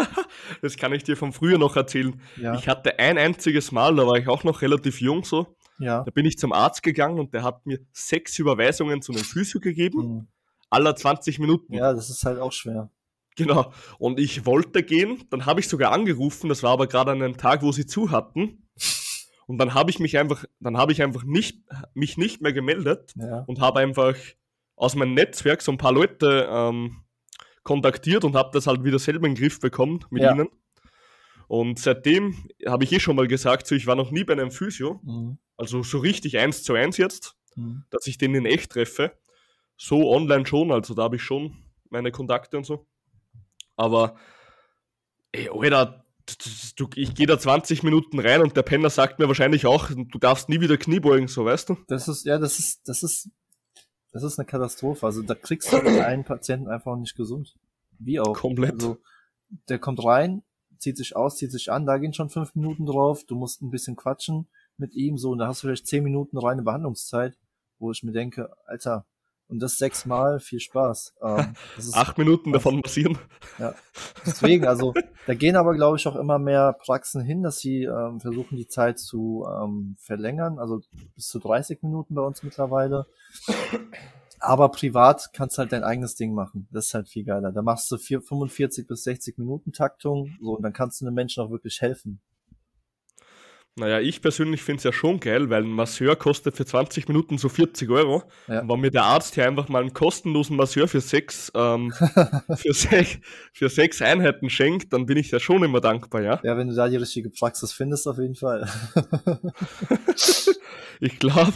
das 0.62 0.78
kann 0.78 0.94
ich 0.94 1.04
dir 1.04 1.18
von 1.18 1.34
früher 1.34 1.58
noch 1.58 1.76
erzählen. 1.76 2.22
Ja. 2.38 2.56
Ich 2.56 2.68
hatte 2.68 2.98
ein 3.00 3.18
einziges 3.18 3.72
Mal, 3.72 3.96
da 3.96 4.08
war 4.08 4.16
ich 4.16 4.28
auch 4.28 4.44
noch 4.44 4.62
relativ 4.62 5.02
jung 5.02 5.24
so. 5.24 5.58
Ja. 5.80 6.04
Da 6.04 6.12
bin 6.12 6.26
ich 6.26 6.38
zum 6.38 6.54
Arzt 6.54 6.82
gegangen 6.82 7.20
und 7.20 7.34
der 7.34 7.44
hat 7.44 7.66
mir 7.66 7.80
sechs 7.92 8.40
Überweisungen 8.40 9.02
zu 9.02 9.12
einem 9.12 9.24
Physio 9.24 9.60
gegeben. 9.60 10.00
Mhm. 10.00 10.28
Aller 10.70 10.96
20 10.96 11.40
Minuten. 11.40 11.74
Ja, 11.74 11.94
das 11.94 12.10
ist 12.10 12.24
halt 12.24 12.40
auch 12.40 12.52
schwer. 12.52 12.90
Genau. 13.36 13.72
Und 14.00 14.20
ich 14.20 14.46
wollte 14.46 14.82
gehen, 14.84 15.24
dann 15.30 15.46
habe 15.46 15.60
ich 15.60 15.68
sogar 15.68 15.92
angerufen, 15.92 16.50
das 16.50 16.64
war 16.64 16.72
aber 16.72 16.88
gerade 16.88 17.12
an 17.12 17.22
einem 17.22 17.38
Tag, 17.38 17.62
wo 17.62 17.72
sie 17.72 17.86
zu 17.86 18.12
hatten. 18.12 18.67
Und 19.48 19.58
dann 19.58 19.74
habe 19.74 19.90
ich 19.90 20.00
mich 20.00 20.18
einfach, 20.18 20.46
dann 20.60 20.78
habe 20.78 20.92
ich 20.92 21.02
einfach 21.02 21.24
nicht, 21.24 21.64
mich 21.94 22.18
nicht 22.18 22.42
mehr 22.42 22.54
gemeldet 22.54 23.14
ja. 23.16 23.44
und 23.48 23.62
habe 23.62 23.80
einfach 23.80 24.16
aus 24.76 24.94
meinem 24.96 25.14
Netzwerk 25.14 25.62
so 25.62 25.72
ein 25.72 25.78
paar 25.78 25.94
Leute 25.94 26.48
ähm, 26.52 27.04
kontaktiert 27.64 28.26
und 28.26 28.36
habe 28.36 28.52
das 28.54 28.68
halt 28.68 28.84
wieder 28.84 29.00
selber 29.00 29.26
in 29.26 29.34
den 29.34 29.42
Griff 29.42 29.60
bekommen 29.60 30.06
mit 30.10 30.22
ja. 30.22 30.34
ihnen. 30.34 30.50
Und 31.48 31.80
seitdem 31.80 32.50
habe 32.66 32.84
ich 32.84 32.92
eh 32.92 33.00
schon 33.00 33.16
mal 33.16 33.28
gesagt, 33.28 33.68
so 33.68 33.76
ich 33.76 33.88
war 33.88 33.96
noch 33.96 34.12
nie 34.12 34.26
bei 34.26 34.34
einem 34.34 34.52
Physio, 34.52 35.00
mhm. 35.04 35.38
also 35.56 35.82
so 35.82 36.00
richtig 36.00 36.38
eins 36.38 36.64
zu 36.64 36.74
eins 36.74 36.98
jetzt, 36.98 37.38
mhm. 37.56 37.86
dass 37.90 38.06
ich 38.06 38.18
den 38.18 38.36
in 38.36 38.46
echt 38.46 38.72
treffe. 38.72 39.18
So 39.78 40.12
online 40.12 40.46
schon, 40.46 40.72
also 40.72 40.94
da 40.94 41.04
habe 41.04 41.16
ich 41.16 41.22
schon 41.22 41.56
meine 41.90 42.12
Kontakte 42.12 42.58
und 42.58 42.66
so. 42.66 42.86
Aber, 43.78 44.18
ey, 45.32 45.50
Alter, 45.50 46.04
ich 46.96 47.16
gehe 47.16 47.28
da 47.28 47.40
20 47.40 47.84
Minuten 47.84 48.20
rein 48.20 48.42
und 48.42 48.56
der 48.58 48.64
Penner 48.64 48.90
sagt 48.90 49.20
mir 49.20 49.28
wahrscheinlich 49.28 49.66
auch, 49.66 49.90
du 49.90 50.20
darfst 50.20 50.50
nie 50.50 50.60
wieder 50.60 50.78
Kniebeugen, 50.78 51.28
so 51.28 51.46
weißt 51.46 51.70
du? 51.70 51.78
Das 51.88 52.08
ist, 52.08 52.26
ja, 52.26 52.38
das 52.38 52.60
ist, 52.60 52.88
das 52.88 53.04
ist 53.04 53.30
das 54.12 54.24
ist 54.24 54.40
eine 54.40 54.46
Katastrophe. 54.46 55.06
Also 55.06 55.22
da 55.22 55.36
kriegst 55.36 55.72
du 55.72 55.78
einen 55.78 56.24
Patienten 56.24 56.70
einfach 56.70 56.96
nicht 56.98 57.16
gesund. 57.16 57.56
Wie 58.00 58.20
auch. 58.20 58.34
Komplett. 58.34 58.74
Also 58.74 58.98
der 59.70 59.80
kommt 59.80 60.04
rein, 60.04 60.44
zieht 60.78 60.98
sich 60.98 61.16
aus, 61.16 61.38
zieht 61.38 61.52
sich 61.52 61.72
an, 61.72 61.86
da 61.86 61.98
gehen 61.98 62.14
schon 62.14 62.30
fünf 62.30 62.56
Minuten 62.56 62.86
drauf, 62.86 63.24
du 63.26 63.36
musst 63.36 63.62
ein 63.62 63.72
bisschen 63.72 63.96
quatschen 63.96 64.48
mit 64.78 64.94
ihm, 64.94 65.18
so, 65.18 65.32
und 65.32 65.38
da 65.38 65.48
hast 65.48 65.64
du 65.64 65.68
vielleicht 65.68 65.88
zehn 65.88 66.04
Minuten 66.04 66.38
reine 66.38 66.64
Behandlungszeit, 66.64 67.38
wo 67.80 67.92
ich 67.92 68.04
mir 68.04 68.12
denke, 68.12 68.50
Alter, 68.66 69.06
und 69.50 69.60
das 69.60 69.78
sechsmal, 69.78 70.40
viel 70.40 70.60
Spaß. 70.60 71.16
Ähm, 71.22 71.54
Acht 71.94 72.18
Minuten 72.18 72.52
davon 72.52 72.82
passieren. 72.82 73.18
Ja. 73.58 73.74
Deswegen, 74.26 74.66
also 74.66 74.94
da 75.26 75.34
gehen 75.34 75.56
aber, 75.56 75.74
glaube 75.74 75.98
ich, 75.98 76.08
auch 76.08 76.16
immer 76.16 76.40
mehr 76.40 76.74
Praxen 76.74 77.22
hin, 77.22 77.44
dass 77.44 77.60
sie 77.60 77.84
ähm, 77.84 78.20
versuchen, 78.20 78.58
die 78.58 78.68
Zeit 78.68 79.00
zu 79.00 79.46
ähm, 79.50 79.96
verlängern. 80.00 80.60
Also 80.60 80.82
bis 81.16 81.28
zu 81.28 81.40
30 81.40 81.82
Minuten 81.84 82.16
bei 82.16 82.22
uns 82.22 82.44
mittlerweile. 82.44 83.06
Aber 84.40 84.70
privat 84.70 85.30
kannst 85.34 85.58
du 85.58 85.60
halt 85.60 85.72
dein 85.72 85.84
eigenes 85.84 86.16
Ding 86.16 86.34
machen. 86.34 86.68
Das 86.72 86.88
ist 86.88 86.94
halt 86.94 87.10
viel 87.10 87.24
geiler. 87.24 87.52
Da 87.52 87.62
machst 87.62 87.90
du 87.92 87.98
vier, 87.98 88.22
45 88.22 88.88
bis 88.88 89.04
60 89.04 89.38
Minuten 89.38 89.72
Taktung, 89.72 90.36
so, 90.42 90.56
und 90.56 90.64
dann 90.64 90.74
kannst 90.74 91.02
du 91.02 91.06
einem 91.06 91.16
Menschen 91.16 91.44
auch 91.44 91.50
wirklich 91.50 91.82
helfen. 91.82 92.22
Naja, 93.80 94.00
ich 94.00 94.24
persönlich 94.24 94.64
finde 94.64 94.80
es 94.80 94.84
ja 94.86 94.92
schon 94.92 95.20
geil, 95.20 95.52
weil 95.52 95.62
ein 95.62 95.70
Masseur 95.70 96.16
kostet 96.16 96.58
für 96.58 96.66
20 96.66 97.08
Minuten 97.10 97.38
so 97.38 97.48
40 97.48 97.88
Euro. 97.92 98.24
Ja. 98.48 98.62
Und 98.62 98.70
wenn 98.70 98.80
mir 98.80 98.90
der 98.90 99.04
Arzt 99.04 99.36
hier 99.36 99.46
einfach 99.46 99.70
mal 99.70 99.82
einen 99.82 99.94
kostenlosen 99.94 100.58
Masseur 100.58 100.88
für 100.88 101.00
sechs, 101.00 101.52
ähm, 101.54 101.92
für, 102.56 102.74
sech, 102.74 103.20
für 103.54 103.70
sechs 103.70 104.02
Einheiten 104.02 104.50
schenkt, 104.50 104.94
dann 104.94 105.06
bin 105.06 105.18
ich 105.18 105.30
ja 105.30 105.40
schon 105.40 105.64
immer 105.64 105.80
dankbar, 105.80 106.24
ja. 106.24 106.40
Ja, 106.44 106.58
wenn 106.58 106.68
du 106.68 106.74
da 106.74 106.90
die 106.90 106.96
richtige 106.96 107.30
Praxis 107.30 107.72
findest, 107.72 108.08
auf 108.08 108.18
jeden 108.18 108.34
Fall. 108.34 108.68
ich 111.00 111.20
glaube, 111.20 111.54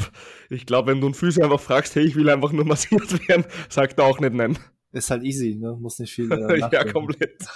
ich 0.52 0.68
glaub, 0.68 0.86
wenn 0.86 1.02
du 1.02 1.08
einen 1.08 1.16
Physio 1.16 1.44
einfach 1.44 1.60
fragst, 1.60 1.96
hey, 1.96 2.04
ich 2.04 2.16
will 2.16 2.30
einfach 2.30 2.52
nur 2.52 2.66
massiert 2.66 3.28
werden, 3.28 3.46
sagt 3.68 3.98
er 3.98 4.06
auch 4.06 4.20
nicht 4.20 4.36
nein. 4.36 4.60
Ist 4.92 5.10
halt 5.10 5.24
easy, 5.24 5.56
ne? 5.56 5.76
Muss 5.80 5.98
nicht 5.98 6.14
viel. 6.14 6.32
Äh, 6.32 6.60
ja, 6.72 6.84
komplett. 6.84 7.48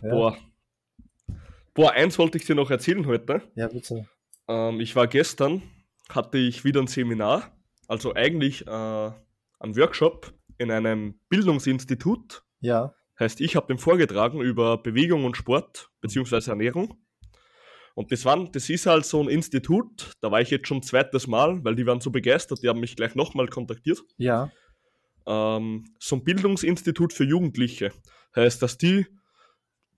Boah. 0.00 0.36
Boah, 1.74 1.92
eins 1.92 2.18
wollte 2.18 2.38
ich 2.38 2.44
dir 2.44 2.54
noch 2.54 2.70
erzählen 2.70 3.06
heute. 3.06 3.42
Ja, 3.54 3.68
bitte. 3.68 4.08
Ähm, 4.48 4.80
ich 4.80 4.96
war 4.96 5.06
gestern, 5.06 5.62
hatte 6.08 6.38
ich 6.38 6.64
wieder 6.64 6.80
ein 6.80 6.88
Seminar, 6.88 7.56
also 7.86 8.14
eigentlich 8.14 8.66
äh, 8.66 8.70
ein 8.70 9.76
Workshop 9.76 10.32
in 10.58 10.70
einem 10.70 11.20
Bildungsinstitut. 11.28 12.42
Ja. 12.60 12.94
Heißt, 13.18 13.40
ich 13.40 13.54
habe 13.54 13.68
den 13.68 13.78
vorgetragen 13.78 14.40
über 14.40 14.82
Bewegung 14.82 15.24
und 15.24 15.36
Sport 15.36 15.90
beziehungsweise 16.00 16.50
Ernährung. 16.50 16.98
Und 17.94 18.12
das, 18.12 18.24
waren, 18.24 18.50
das 18.52 18.70
ist 18.70 18.86
halt 18.86 19.04
so 19.04 19.22
ein 19.22 19.28
Institut, 19.28 20.12
da 20.20 20.30
war 20.30 20.40
ich 20.40 20.50
jetzt 20.50 20.68
schon 20.68 20.82
zweites 20.82 21.26
Mal, 21.26 21.62
weil 21.64 21.74
die 21.74 21.86
waren 21.86 22.00
so 22.00 22.10
begeistert, 22.10 22.62
die 22.62 22.68
haben 22.68 22.80
mich 22.80 22.96
gleich 22.96 23.14
nochmal 23.14 23.48
kontaktiert. 23.48 24.00
Ja. 24.16 24.50
Ähm, 25.26 25.84
so 25.98 26.16
ein 26.16 26.24
Bildungsinstitut 26.24 27.12
für 27.12 27.24
Jugendliche. 27.24 27.92
Heißt, 28.34 28.62
dass 28.62 28.78
die 28.78 29.06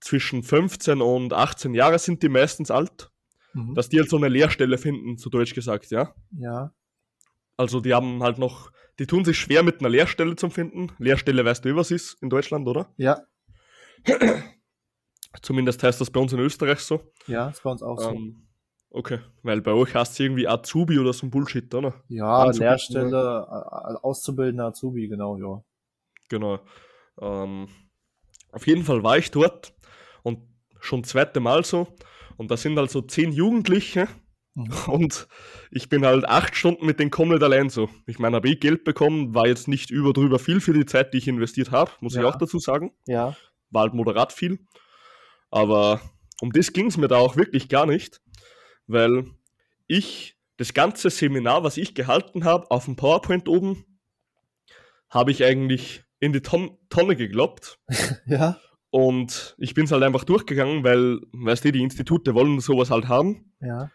zwischen 0.03 0.43
15 0.43 1.01
und 1.01 1.33
18 1.33 1.73
Jahre 1.73 1.97
sind 1.97 2.21
die 2.23 2.29
meistens 2.29 2.69
alt, 2.69 3.09
mhm. 3.53 3.73
dass 3.73 3.89
die 3.89 3.99
halt 3.99 4.09
so 4.09 4.17
eine 4.17 4.27
Lehrstelle 4.27 4.77
finden, 4.77 5.17
zu 5.17 5.29
Deutsch 5.29 5.53
gesagt, 5.53 5.89
ja. 5.91 6.13
Ja. 6.37 6.73
Also 7.55 7.79
die 7.79 7.93
haben 7.93 8.21
halt 8.21 8.37
noch, 8.37 8.71
die 8.99 9.07
tun 9.07 9.23
sich 9.23 9.39
schwer 9.39 9.63
mit 9.63 9.79
einer 9.79 9.89
Lehrstelle 9.89 10.35
zu 10.35 10.49
finden. 10.49 10.91
Lehrstelle 10.97 11.45
weißt 11.45 11.63
du, 11.63 11.75
was 11.75 11.89
ist 11.89 12.21
in 12.21 12.29
Deutschland, 12.29 12.67
oder? 12.67 12.93
Ja. 12.97 13.21
Zumindest 15.41 15.81
heißt 15.81 16.01
das 16.01 16.11
bei 16.11 16.19
uns 16.19 16.33
in 16.33 16.39
Österreich 16.39 16.79
so. 16.79 17.11
Ja, 17.27 17.49
ist 17.49 17.63
bei 17.63 17.71
uns 17.71 17.81
auch 17.81 18.11
ähm, 18.11 18.47
so. 18.89 18.97
Okay, 18.97 19.19
weil 19.41 19.61
bei 19.61 19.71
euch 19.71 19.95
heißt 19.95 20.13
es 20.13 20.19
irgendwie 20.19 20.47
Azubi 20.47 20.99
oder 20.99 21.13
so 21.13 21.25
ein 21.25 21.31
Bullshit, 21.31 21.73
oder? 21.73 22.03
Ja, 22.09 22.43
Azubi, 22.43 22.65
Lehrstelle, 22.65 24.03
auszubildender 24.03 24.65
Azubi, 24.65 25.07
genau, 25.07 25.37
ja. 25.37 25.63
Genau. 26.29 26.59
Ähm, 27.19 27.69
auf 28.51 28.67
jeden 28.67 28.83
Fall 28.83 29.01
war 29.01 29.17
ich 29.17 29.31
dort 29.31 29.73
und 30.23 30.39
schon 30.79 31.03
zweite 31.03 31.39
Mal 31.39 31.63
so. 31.63 31.87
Und 32.37 32.49
da 32.49 32.57
sind 32.57 32.77
halt 32.77 32.89
so 32.89 33.01
zehn 33.01 33.31
Jugendliche 33.31 34.07
mhm. 34.55 34.73
und 34.87 35.27
ich 35.71 35.89
bin 35.89 36.05
halt 36.05 36.25
acht 36.25 36.55
Stunden 36.55 36.85
mit 36.85 36.99
denen 36.99 37.11
komplett 37.11 37.43
allein 37.43 37.69
so. 37.69 37.89
Ich 38.07 38.19
meine, 38.19 38.37
habe 38.37 38.49
ich 38.49 38.59
Geld 38.59 38.83
bekommen, 38.83 39.35
war 39.35 39.47
jetzt 39.47 39.67
nicht 39.67 39.91
über 39.91 40.13
drüber 40.13 40.39
viel 40.39 40.59
für 40.59 40.73
die 40.73 40.85
Zeit, 40.85 41.13
die 41.13 41.19
ich 41.19 41.27
investiert 41.27 41.71
habe, 41.71 41.91
muss 41.99 42.15
ja. 42.15 42.21
ich 42.21 42.27
auch 42.27 42.37
dazu 42.37 42.59
sagen. 42.59 42.91
Ja. 43.05 43.35
War 43.69 43.83
halt 43.83 43.93
moderat 43.93 44.33
viel. 44.33 44.59
Aber 45.51 46.01
um 46.41 46.51
das 46.51 46.73
ging 46.73 46.87
es 46.87 46.97
mir 46.97 47.07
da 47.07 47.17
auch 47.17 47.37
wirklich 47.37 47.69
gar 47.69 47.85
nicht, 47.85 48.21
weil 48.87 49.25
ich 49.87 50.35
das 50.57 50.73
ganze 50.73 51.09
Seminar, 51.09 51.63
was 51.63 51.77
ich 51.77 51.93
gehalten 51.95 52.43
habe, 52.43 52.69
auf 52.71 52.85
dem 52.85 52.95
PowerPoint 52.95 53.47
oben, 53.47 53.85
habe 55.09 55.31
ich 55.31 55.43
eigentlich 55.43 56.03
in 56.19 56.33
die 56.33 56.41
Ton 56.41 56.77
Tonne 56.89 57.15
geglaubt. 57.15 57.79
ja. 58.25 58.57
Und 58.93 59.55
ich 59.57 59.73
bin 59.73 59.85
es 59.85 59.91
halt 59.91 60.03
einfach 60.03 60.23
durchgegangen, 60.23 60.83
weil, 60.83 61.19
weißt 61.31 61.65
du, 61.65 61.71
die 61.71 61.81
Institute 61.81 62.35
wollen 62.35 62.59
sowas 62.59 62.91
halt 62.91 63.07
haben. 63.07 63.51
Ja. 63.59 63.89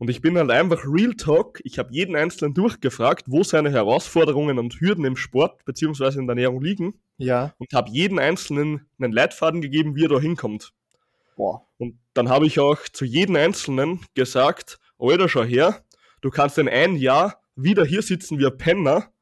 Und 0.00 0.10
ich 0.10 0.22
bin 0.22 0.36
halt 0.36 0.50
einfach 0.50 0.82
Real 0.84 1.14
Talk. 1.14 1.60
Ich 1.62 1.78
habe 1.78 1.92
jeden 1.92 2.16
Einzelnen 2.16 2.52
durchgefragt, 2.52 3.26
wo 3.28 3.44
seine 3.44 3.70
Herausforderungen 3.70 4.58
und 4.58 4.80
Hürden 4.80 5.04
im 5.04 5.14
Sport 5.14 5.64
bzw. 5.66 6.18
in 6.18 6.26
der 6.26 6.30
Ernährung 6.30 6.60
liegen. 6.60 6.94
Ja. 7.16 7.54
Und 7.58 7.72
habe 7.72 7.92
jeden 7.92 8.18
Einzelnen 8.18 8.88
einen 8.98 9.12
Leitfaden 9.12 9.60
gegeben, 9.60 9.94
wie 9.94 10.06
er 10.06 10.08
da 10.08 10.18
hinkommt. 10.18 10.72
Boah. 11.36 11.64
Und 11.78 12.00
dann 12.12 12.28
habe 12.28 12.48
ich 12.48 12.58
auch 12.58 12.80
zu 12.92 13.04
jedem 13.04 13.36
Einzelnen 13.36 14.00
gesagt, 14.16 14.80
Alter, 14.98 15.28
schau 15.28 15.44
her, 15.44 15.84
du 16.22 16.30
kannst 16.30 16.58
in 16.58 16.68
ein 16.68 16.96
Jahr 16.96 17.40
wieder 17.54 17.84
hier 17.84 18.02
sitzen 18.02 18.40
wie 18.40 18.46
ein 18.46 18.58
Penner 18.58 19.12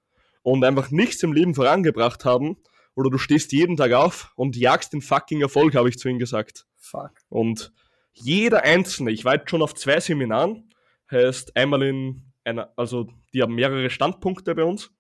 und 0.40 0.64
einfach 0.64 0.90
nichts 0.90 1.22
im 1.22 1.34
Leben 1.34 1.54
vorangebracht 1.54 2.24
haben 2.24 2.56
oder 2.98 3.10
du 3.10 3.18
stehst 3.18 3.52
jeden 3.52 3.76
Tag 3.76 3.92
auf 3.92 4.32
und 4.34 4.56
jagst 4.56 4.92
den 4.92 5.00
fucking 5.00 5.40
Erfolg, 5.40 5.76
habe 5.76 5.88
ich 5.88 5.98
zu 5.98 6.08
ihm 6.08 6.18
gesagt. 6.18 6.66
Fuck. 6.78 7.12
Und 7.28 7.72
jeder 8.10 8.64
Einzelne, 8.64 9.12
ich 9.12 9.24
war 9.24 9.36
jetzt 9.36 9.50
schon 9.50 9.62
auf 9.62 9.72
zwei 9.76 10.00
Seminaren, 10.00 10.74
heißt 11.08 11.56
einmal 11.56 11.84
in 11.84 12.32
einer, 12.42 12.72
also 12.76 13.08
die 13.32 13.40
haben 13.40 13.54
mehrere 13.54 13.88
Standpunkte 13.88 14.52
bei 14.56 14.64
uns. 14.64 14.90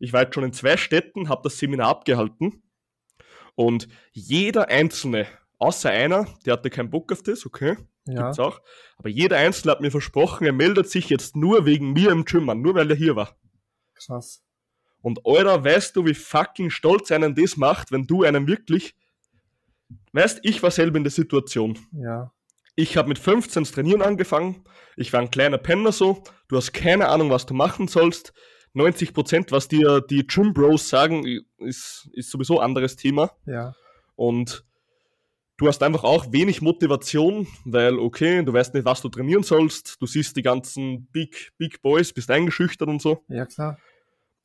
Ich 0.00 0.12
war 0.12 0.22
jetzt 0.22 0.34
schon 0.34 0.42
in 0.42 0.52
zwei 0.52 0.76
Städten, 0.76 1.28
habe 1.28 1.42
das 1.44 1.56
Seminar 1.56 1.86
abgehalten 1.90 2.64
und 3.54 3.86
jeder 4.10 4.68
Einzelne, 4.68 5.28
außer 5.58 5.90
einer, 5.90 6.26
der 6.44 6.54
hatte 6.54 6.68
keinen 6.68 6.90
Bock 6.90 7.12
auf 7.12 7.22
das, 7.22 7.46
okay, 7.46 7.76
ja. 8.08 8.24
gibt's 8.24 8.40
auch, 8.40 8.60
aber 8.96 9.08
jeder 9.08 9.36
Einzelne 9.36 9.70
hat 9.70 9.80
mir 9.80 9.92
versprochen, 9.92 10.46
er 10.46 10.52
meldet 10.52 10.90
sich 10.90 11.10
jetzt 11.10 11.36
nur 11.36 11.64
wegen 11.64 11.92
mir 11.92 12.10
im 12.10 12.24
Gym 12.24 12.48
an, 12.48 12.60
nur 12.60 12.74
weil 12.74 12.90
er 12.90 12.96
hier 12.96 13.14
war. 13.14 13.36
Krass. 13.94 14.42
Und 15.06 15.20
Alter, 15.24 15.62
weißt 15.62 15.94
du, 15.94 16.04
wie 16.04 16.14
fucking 16.14 16.68
stolz 16.68 17.12
einen 17.12 17.36
das 17.36 17.56
macht, 17.56 17.92
wenn 17.92 18.08
du 18.08 18.24
einen 18.24 18.48
wirklich, 18.48 18.96
weißt, 20.12 20.40
ich 20.42 20.60
war 20.64 20.72
selber 20.72 20.96
in 20.96 21.04
der 21.04 21.12
Situation. 21.12 21.78
Ja. 21.92 22.32
Ich 22.74 22.96
habe 22.96 23.10
mit 23.10 23.20
15 23.20 23.62
Trainieren 23.62 24.02
angefangen. 24.02 24.64
Ich 24.96 25.12
war 25.12 25.20
ein 25.20 25.30
kleiner 25.30 25.58
Penner 25.58 25.92
so. 25.92 26.24
Du 26.48 26.56
hast 26.56 26.72
keine 26.72 27.06
Ahnung, 27.06 27.30
was 27.30 27.46
du 27.46 27.54
machen 27.54 27.86
sollst. 27.86 28.32
90 28.72 29.14
Prozent, 29.14 29.52
was 29.52 29.68
dir 29.68 30.00
die 30.00 30.26
Gym 30.26 30.52
Bros 30.52 30.88
sagen, 30.88 31.24
ist, 31.58 32.10
ist 32.12 32.28
sowieso 32.28 32.58
ein 32.58 32.64
anderes 32.64 32.96
Thema. 32.96 33.30
Ja. 33.46 33.76
Und 34.16 34.64
du 35.56 35.68
hast 35.68 35.84
einfach 35.84 36.02
auch 36.02 36.32
wenig 36.32 36.62
Motivation, 36.62 37.46
weil, 37.64 38.00
okay, 38.00 38.42
du 38.42 38.52
weißt 38.52 38.74
nicht, 38.74 38.84
was 38.84 39.02
du 39.02 39.08
trainieren 39.08 39.44
sollst. 39.44 40.02
Du 40.02 40.06
siehst 40.06 40.36
die 40.36 40.42
ganzen 40.42 41.06
Big, 41.12 41.52
Big 41.58 41.80
Boys, 41.80 42.12
bist 42.12 42.28
eingeschüchtert 42.28 42.88
und 42.88 43.00
so. 43.00 43.22
Ja, 43.28 43.46
klar. 43.46 43.78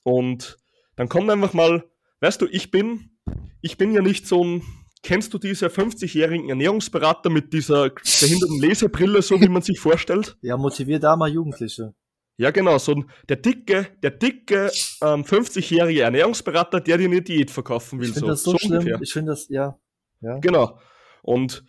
Und 0.04 0.58
dann 0.96 1.10
kommt 1.10 1.30
einfach 1.30 1.54
mal, 1.54 1.84
weißt 2.20 2.42
du, 2.42 2.48
ich 2.48 2.72
bin, 2.72 3.18
ich 3.62 3.78
bin 3.78 3.94
ja 3.94 4.02
nicht 4.02 4.28
so 4.28 4.44
ein, 4.44 4.64
kennst 5.04 5.34
du 5.34 5.38
diese 5.38 5.68
50-jährigen 5.68 6.50
Ernährungsberater 6.50 7.30
mit 7.30 7.54
dieser 7.54 7.90
behinderten 7.90 8.60
Lesebrille, 8.60 9.22
so 9.22 9.40
wie 9.40 9.50
man 9.50 9.62
sich 9.62 9.80
vorstellt? 9.80 10.38
Ja, 10.42 10.58
motivier 10.58 11.00
da 11.00 11.16
mal 11.16 11.30
Jugendliche. 11.30 11.94
Ja, 12.38 12.50
genau, 12.50 12.78
so 12.78 12.94
ein, 12.94 13.10
der 13.30 13.38
dicke, 13.38 13.88
der 14.02 14.12
dicke 14.12 14.72
ähm, 15.02 15.24
50-jährige 15.24 16.02
Ernährungsberater, 16.02 16.82
der 16.82 16.98
dir 16.98 17.06
eine 17.06 17.22
Diät 17.22 17.52
verkaufen 17.52 18.00
will. 18.00 18.08
Ich 18.08 18.14
finde 18.14 18.28
so. 18.28 18.32
das 18.32 18.44
so, 18.44 18.52
so 18.52 18.58
schlimm. 18.58 18.80
Ungefähr. 18.80 19.00
Ich 19.02 19.14
finde 19.14 19.32
das, 19.32 19.48
ja, 19.50 19.78
ja. 20.22 20.40
Genau. 20.40 20.80
Und 21.22 21.64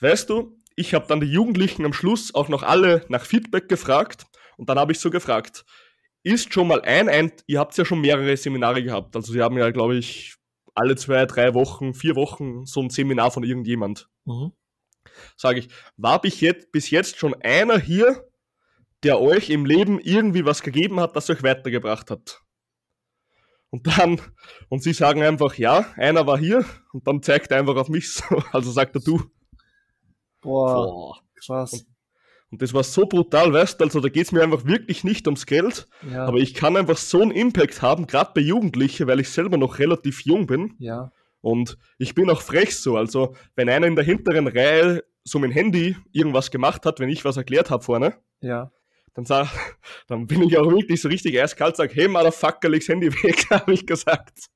weißt 0.00 0.30
du, 0.30 0.58
ich 0.76 0.94
habe 0.94 1.06
dann 1.08 1.20
die 1.20 1.26
Jugendlichen 1.26 1.84
am 1.84 1.92
Schluss 1.92 2.34
auch 2.34 2.48
noch 2.48 2.62
alle 2.62 3.04
nach 3.08 3.24
Feedback 3.24 3.68
gefragt 3.68 4.26
und 4.56 4.68
dann 4.68 4.78
habe 4.78 4.92
ich 4.92 5.00
so 5.00 5.10
gefragt, 5.10 5.64
ist 6.22 6.52
schon 6.52 6.68
mal 6.68 6.82
ein, 6.82 7.08
ein, 7.08 7.32
ihr 7.46 7.58
habt 7.58 7.76
ja 7.76 7.84
schon 7.84 8.00
mehrere 8.00 8.36
Seminare 8.36 8.82
gehabt, 8.82 9.16
also 9.16 9.32
sie 9.32 9.42
haben 9.42 9.56
ja, 9.58 9.70
glaube 9.70 9.96
ich, 9.96 10.36
alle 10.74 10.96
zwei, 10.96 11.26
drei 11.26 11.54
Wochen, 11.54 11.94
vier 11.94 12.16
Wochen 12.16 12.64
so 12.64 12.80
ein 12.80 12.90
Seminar 12.90 13.30
von 13.30 13.44
irgendjemand. 13.44 14.08
Mhm. 14.24 14.52
Sage 15.36 15.60
ich, 15.60 15.68
war 15.96 16.20
bis 16.20 16.40
jetzt, 16.40 16.72
bis 16.72 16.90
jetzt 16.90 17.18
schon 17.18 17.34
einer 17.42 17.78
hier, 17.78 18.28
der 19.02 19.20
euch 19.20 19.50
im 19.50 19.66
Leben 19.66 19.98
irgendwie 20.00 20.44
was 20.44 20.62
gegeben 20.62 21.00
hat, 21.00 21.16
das 21.16 21.28
euch 21.28 21.42
weitergebracht 21.42 22.10
hat. 22.10 22.42
Und 23.70 23.86
dann, 23.86 24.20
und 24.68 24.82
sie 24.82 24.92
sagen 24.92 25.22
einfach, 25.22 25.54
ja, 25.54 25.86
einer 25.96 26.26
war 26.26 26.38
hier 26.38 26.64
und 26.92 27.06
dann 27.06 27.22
zeigt 27.22 27.50
er 27.50 27.58
einfach 27.58 27.76
auf 27.76 27.88
mich 27.88 28.12
so, 28.12 28.24
also 28.52 28.70
sagt 28.70 28.94
er 28.96 29.00
du. 29.00 29.22
Boah, 30.40 30.74
Boah. 30.74 31.20
krass. 31.34 31.72
Und, 31.72 31.86
und, 32.52 32.62
das 32.62 32.72
war 32.72 32.84
so 32.84 33.06
brutal, 33.06 33.52
weißt 33.52 33.80
du, 33.80 33.84
also 33.84 34.00
da 34.00 34.08
geht's 34.08 34.30
mir 34.30 34.42
einfach 34.42 34.64
wirklich 34.64 35.02
nicht 35.02 35.26
ums 35.26 35.46
Geld, 35.46 35.88
ja. 36.08 36.26
aber 36.26 36.38
ich 36.38 36.54
kann 36.54 36.76
einfach 36.76 36.96
so 36.96 37.22
einen 37.22 37.32
Impact 37.32 37.82
haben, 37.82 38.06
gerade 38.06 38.30
bei 38.34 38.42
Jugendlichen, 38.42 39.06
weil 39.06 39.20
ich 39.20 39.30
selber 39.30 39.56
noch 39.56 39.78
relativ 39.78 40.20
jung 40.24 40.46
bin. 40.46 40.74
Ja. 40.78 41.10
Und 41.40 41.76
ich 41.98 42.14
bin 42.14 42.30
auch 42.30 42.42
frech 42.42 42.78
so, 42.78 42.96
also 42.96 43.34
wenn 43.56 43.68
einer 43.68 43.88
in 43.88 43.96
der 43.96 44.04
hinteren 44.04 44.46
Reihe 44.46 45.02
so 45.24 45.40
mit 45.40 45.50
dem 45.50 45.54
Handy 45.54 45.96
irgendwas 46.12 46.50
gemacht 46.50 46.86
hat, 46.86 47.00
wenn 47.00 47.08
ich 47.08 47.24
was 47.24 47.36
erklärt 47.36 47.70
habe 47.70 47.82
vorne, 47.82 48.14
ja 48.40 48.70
dann, 49.14 49.24
sag, 49.24 49.48
dann 50.06 50.26
bin 50.26 50.42
ich 50.42 50.56
auch 50.58 50.70
wirklich 50.70 51.00
so 51.00 51.08
richtig 51.08 51.40
eiskalt, 51.40 51.76
sag, 51.76 51.94
hey 51.94 52.08
Motherfucker, 52.08 52.68
leg's 52.68 52.88
Handy 52.88 53.12
weg, 53.12 53.46
habe 53.50 53.72
ich 53.72 53.86
gesagt. 53.86 54.48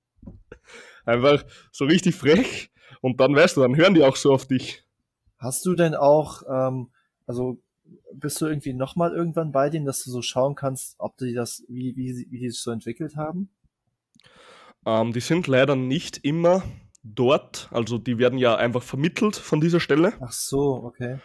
Einfach 1.05 1.44
so 1.70 1.84
richtig 1.84 2.14
frech 2.14 2.70
und 3.01 3.20
dann 3.20 3.34
weißt 3.34 3.57
du, 3.57 3.61
dann 3.61 3.76
hören 3.76 3.94
die 3.94 4.03
auch 4.03 4.16
so 4.16 4.32
auf 4.32 4.47
dich. 4.47 4.84
Hast 5.38 5.64
du 5.66 5.74
denn 5.74 5.94
auch, 5.94 6.42
ähm, 6.51 6.90
also 7.26 7.62
bist 8.12 8.41
du 8.41 8.47
irgendwie 8.47 8.72
nochmal 8.72 9.12
irgendwann 9.12 9.53
bei 9.53 9.70
denen, 9.70 9.87
dass 9.87 10.03
du 10.05 10.11
so 10.11 10.22
schauen 10.22 10.55
kannst, 10.55 10.97
ob 10.99 11.16
die 11.18 11.34
das, 11.34 11.64
wie, 11.68 11.97
wie, 11.97 12.26
wie 12.30 12.39
die 12.39 12.51
sich 12.51 12.61
so 12.61 12.70
entwickelt 12.70 13.16
haben? 13.16 13.51
Ähm, 14.87 15.12
die 15.12 15.20
sind 15.20 15.47
leider 15.47 15.76
nicht 15.76 16.18
immer 16.24 16.62
dort, 17.03 17.68
also 17.72 17.99
die 17.99 18.18
werden 18.18 18.39
ja 18.39 18.57
einfach 18.57 18.82
vermittelt 18.82 19.37
von 19.37 19.61
dieser 19.61 19.80
Stelle. 19.80 20.14
Ach 20.20 20.32
so, 20.32 20.82
okay. 20.84 21.18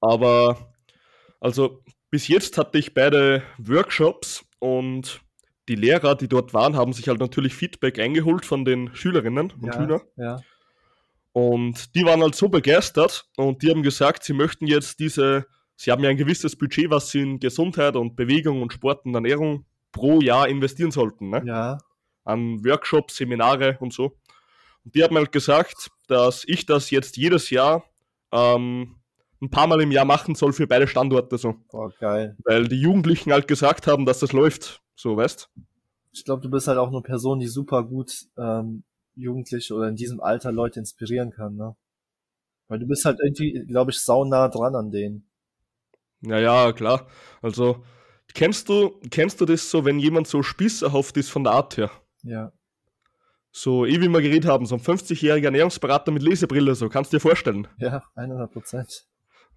Aber 0.00 0.74
also 1.40 1.82
bis 2.10 2.28
jetzt 2.28 2.58
hatte 2.58 2.78
ich 2.78 2.94
beide 2.94 3.42
Workshops 3.58 4.44
und 4.58 5.20
die 5.68 5.74
Lehrer, 5.74 6.14
die 6.14 6.28
dort 6.28 6.54
waren, 6.54 6.76
haben 6.76 6.92
sich 6.92 7.08
halt 7.08 7.20
natürlich 7.20 7.54
Feedback 7.54 7.98
eingeholt 7.98 8.44
von 8.44 8.64
den 8.64 8.94
Schülerinnen 8.94 9.52
und 9.52 9.66
ja, 9.66 9.72
Schülern. 9.72 10.00
Ja. 10.16 10.40
Und 11.32 11.94
die 11.94 12.04
waren 12.04 12.22
halt 12.22 12.34
so 12.34 12.48
begeistert 12.48 13.28
und 13.36 13.62
die 13.62 13.70
haben 13.70 13.82
gesagt, 13.82 14.24
sie 14.24 14.34
möchten 14.34 14.66
jetzt 14.66 15.00
diese, 15.00 15.46
sie 15.76 15.90
haben 15.90 16.02
ja 16.02 16.10
ein 16.10 16.16
gewisses 16.16 16.56
Budget, 16.56 16.90
was 16.90 17.10
sie 17.10 17.20
in 17.20 17.40
Gesundheit 17.40 17.96
und 17.96 18.16
Bewegung 18.16 18.62
und 18.62 18.72
Sport 18.72 19.04
und 19.06 19.14
Ernährung 19.14 19.64
pro 19.92 20.20
Jahr 20.20 20.48
investieren 20.48 20.90
sollten. 20.90 21.30
Ne? 21.30 21.42
Ja. 21.46 21.78
An 22.24 22.64
Workshops, 22.64 23.16
Seminare 23.16 23.76
und 23.80 23.92
so. 23.92 24.16
Und 24.84 24.94
die 24.94 25.02
haben 25.02 25.16
halt 25.16 25.32
gesagt, 25.32 25.90
dass 26.08 26.44
ich 26.46 26.66
das 26.66 26.90
jetzt 26.90 27.16
jedes 27.16 27.50
Jahr 27.50 27.84
ähm, 28.32 28.96
ein 29.40 29.50
paar 29.50 29.66
Mal 29.66 29.80
im 29.80 29.92
Jahr 29.92 30.04
machen 30.04 30.34
soll 30.34 30.52
für 30.52 30.66
beide 30.66 30.86
Standorte 30.86 31.38
so. 31.38 31.54
Boah, 31.70 31.92
geil. 31.98 32.36
Weil 32.44 32.68
die 32.68 32.80
Jugendlichen 32.80 33.32
halt 33.32 33.46
gesagt 33.48 33.86
haben, 33.86 34.06
dass 34.06 34.20
das 34.20 34.32
läuft, 34.32 34.82
so, 34.94 35.16
weißt 35.16 35.50
Ich 36.12 36.24
glaube, 36.24 36.42
du 36.42 36.50
bist 36.50 36.66
halt 36.68 36.78
auch 36.78 36.88
eine 36.88 37.02
Person, 37.02 37.38
die 37.38 37.46
super 37.46 37.84
gut 37.84 38.26
ähm, 38.36 38.84
Jugendliche 39.14 39.74
oder 39.74 39.88
in 39.88 39.96
diesem 39.96 40.20
Alter 40.20 40.52
Leute 40.52 40.80
inspirieren 40.80 41.30
kann, 41.30 41.56
ne? 41.56 41.76
Weil 42.68 42.78
du 42.78 42.86
bist 42.86 43.04
halt 43.04 43.18
irgendwie, 43.22 43.64
glaube 43.66 43.90
ich, 43.90 44.00
saunah 44.00 44.48
dran 44.48 44.74
an 44.74 44.90
denen. 44.90 45.28
Ja, 46.26 46.38
ja, 46.38 46.72
klar. 46.72 47.06
Also, 47.42 47.84
kennst 48.34 48.68
du, 48.68 49.00
kennst 49.10 49.40
du 49.40 49.44
das 49.44 49.70
so, 49.70 49.84
wenn 49.84 49.98
jemand 49.98 50.26
so 50.26 50.42
spießerhaft 50.42 51.16
ist 51.16 51.30
von 51.30 51.44
der 51.44 51.52
Art 51.52 51.76
her? 51.76 51.90
Ja. 52.22 52.52
So, 53.52 53.86
eh 53.86 54.00
wie 54.00 54.08
wir 54.08 54.20
geredet 54.20 54.50
haben, 54.50 54.66
so 54.66 54.74
ein 54.74 54.80
50-jähriger 54.80 55.44
Ernährungsberater 55.44 56.10
mit 56.10 56.22
Lesebrille, 56.22 56.74
so, 56.74 56.88
kannst 56.88 57.12
du 57.12 57.16
dir 57.16 57.20
vorstellen? 57.20 57.68
Ja, 57.78 58.02
100 58.16 58.50
Prozent. 58.50 59.06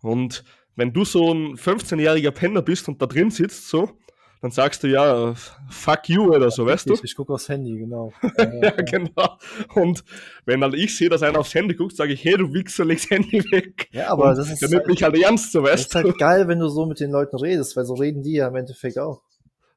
Und 0.01 0.43
wenn 0.75 0.93
du 0.93 1.03
so 1.03 1.33
ein 1.33 1.55
15-jähriger 1.55 2.31
Penner 2.31 2.61
bist 2.61 2.87
und 2.87 3.01
da 3.01 3.07
drin 3.07 3.31
sitzt, 3.31 3.69
so, 3.69 3.97
dann 4.41 4.51
sagst 4.51 4.83
du 4.83 4.87
ja, 4.87 5.33
fuck 5.69 6.09
you 6.09 6.33
oder 6.33 6.51
so, 6.51 6.65
weißt 6.65 6.89
du? 6.89 6.95
Ich 7.01 7.15
gucke 7.15 7.33
aufs 7.33 7.49
Handy, 7.49 7.77
genau. 7.77 8.13
ja, 8.37 8.71
genau. 8.71 9.37
Und 9.73 10.03
wenn 10.45 10.61
halt 10.61 10.75
ich 10.75 10.95
sehe, 10.95 11.09
dass 11.09 11.23
einer 11.23 11.39
aufs 11.39 11.55
Handy 11.55 11.75
guckt, 11.75 11.95
sage 11.95 12.13
ich, 12.13 12.23
hey, 12.23 12.37
du 12.37 12.53
Wichser, 12.53 12.85
leg's 12.85 13.09
Handy 13.09 13.43
weg. 13.51 13.89
Ja, 13.91 14.09
aber 14.09 14.29
und 14.29 14.37
das 14.37 14.51
ist. 14.51 14.61
Der 14.61 14.69
nimmt 14.69 14.81
halt, 14.81 14.89
mich 14.89 15.03
halt 15.03 15.17
ernst, 15.17 15.51
so, 15.51 15.63
weißt 15.63 15.95
du? 15.95 15.99
Das 15.99 16.03
ist 16.03 16.05
halt 16.11 16.17
geil, 16.19 16.47
wenn 16.47 16.59
du 16.59 16.67
so 16.69 16.85
mit 16.85 16.99
den 16.99 17.11
Leuten 17.11 17.37
redest, 17.37 17.75
weil 17.75 17.85
so 17.85 17.95
reden 17.95 18.21
die 18.21 18.33
ja 18.33 18.47
im 18.47 18.55
Endeffekt 18.55 18.99
auch. 18.99 19.21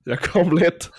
Ja, 0.05 0.17
komplett. 0.17 0.91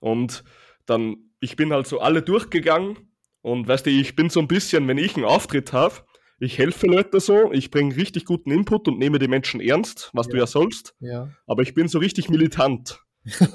und 0.00 0.42
dann, 0.86 1.16
ich 1.40 1.56
bin 1.56 1.72
halt 1.72 1.86
so 1.86 2.00
alle 2.00 2.22
durchgegangen 2.22 2.96
und 3.42 3.68
weißt 3.68 3.86
du, 3.86 3.90
ich 3.90 4.16
bin 4.16 4.30
so 4.30 4.40
ein 4.40 4.48
bisschen, 4.48 4.88
wenn 4.88 4.98
ich 4.98 5.16
einen 5.16 5.24
Auftritt 5.24 5.72
habe, 5.72 5.94
ich 6.40 6.58
helfe 6.58 6.86
Leute 6.86 7.20
so, 7.20 7.52
ich 7.52 7.70
bringe 7.70 7.96
richtig 7.96 8.24
guten 8.24 8.50
Input 8.50 8.88
und 8.88 8.98
nehme 8.98 9.18
die 9.18 9.28
Menschen 9.28 9.60
ernst, 9.60 10.10
was 10.12 10.26
ja. 10.26 10.32
du 10.32 10.38
ja 10.38 10.46
sollst. 10.46 10.94
Ja. 11.00 11.30
Aber 11.46 11.62
ich 11.62 11.74
bin 11.74 11.88
so 11.88 11.98
richtig 11.98 12.28
militant. 12.28 13.00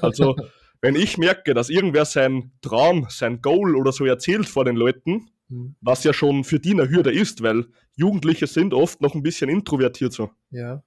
Also, 0.01 0.35
wenn 0.81 0.95
ich 0.95 1.17
merke, 1.17 1.53
dass 1.53 1.69
irgendwer 1.69 2.05
sein 2.05 2.51
Traum, 2.61 3.07
sein 3.09 3.41
Goal 3.41 3.75
oder 3.75 3.91
so 3.91 4.05
erzählt 4.05 4.47
vor 4.47 4.65
den 4.65 4.75
Leuten, 4.75 5.29
mhm. 5.47 5.75
was 5.79 6.03
ja 6.03 6.13
schon 6.13 6.43
für 6.43 6.59
die 6.59 6.71
eine 6.71 6.89
Hürde 6.89 7.11
ist, 7.11 7.41
weil 7.41 7.67
Jugendliche 7.95 8.47
sind 8.47 8.73
oft 8.73 9.01
noch 9.01 9.15
ein 9.15 9.23
bisschen 9.23 9.49
introvertiert 9.49 10.11
so. 10.11 10.31
Ja. 10.49 10.83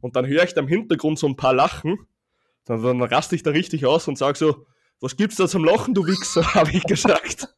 Und 0.00 0.16
dann 0.16 0.26
höre 0.26 0.44
ich 0.44 0.54
da 0.54 0.60
im 0.60 0.68
Hintergrund 0.68 1.18
so 1.18 1.26
ein 1.26 1.36
paar 1.36 1.54
Lachen, 1.54 1.98
dann, 2.64 2.82
dann 2.82 3.02
raste 3.02 3.34
ich 3.34 3.42
da 3.42 3.50
richtig 3.50 3.86
aus 3.86 4.06
und 4.06 4.16
sage 4.16 4.38
so, 4.38 4.66
was 5.00 5.16
gibt's 5.16 5.36
da 5.36 5.48
zum 5.48 5.64
Lachen, 5.64 5.94
du 5.94 6.06
Wichser, 6.06 6.44
habe 6.54 6.70
ich 6.72 6.84
gesagt. 6.84 7.48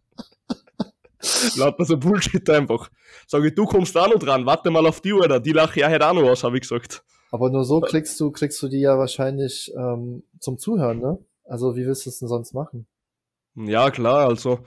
Lauter 1.57 1.85
so 1.85 1.97
Bullshit 1.97 2.49
einfach. 2.51 2.91
Sag 3.27 3.45
ich, 3.45 3.55
du 3.55 3.65
kommst 3.65 3.95
da 3.95 4.09
noch 4.09 4.19
dran, 4.19 4.47
warte 4.47 4.71
mal 4.71 4.87
auf 4.87 5.01
die 5.01 5.13
oder 5.13 5.41
die 5.41 5.53
lache 5.53 5.81
ja 5.81 5.89
halt 5.89 6.03
auch 6.03 6.15
noch 6.15 6.25
aus, 6.25 6.45
habe 6.45 6.57
ich 6.57 6.63
gesagt. 6.63 7.05
Aber 7.31 7.51
nur 7.51 7.65
so 7.65 7.81
kriegst 7.81 8.21
du, 8.21 8.31
kriegst 8.31 8.63
du 8.63 8.69
die 8.69 8.81
ja 8.81 8.99
wahrscheinlich 8.99 9.73
ähm, 9.77 10.23
zum 10.39 10.59
Zuhören, 10.59 10.99
ne? 10.99 11.19
Also 11.45 11.77
wie 11.77 11.87
willst 11.87 12.05
du 12.07 12.11
es 12.11 12.19
denn 12.19 12.29
sonst 12.29 12.53
machen? 12.53 12.87
Ja, 13.55 13.91
klar, 13.91 14.29
also 14.29 14.61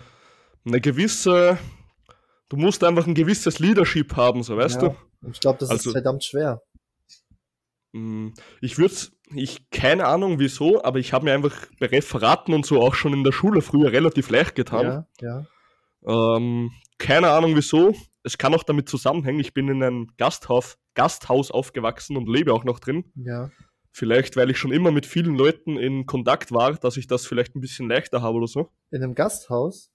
eine 0.66 0.82
gewisse, 0.82 1.58
du 2.50 2.58
musst 2.58 2.84
einfach 2.84 3.08
ein 3.08 3.14
gewisses 3.14 3.60
Leadership 3.60 4.16
haben, 4.16 4.44
so 4.44 4.58
weißt 4.58 4.82
ja, 4.82 4.90
du. 4.90 5.30
Ich 5.30 5.40
glaube, 5.40 5.60
das 5.60 5.70
also, 5.70 5.90
ist 5.90 5.94
verdammt 5.94 6.24
schwer. 6.24 6.62
Mm, 7.94 8.30
ich 8.62 8.78
würde 8.78 8.96
ich 9.34 9.70
keine 9.70 10.06
Ahnung 10.06 10.40
wieso, 10.40 10.84
aber 10.84 11.00
ich 11.00 11.14
habe 11.14 11.26
mir 11.26 11.34
einfach 11.34 11.68
bei 11.80 11.88
Referaten 11.88 12.54
und 12.54 12.66
so 12.66 12.82
auch 12.82 12.94
schon 12.94 13.14
in 13.14 13.24
der 13.24 13.32
Schule 13.32 13.62
früher 13.62 13.92
relativ 13.92 14.30
leicht 14.30 14.56
getan. 14.56 14.86
Ja, 14.86 15.08
ja. 15.22 15.46
Ähm, 16.08 16.72
keine 16.98 17.30
Ahnung 17.32 17.56
wieso. 17.56 17.96
Es 18.24 18.38
kann 18.38 18.54
auch 18.56 18.64
damit 18.64 18.90
zusammenhängen. 18.90 19.40
Ich 19.40 19.54
bin 19.54 19.68
in 19.68 19.84
einem 19.84 20.08
Gasthaus, 20.18 20.78
Gasthaus 20.94 21.52
aufgewachsen 21.52 22.18
und 22.18 22.28
lebe 22.28 22.54
auch 22.54 22.64
noch 22.64 22.80
drin. 22.80 23.12
Ja. 23.16 23.52
Vielleicht, 23.92 24.36
weil 24.36 24.50
ich 24.50 24.58
schon 24.58 24.72
immer 24.72 24.92
mit 24.92 25.06
vielen 25.06 25.36
Leuten 25.36 25.78
in 25.78 26.06
Kontakt 26.06 26.52
war, 26.52 26.74
dass 26.74 26.98
ich 26.98 27.08
das 27.08 27.26
vielleicht 27.26 27.56
ein 27.56 27.62
bisschen 27.62 27.88
leichter 27.88 28.22
habe 28.22 28.38
oder 28.38 28.48
so. 28.48 28.72
In 28.92 29.04
einem 29.04 29.16
Gasthaus? 29.16 29.92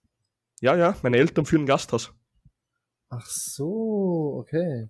Ja, 0.61 0.77
ja, 0.77 0.97
meine 1.03 1.17
Eltern 1.19 1.45
führen 1.45 1.63
ein 1.63 1.67
Gasthaus. 1.67 2.13
Ach 3.09 3.27
so, 3.27 4.37
okay. 4.39 4.89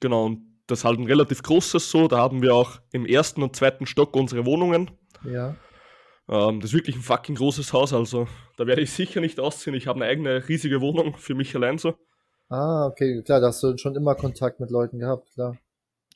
Genau, 0.00 0.26
und 0.26 0.50
das 0.66 0.80
ist 0.80 0.84
halt 0.84 0.98
ein 0.98 1.06
relativ 1.06 1.42
großes 1.42 1.90
so. 1.90 2.08
Da 2.08 2.18
haben 2.18 2.42
wir 2.42 2.54
auch 2.54 2.80
im 2.92 3.06
ersten 3.06 3.42
und 3.42 3.54
zweiten 3.54 3.86
Stock 3.86 4.16
unsere 4.16 4.46
Wohnungen. 4.46 4.90
Ja. 5.24 5.56
Ähm, 6.30 6.60
das 6.60 6.70
ist 6.70 6.74
wirklich 6.74 6.94
ein 6.94 7.02
fucking 7.02 7.34
großes 7.34 7.72
Haus, 7.72 7.92
also 7.92 8.28
da 8.56 8.66
werde 8.66 8.82
ich 8.82 8.92
sicher 8.92 9.20
nicht 9.20 9.40
ausziehen. 9.40 9.74
Ich 9.74 9.88
habe 9.88 10.00
eine 10.00 10.10
eigene 10.10 10.48
riesige 10.48 10.80
Wohnung 10.80 11.16
für 11.16 11.34
mich 11.34 11.54
allein 11.56 11.76
so. 11.76 11.94
Ah, 12.48 12.86
okay, 12.86 13.22
klar, 13.22 13.40
da 13.40 13.48
hast 13.48 13.62
du 13.64 13.76
schon 13.76 13.96
immer 13.96 14.14
Kontakt 14.14 14.60
mit 14.60 14.70
Leuten 14.70 15.00
gehabt, 15.00 15.32
klar. 15.34 15.58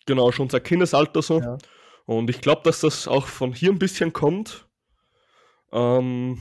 Genau, 0.06 0.30
schon 0.30 0.48
seit 0.48 0.64
Kindesalter 0.64 1.20
so. 1.20 1.40
Ja. 1.40 1.58
Und 2.06 2.30
ich 2.30 2.40
glaube, 2.40 2.62
dass 2.64 2.80
das 2.80 3.08
auch 3.08 3.26
von 3.26 3.52
hier 3.52 3.70
ein 3.70 3.78
bisschen 3.78 4.12
kommt. 4.12 4.68
Ähm, 5.72 6.38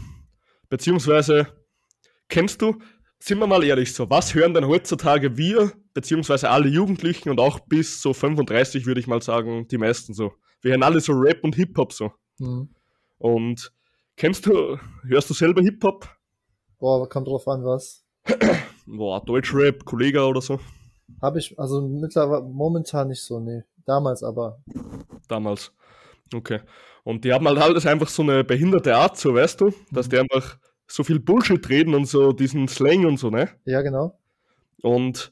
beziehungsweise, 0.69 1.47
kennst 2.27 2.61
du, 2.61 2.77
sind 3.17 3.39
wir 3.39 3.47
mal 3.47 3.63
ehrlich 3.63 3.93
so, 3.93 4.09
was 4.09 4.35
hören 4.35 4.53
denn 4.53 4.67
heutzutage 4.67 5.37
wir, 5.37 5.71
beziehungsweise 5.93 6.49
alle 6.49 6.67
Jugendlichen 6.67 7.29
und 7.29 7.39
auch 7.39 7.59
bis 7.59 8.01
so 8.01 8.13
35 8.13 8.85
würde 8.85 8.99
ich 8.99 9.07
mal 9.07 9.21
sagen, 9.21 9.67
die 9.67 9.77
meisten 9.77 10.13
so. 10.13 10.33
Wir 10.61 10.71
hören 10.71 10.83
alle 10.83 10.99
so 10.99 11.13
Rap 11.13 11.43
und 11.43 11.55
Hip-Hop 11.55 11.93
so. 11.93 12.11
Mhm. 12.37 12.69
Und 13.23 13.71
kennst 14.17 14.45
du, 14.45 14.77
hörst 15.07 15.29
du 15.29 15.33
selber 15.33 15.61
Hip-Hop? 15.61 16.09
Boah, 16.77 17.07
kommt 17.07 17.25
drauf 17.29 17.47
an, 17.47 17.63
was. 17.63 18.03
Boah, 18.85 19.23
Deutschrap, 19.23 19.85
Kollege 19.85 20.21
oder 20.25 20.41
so? 20.41 20.59
Habe 21.21 21.39
ich, 21.39 21.57
also 21.57 21.81
mittlerweile, 21.87 22.43
momentan 22.43 23.07
nicht 23.07 23.21
so, 23.21 23.39
nee. 23.39 23.63
Damals 23.85 24.23
aber. 24.23 24.61
Damals. 25.29 25.71
Okay. 26.33 26.59
Und 27.05 27.23
die 27.23 27.31
haben 27.31 27.47
halt 27.47 27.59
alles 27.59 27.85
einfach 27.85 28.09
so 28.09 28.23
eine 28.23 28.43
behinderte 28.43 28.93
Art, 28.93 29.15
so 29.17 29.33
weißt 29.33 29.61
du, 29.61 29.71
dass 29.91 30.07
Mhm. 30.07 30.09
die 30.11 30.19
einfach 30.19 30.57
so 30.87 31.05
viel 31.05 31.21
Bullshit 31.21 31.69
reden 31.69 31.95
und 31.95 32.05
so 32.05 32.33
diesen 32.33 32.67
Slang 32.67 33.05
und 33.05 33.17
so, 33.17 33.29
ne? 33.29 33.49
Ja, 33.63 33.81
genau. 33.83 34.19
Und 34.81 35.31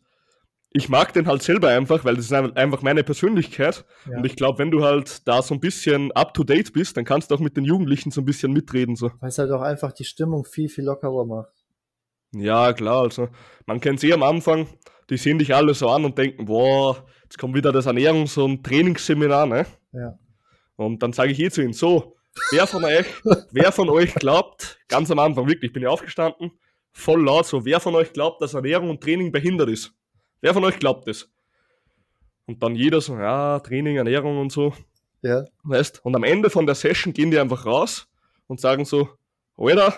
ich 0.74 0.88
mag 0.90 1.14
den 1.14 1.28
halt 1.28 1.42
selber 1.44 1.68
einfach, 1.70 2.06
weil 2.06 2.16
das 2.16 2.26
ist 2.26 2.34
ein- 2.34 2.56
einfach 2.56 2.82
meine 2.82 3.04
Persönlichkeit. 3.04 3.84
Ja. 4.10 4.18
Und 4.18 4.26
ich 4.26 4.36
glaube, 4.36 4.60
wenn 4.60 4.72
du 4.72 4.84
halt 4.84 5.28
da 5.28 5.42
so 5.42 5.54
ein 5.54 5.60
bisschen 5.60 6.12
up 6.14 6.34
to 6.34 6.44
date 6.44 6.72
bist, 6.74 6.96
dann 6.98 7.04
kannst 7.06 7.30
du 7.30 7.36
auch 7.36 7.40
mit 7.40 7.58
den 7.58 7.66
Jugendlichen 7.66 8.10
so 8.12 8.22
ein 8.22 8.26
bisschen 8.26 8.54
mitreden. 8.54 8.96
So. 8.96 9.12
Weil 9.20 9.30
es 9.30 9.38
halt 9.38 9.52
auch 9.52 9.62
einfach 9.62 9.92
die 9.92 10.06
Stimmung 10.06 10.46
viel, 10.46 10.70
viel 10.70 10.86
lockerer 10.86 11.26
macht. 11.26 11.52
Ja, 12.34 12.72
klar, 12.72 13.02
also 13.04 13.28
man 13.66 13.82
kennt 13.82 14.02
eh 14.06 14.14
am 14.14 14.24
Anfang, 14.24 14.68
die 15.10 15.18
sehen 15.18 15.38
dich 15.40 15.54
alle 15.54 15.74
so 15.74 15.90
an 15.90 16.06
und 16.06 16.18
denken, 16.18 16.46
boah, 16.46 17.06
jetzt 17.24 17.38
kommt 17.38 17.54
wieder 17.56 17.74
das 17.74 17.88
Ernährungs- 17.88 18.40
und 18.40 18.64
Trainingsseminar, 18.66 19.46
ne? 19.48 19.66
Ja. 19.92 20.18
Und 20.78 21.04
dann 21.04 21.12
sage 21.12 21.34
ich 21.34 21.40
eh 21.42 21.50
zu 21.52 21.62
ihnen, 21.62 21.74
so, 21.74 22.16
wer 22.52 22.66
von 22.66 22.86
euch, 22.86 23.06
wer 23.52 23.74
von 23.74 23.90
euch 23.90 24.16
glaubt, 24.16 24.80
ganz 24.88 25.12
am 25.12 25.20
Anfang 25.20 25.50
wirklich, 25.50 25.74
bin 25.74 25.84
ich 25.84 25.90
aufgestanden, 25.90 26.52
voll 26.94 27.22
laut 27.26 27.46
so, 27.46 27.66
wer 27.66 27.82
von 27.82 27.96
euch 27.96 28.14
glaubt, 28.14 28.42
dass 28.42 28.54
Ernährung 28.54 28.90
und 28.90 29.02
Training 29.02 29.34
behindert 29.34 29.68
ist? 29.70 29.94
Wer 30.42 30.54
von 30.54 30.64
euch 30.64 30.80
glaubt 30.80 31.08
das? 31.08 31.30
Und 32.46 32.62
dann 32.64 32.76
jeder 32.76 33.00
so, 33.02 33.16
ja, 33.18 33.60
Training, 33.60 33.98
Ernährung 33.98 34.40
und 34.40 34.52
so, 34.52 34.74
Ja. 35.22 35.46
weißt? 35.64 36.04
Und 36.04 36.16
am 36.16 36.24
Ende 36.24 36.50
von 36.50 36.66
der 36.66 36.76
Session 36.76 37.14
gehen 37.14 37.32
die 37.32 37.40
einfach 37.40 37.66
raus 37.66 38.08
und 38.48 38.60
sagen 38.60 38.86
so, 38.86 39.10
Alter, 39.58 39.94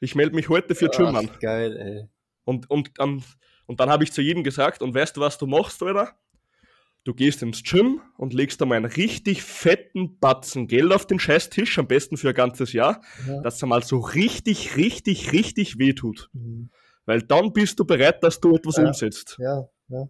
ich 0.00 0.14
melde 0.14 0.34
mich 0.34 0.48
heute 0.48 0.74
für 0.74 0.88
Gym 0.88 1.14
an. 1.16 1.30
Geil, 1.40 1.76
ey. 1.76 2.08
Und, 2.44 2.68
und, 2.68 2.90
ähm, 3.00 3.22
und 3.66 3.80
dann 3.80 3.88
habe 3.88 4.04
ich 4.04 4.12
zu 4.12 4.20
jedem 4.20 4.42
gesagt, 4.44 4.82
und 4.82 4.94
weißt 4.94 5.16
du, 5.16 5.20
was 5.20 5.38
du 5.38 5.46
machst, 5.46 5.82
Alter? 5.82 6.12
Du 7.04 7.14
gehst 7.14 7.42
ins 7.42 7.62
Gym 7.62 8.00
und 8.16 8.32
legst 8.32 8.60
da 8.60 8.64
mal 8.66 8.76
einen 8.76 8.86
richtig 8.86 9.42
fetten 9.42 10.18
Batzen 10.18 10.66
Geld 10.68 10.90
auf 10.92 11.06
den 11.06 11.18
Scheißtisch, 11.18 11.78
am 11.78 11.86
besten 11.86 12.16
für 12.16 12.30
ein 12.30 12.34
ganzes 12.34 12.72
Jahr, 12.72 13.02
Ja. 13.28 13.40
dass 13.42 13.62
er 13.62 13.68
mal 13.68 13.82
so 13.82 13.98
richtig, 13.98 14.76
richtig, 14.76 15.32
richtig 15.32 15.78
wehtut. 15.78 16.30
Mhm. 16.32 16.70
Weil 17.06 17.20
dann 17.22 17.52
bist 17.52 17.78
du 17.78 17.84
bereit, 17.84 18.24
dass 18.24 18.40
du 18.40 18.56
etwas 18.56 18.78
Ja. 18.78 18.86
umsetzt. 18.86 19.36
Ja, 19.38 19.68
ja. 19.94 20.08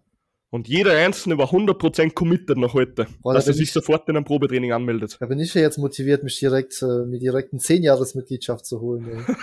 Und 0.51 0.67
jeder 0.69 0.93
Einzelne 0.93 1.37
war 1.37 1.47
100% 1.51 2.13
committed 2.13 2.57
noch 2.57 2.73
heute, 2.73 3.07
Boah, 3.21 3.33
da 3.33 3.39
dass 3.39 3.47
er 3.47 3.53
bin 3.53 3.57
sich 3.57 3.67
ich- 3.69 3.73
sofort 3.73 4.07
in 4.07 4.15
ein 4.17 4.23
Probetraining 4.23 4.71
anmeldet. 4.71 5.17
Da 5.19 5.25
bin 5.25 5.39
ich 5.39 5.53
ja 5.53 5.61
jetzt 5.61 5.77
motiviert, 5.77 6.23
mich 6.23 6.39
direkt, 6.39 6.81
äh, 6.81 7.05
mir 7.05 7.19
direkt 7.19 7.51
eine 7.51 7.59
10-Jahres-Mitgliedschaft 7.61 8.65
zu 8.65 8.79
holen. 8.79 9.25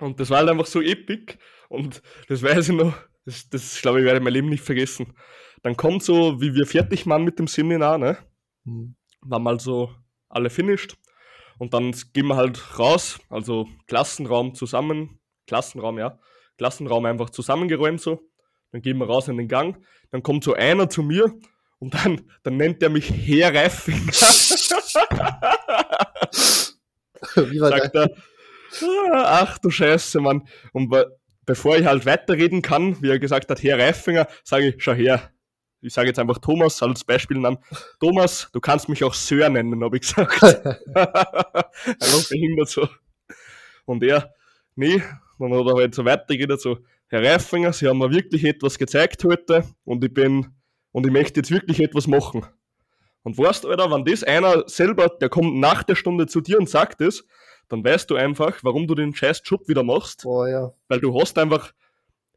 Und 0.00 0.20
das 0.20 0.30
war 0.30 0.38
halt 0.38 0.50
einfach 0.50 0.66
so 0.66 0.80
epic. 0.80 1.34
Und 1.68 2.02
das 2.28 2.42
weiß 2.42 2.68
ich 2.70 2.74
noch, 2.74 2.94
das, 3.24 3.48
das 3.48 3.80
glaube 3.80 4.00
ich, 4.00 4.04
werde 4.04 4.18
ich 4.18 4.24
mein 4.24 4.32
Leben 4.32 4.48
nicht 4.48 4.64
vergessen. 4.64 5.14
Dann 5.62 5.76
kommt 5.76 6.02
so, 6.02 6.40
wie 6.40 6.54
wir 6.54 6.66
fertig 6.66 7.06
waren 7.06 7.24
mit 7.24 7.38
dem 7.38 7.46
Seminar, 7.46 7.98
ne? 7.98 8.18
Mhm. 8.64 8.96
Waren 9.22 9.42
mal 9.42 9.60
so 9.60 9.90
alle 10.28 10.50
finished. 10.50 10.96
Und 11.58 11.72
dann 11.72 11.94
gehen 12.12 12.26
wir 12.26 12.36
halt 12.36 12.78
raus, 12.78 13.18
also 13.30 13.66
Klassenraum 13.86 14.54
zusammen, 14.54 15.20
Klassenraum, 15.46 15.98
ja, 15.98 16.18
Klassenraum 16.58 17.04
einfach 17.06 17.30
zusammengeräumt 17.30 18.00
so. 18.00 18.20
Dann 18.72 18.82
gehen 18.82 18.98
wir 18.98 19.06
raus 19.06 19.28
in 19.28 19.36
den 19.36 19.48
Gang. 19.48 19.84
Dann 20.10 20.22
kommt 20.22 20.44
so 20.44 20.54
einer 20.54 20.88
zu 20.88 21.02
mir 21.02 21.32
und 21.78 21.94
dann, 21.94 22.22
dann 22.42 22.56
nennt 22.56 22.82
er 22.82 22.90
mich 22.90 23.10
Herr 23.10 23.54
Reifinger. 23.54 24.12
Wie 27.36 27.60
war 27.60 27.70
sagt 27.70 27.94
er, 27.94 28.10
"Ah, 29.12 29.40
ach 29.42 29.58
du 29.58 29.70
Scheiße, 29.70 30.20
Mann. 30.20 30.46
Und 30.72 30.90
be 30.90 31.16
bevor 31.46 31.76
ich 31.76 31.84
halt 31.84 32.06
weiterreden 32.06 32.62
kann, 32.62 33.02
wie 33.02 33.10
er 33.10 33.18
gesagt 33.18 33.50
hat, 33.50 33.62
Herr 33.62 33.78
Reifinger, 33.78 34.26
sage 34.44 34.68
ich, 34.68 34.82
schau 34.82 34.94
her. 34.94 35.30
Ich 35.82 35.92
sage 35.92 36.08
jetzt 36.08 36.18
einfach 36.18 36.38
Thomas 36.38 36.82
als 36.82 37.04
Beispielnamen. 37.04 37.58
Thomas, 38.00 38.48
du 38.54 38.60
kannst 38.60 38.88
mich 38.88 39.04
auch 39.04 39.12
Sir 39.12 39.50
nennen, 39.50 39.84
habe 39.84 39.98
ich 39.98 40.02
gesagt. 40.02 40.42
einfach 40.94 42.28
behindert 42.30 42.70
so. 42.70 42.88
Und 43.84 44.02
er, 44.02 44.32
nee, 44.74 45.02
dann 45.38 45.52
hat 45.52 45.66
er 45.66 45.74
halt 45.74 45.94
so 45.94 46.04
weitergeredet, 46.04 46.60
so, 46.60 46.78
Herr 47.08 47.22
Reifinger, 47.22 47.72
Sie 47.72 47.88
haben 47.88 47.98
mir 47.98 48.10
wirklich 48.10 48.44
etwas 48.44 48.78
gezeigt 48.78 49.22
heute 49.24 49.64
und 49.84 50.02
ich 50.04 50.12
bin, 50.12 50.46
und 50.92 51.06
ich 51.06 51.12
möchte 51.12 51.40
jetzt 51.40 51.50
wirklich 51.50 51.80
etwas 51.80 52.06
machen. 52.06 52.46
Und 53.22 53.38
weißt 53.38 53.64
du, 53.64 53.68
Alter, 53.68 53.90
wenn 53.90 54.04
das 54.04 54.22
einer 54.22 54.68
selber, 54.68 55.08
der 55.08 55.28
kommt 55.28 55.56
nach 55.56 55.82
der 55.82 55.94
Stunde 55.94 56.26
zu 56.26 56.40
dir 56.40 56.58
und 56.58 56.68
sagt 56.68 57.00
es, 57.00 57.26
dann 57.68 57.84
weißt 57.84 58.10
du 58.10 58.16
einfach, 58.16 58.58
warum 58.62 58.86
du 58.86 58.94
den 58.94 59.14
scheiß 59.14 59.42
Job 59.44 59.66
wieder 59.68 59.82
machst, 59.82 60.22
Boah, 60.24 60.48
ja. 60.48 60.74
weil 60.88 61.00
du 61.00 61.18
hast 61.18 61.38
einfach, 61.38 61.72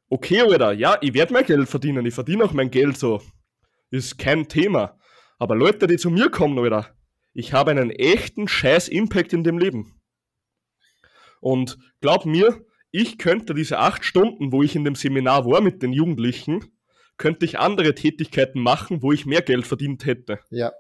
okay, 0.10 0.42
Alter, 0.42 0.72
ja, 0.72 0.98
ich 1.02 1.14
werde 1.14 1.34
mein 1.34 1.46
Geld 1.46 1.68
verdienen, 1.68 2.06
ich 2.06 2.14
verdiene 2.14 2.46
auch 2.46 2.54
mein 2.54 2.72
Geld 2.72 2.98
so, 2.98 3.22
ist 3.92 4.18
kein 4.18 4.48
Thema. 4.48 4.98
Aber 5.40 5.56
Leute, 5.56 5.88
die 5.88 5.98
zu 5.98 6.10
mir 6.10 6.30
kommen, 6.30 6.58
Alter, 6.58 6.88
ich 7.34 7.54
habe 7.54 7.72
einen 7.72 7.92
echten 7.92 8.48
scheiß 8.48 8.88
Impact 8.88 9.34
in 9.34 9.44
dem 9.44 9.58
Leben. 9.60 10.00
Und 11.40 11.78
glaub 12.02 12.26
mir, 12.26 12.66
ich 12.98 13.20
könnte 13.20 13.54
diese 13.54 13.78
acht 13.78 14.04
Stunden, 14.04 14.52
wo 14.52 14.64
ich 14.64 14.76
in 14.76 14.84
dem 14.84 14.96
Seminar 14.96 15.46
war 15.46 15.62
mit 15.62 15.84
den 15.84 15.94
Jugendlichen, 15.94 16.66
könnte 17.18 17.46
ich 17.46 17.60
andere 17.60 17.94
Tätigkeiten 17.94 18.60
machen, 18.60 19.04
wo 19.04 19.12
ich 19.12 19.28
mehr 19.28 19.44
Geld 19.44 19.68
verdient 19.68 20.06
hätte. 20.06 20.40
Ja. 20.50 20.72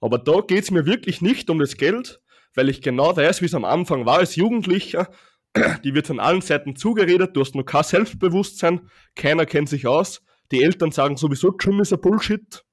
Aber 0.00 0.18
da 0.18 0.40
geht's 0.40 0.72
mir 0.72 0.86
wirklich 0.86 1.20
nicht 1.20 1.50
um 1.50 1.60
das 1.60 1.76
Geld, 1.76 2.20
weil 2.54 2.68
ich 2.68 2.82
genau 2.82 3.16
weiß, 3.16 3.42
wie 3.42 3.46
es 3.46 3.54
am 3.54 3.64
Anfang 3.64 4.06
war 4.06 4.18
als 4.18 4.34
Jugendlicher. 4.34 5.08
Die 5.84 5.94
wird 5.94 6.08
von 6.08 6.18
allen 6.18 6.40
Seiten 6.40 6.74
zugeredet, 6.74 7.36
du 7.36 7.42
hast 7.42 7.54
noch 7.54 7.64
kein 7.64 7.84
Selbstbewusstsein, 7.84 8.90
keiner 9.14 9.46
kennt 9.46 9.68
sich 9.68 9.86
aus. 9.86 10.22
Die 10.50 10.64
Eltern 10.64 10.90
sagen 10.90 11.16
sowieso, 11.16 11.52
Gym 11.52 11.78
ist 11.80 11.92
ein 11.92 12.00
Bullshit. 12.00 12.64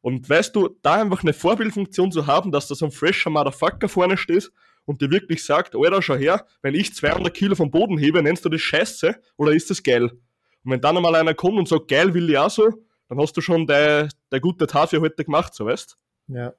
Und 0.00 0.28
weißt 0.28 0.56
du, 0.56 0.70
da 0.80 1.02
einfach 1.02 1.22
eine 1.22 1.34
Vorbildfunktion 1.34 2.12
zu 2.12 2.26
haben, 2.26 2.50
dass 2.50 2.68
da 2.68 2.74
so 2.74 2.86
ein 2.86 2.92
fresher 2.92 3.28
Motherfucker 3.28 3.90
vorne 3.90 4.16
steht 4.16 4.50
und 4.84 5.00
dir 5.00 5.10
wirklich 5.10 5.44
sagt, 5.44 5.74
Alter, 5.74 6.02
schau 6.02 6.16
her, 6.16 6.46
wenn 6.62 6.74
ich 6.74 6.94
200 6.94 7.32
Kilo 7.32 7.54
vom 7.54 7.70
Boden 7.70 7.98
hebe, 7.98 8.22
nennst 8.22 8.44
du 8.44 8.48
das 8.48 8.60
Scheiße 8.60 9.14
oder 9.36 9.52
ist 9.52 9.70
das 9.70 9.82
geil? 9.82 10.04
Und 10.04 10.70
wenn 10.70 10.80
dann 10.80 10.96
einmal 10.96 11.14
einer 11.14 11.34
kommt 11.34 11.58
und 11.58 11.68
sagt, 11.68 11.88
geil 11.88 12.14
will 12.14 12.30
ich 12.30 12.38
auch 12.38 12.50
so, 12.50 12.70
dann 13.08 13.18
hast 13.18 13.36
du 13.36 13.40
schon 13.40 13.66
deine 13.66 14.08
de 14.32 14.40
gute 14.40 14.66
Tat 14.66 14.90
für 14.90 15.00
heute 15.00 15.24
gemacht, 15.24 15.54
so 15.54 15.66
weißt 15.66 15.96
Ja. 16.28 16.54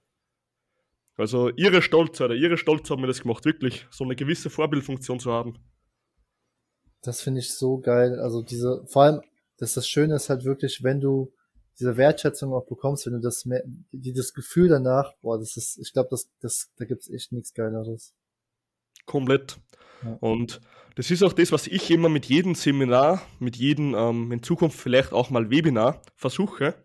also 1.18 1.50
ihre 1.50 1.82
Stolz 1.82 2.20
oder 2.22 2.36
ihre 2.36 2.58
Stolz 2.58 2.90
haben 2.90 3.02
mir 3.02 3.08
das 3.08 3.22
gemacht, 3.22 3.46
wirklich, 3.46 3.88
so 3.92 4.04
eine 4.04 4.16
gewisse 4.16 4.50
Vorbildfunktion 4.50 5.20
zu 5.20 5.32
haben. 5.32 5.58
Das 7.02 7.22
finde 7.22 7.42
ich 7.42 7.54
so 7.54 7.80
geil. 7.80 8.20
Also 8.20 8.42
diese, 8.42 8.86
vor 8.88 9.04
allem, 9.04 9.22
dass 9.58 9.74
das 9.74 9.88
Schöne 9.88 10.16
ist 10.16 10.30
halt 10.30 10.46
wirklich, 10.46 10.84
wenn 10.84 11.02
du 11.02 11.34
diese 11.80 11.98
Wertschätzung 11.98 12.54
auch 12.54 12.66
bekommst, 12.68 13.06
wenn 13.06 13.14
du 13.14 13.20
das, 13.20 13.46
mehr- 13.46 13.64
die, 13.92 14.14
das 14.14 14.34
Gefühl 14.34 14.68
danach, 14.70 15.14
boah, 15.22 15.38
das 15.40 15.58
ist, 15.58 15.78
ich 15.78 15.92
glaube, 15.94 16.10
das, 16.12 16.30
das, 16.40 16.72
da 16.78 16.86
gibt's 16.86 17.10
echt 17.10 17.32
nichts 17.32 17.54
Geileres. 17.54 18.14
Komplett. 19.06 19.60
Ja. 20.04 20.18
Und 20.20 20.62
das 20.96 21.10
ist 21.10 21.24
auch 21.24 21.34
das, 21.34 21.52
was 21.52 21.68
ich 21.68 21.90
immer 21.90 22.10
mit 22.10 22.26
jedem 22.26 22.56
Seminar, 22.56 23.22
mit 23.40 23.56
jedem 23.56 23.96
ähm, 23.96 24.32
in 24.32 24.44
Zukunft 24.44 24.80
vielleicht 24.80 25.12
auch 25.12 25.30
mal 25.30 25.50
Webinar 25.50 26.02
versuche. 26.16 26.76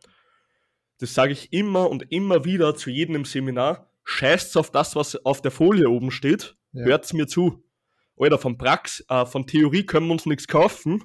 Das 0.98 1.14
sage 1.14 1.32
ich 1.32 1.52
immer 1.52 1.90
und 1.90 2.10
immer 2.10 2.44
wieder 2.44 2.74
zu 2.74 2.90
jedem 2.90 3.14
im 3.16 3.24
Seminar. 3.24 3.90
Scheißt 4.04 4.56
auf 4.56 4.70
das, 4.70 4.96
was 4.96 5.24
auf 5.26 5.42
der 5.42 5.50
Folie 5.50 5.90
oben 5.90 6.10
steht. 6.10 6.56
Ja. 6.72 6.84
Hört's 6.86 7.12
mir 7.12 7.26
zu. 7.26 7.62
Alter, 8.16 8.38
von 8.38 8.56
Prax, 8.58 9.04
äh, 9.08 9.26
von 9.26 9.46
Theorie 9.46 9.84
können 9.84 10.06
wir 10.06 10.12
uns 10.14 10.26
nichts 10.26 10.48
kaufen. 10.48 11.04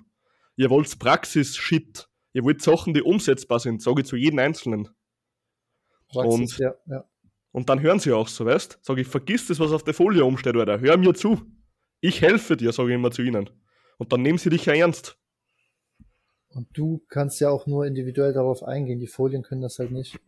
Ihr 0.56 0.70
wollt 0.70 0.98
Praxis-Shit. 0.98 2.08
Ihr 2.34 2.44
wollt 2.44 2.62
Sachen, 2.62 2.94
die 2.94 3.02
umsetzbar 3.02 3.60
sind, 3.60 3.82
sage 3.82 4.02
ich 4.02 4.08
zu 4.08 4.16
jedem 4.16 4.40
Einzelnen. 4.40 4.90
Praxis, 6.10 6.34
und, 6.34 6.58
ja, 6.60 6.76
ja. 6.88 7.04
und 7.52 7.70
dann 7.70 7.82
hören 7.82 8.00
sie 8.00 8.12
auch 8.12 8.28
so, 8.28 8.46
weißt? 8.46 8.80
Sage 8.82 9.02
ich, 9.02 9.08
vergiss 9.08 9.48
das, 9.48 9.60
was 9.60 9.72
auf 9.72 9.84
der 9.84 9.94
Folie 9.94 10.26
umsteht, 10.26 10.56
Alter. 10.56 10.80
Hör 10.80 10.98
mir 10.98 11.14
zu. 11.14 11.42
Ich 12.02 12.22
helfe 12.22 12.58
dir, 12.58 12.72
sage 12.72 12.90
ich 12.90 12.96
immer 12.96 13.12
zu 13.12 13.22
ihnen. 13.22 13.50
Und 13.98 14.12
dann 14.12 14.22
nehmen 14.22 14.38
sie 14.38 14.50
dich 14.50 14.66
ja 14.66 14.74
ernst. 14.74 15.18
Und 16.50 16.68
du 16.74 17.04
kannst 17.10 17.40
ja 17.42 17.50
auch 17.50 17.66
nur 17.66 17.86
individuell 17.86 18.34
darauf 18.34 18.64
eingehen. 18.64 19.00
Die 19.00 19.08
Folien 19.08 19.42
können 19.42 19.62
das 19.62 19.80
halt 19.80 19.92
nicht. 19.92 20.20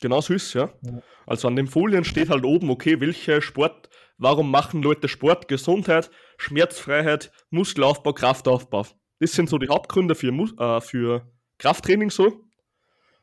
Genau 0.00 0.20
so 0.20 0.34
ist 0.34 0.52
ja. 0.54 0.72
ja. 0.82 1.00
Also 1.26 1.48
an 1.48 1.54
den 1.54 1.68
Folien 1.68 2.04
steht 2.04 2.28
halt 2.28 2.44
oben, 2.44 2.70
okay, 2.70 3.00
welche 3.00 3.40
Sport, 3.40 3.88
warum 4.18 4.50
machen 4.50 4.82
Leute 4.82 5.06
Sport? 5.08 5.46
Gesundheit, 5.46 6.10
Schmerzfreiheit, 6.38 7.30
Muskelaufbau, 7.50 8.12
Kraftaufbau. 8.12 8.84
Das 9.22 9.32
sind 9.32 9.48
so 9.48 9.58
die 9.58 9.68
Hauptgründe 9.68 10.16
für, 10.16 10.32
äh, 10.58 10.80
für 10.80 11.30
Krafttraining 11.58 12.10
so. 12.10 12.44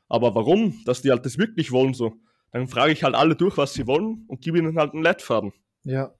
Aber 0.07 0.33
warum, 0.33 0.81
dass 0.85 1.01
die 1.01 1.11
halt 1.11 1.25
das 1.25 1.37
wirklich 1.37 1.71
wollen 1.71 1.93
so? 1.93 2.15
Dann 2.51 2.67
frage 2.67 2.93
ich 2.93 3.03
halt 3.03 3.15
alle 3.15 3.35
durch, 3.35 3.57
was 3.57 3.73
sie 3.73 3.85
wollen 3.85 4.23
und 4.27 4.41
gebe 4.41 4.57
ihnen 4.57 4.77
halt 4.77 4.93
einen 4.93 5.03
Leitfaden. 5.03 5.53
Ja. 5.83 6.13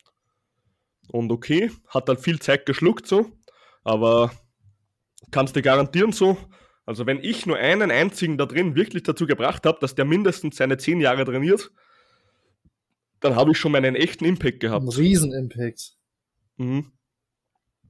Und 1.12 1.32
okay, 1.32 1.72
hat 1.88 2.08
halt 2.08 2.20
viel 2.20 2.40
Zeit 2.40 2.66
geschluckt 2.66 3.08
so, 3.08 3.32
aber 3.84 4.32
kannst 5.32 5.56
dir 5.56 5.62
garantieren 5.62 6.12
so, 6.12 6.38
also 6.86 7.06
wenn 7.06 7.24
ich 7.24 7.46
nur 7.46 7.58
einen 7.58 7.90
einzigen 7.90 8.38
da 8.38 8.46
drin 8.46 8.76
wirklich 8.76 9.04
dazu 9.04 9.26
gebracht 9.26 9.66
habe, 9.66 9.80
dass 9.80 9.96
der 9.96 10.06
mindestens 10.06 10.58
seine 10.58 10.78
zehn 10.78 11.00
Jahre 11.00 11.26
trainiert, 11.26 11.72
dann 13.22 13.36
habe 13.36 13.52
ich 13.52 13.58
schon 13.58 13.72
meinen 13.72 13.96
echten 13.96 14.26
Impact 14.26 14.60
gehabt. 14.60 14.86
Ein 14.86 14.90
Riesen-Impact. 14.90 15.98
Mhm. 16.58 16.92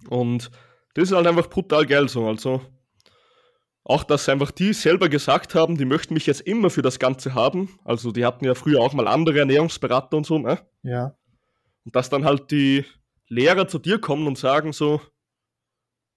Und 0.09 0.51
das 0.93 1.09
ist 1.09 1.15
halt 1.15 1.27
einfach 1.27 1.47
brutal 1.47 1.85
geil 1.85 2.09
so. 2.09 2.27
Also 2.27 2.61
auch, 3.83 4.03
dass 4.03 4.29
einfach 4.29 4.51
die 4.51 4.73
selber 4.73 5.09
gesagt 5.09 5.55
haben, 5.55 5.77
die 5.77 5.85
möchten 5.85 6.13
mich 6.13 6.27
jetzt 6.27 6.41
immer 6.41 6.69
für 6.69 6.81
das 6.81 6.99
Ganze 6.99 7.33
haben. 7.33 7.79
Also 7.83 8.11
die 8.11 8.25
hatten 8.25 8.45
ja 8.45 8.53
früher 8.53 8.81
auch 8.81 8.93
mal 8.93 9.07
andere 9.07 9.39
Ernährungsberater 9.39 10.15
und 10.15 10.25
so, 10.25 10.37
ne? 10.37 10.59
Ja. 10.83 11.15
Und 11.85 11.95
dass 11.95 12.09
dann 12.09 12.23
halt 12.23 12.51
die 12.51 12.85
Lehrer 13.27 13.67
zu 13.67 13.79
dir 13.79 13.99
kommen 13.99 14.27
und 14.27 14.37
sagen 14.37 14.73
so, 14.73 15.01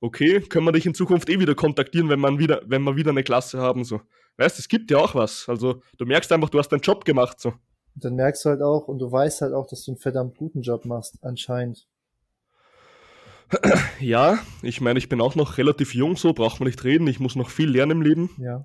okay, 0.03 0.41
können 0.41 0.67
wir 0.67 0.73
dich 0.73 0.85
in 0.85 0.95
Zukunft 0.95 1.31
eh 1.31 1.39
wieder 1.39 1.55
kontaktieren, 1.55 2.09
wenn, 2.09 2.21
man 2.21 2.39
wieder, 2.39 2.61
wenn 2.67 2.83
wir 2.83 2.97
wieder 2.97 3.11
eine 3.11 3.23
Klasse 3.23 3.59
haben, 3.59 3.85
so. 3.85 4.01
Weißt, 4.37 4.59
es 4.59 4.69
gibt 4.69 4.91
ja 4.91 4.99
auch 4.99 5.15
was. 5.15 5.49
Also 5.49 5.83
du 5.99 6.05
merkst 6.05 6.33
einfach, 6.33 6.51
du 6.51 6.59
hast 6.59 6.69
deinen 6.69 6.81
Job 6.81 7.05
gemacht, 7.05 7.41
so. 7.41 7.55
dann 7.95 8.17
merkst 8.17 8.45
du 8.45 8.51
halt 8.51 8.63
auch 8.63 8.89
und 8.89 8.99
du 8.99 9.11
weißt 9.11 9.43
halt 9.43 9.53
auch, 9.53 9.67
dass 9.67 9.85
du 9.85 9.93
einen 9.93 9.99
verdammt 9.99 10.37
guten 10.37 10.63
Job 10.63 10.85
machst, 10.85 11.19
anscheinend. 11.23 11.87
Ja, 14.01 14.39
ich 14.63 14.81
meine, 14.81 14.99
ich 14.99 15.09
bin 15.09 15.21
auch 15.21 15.35
noch 15.35 15.59
relativ 15.59 15.95
jung, 15.95 16.17
so 16.17 16.33
braucht 16.33 16.61
man 16.61 16.67
nicht 16.67 16.83
reden. 16.85 17.07
Ich 17.07 17.21
muss 17.21 17.37
noch 17.37 17.51
viel 17.51 17.71
lernen 17.71 17.93
im 17.93 18.03
Leben. 18.03 18.31
Ja. 18.39 18.65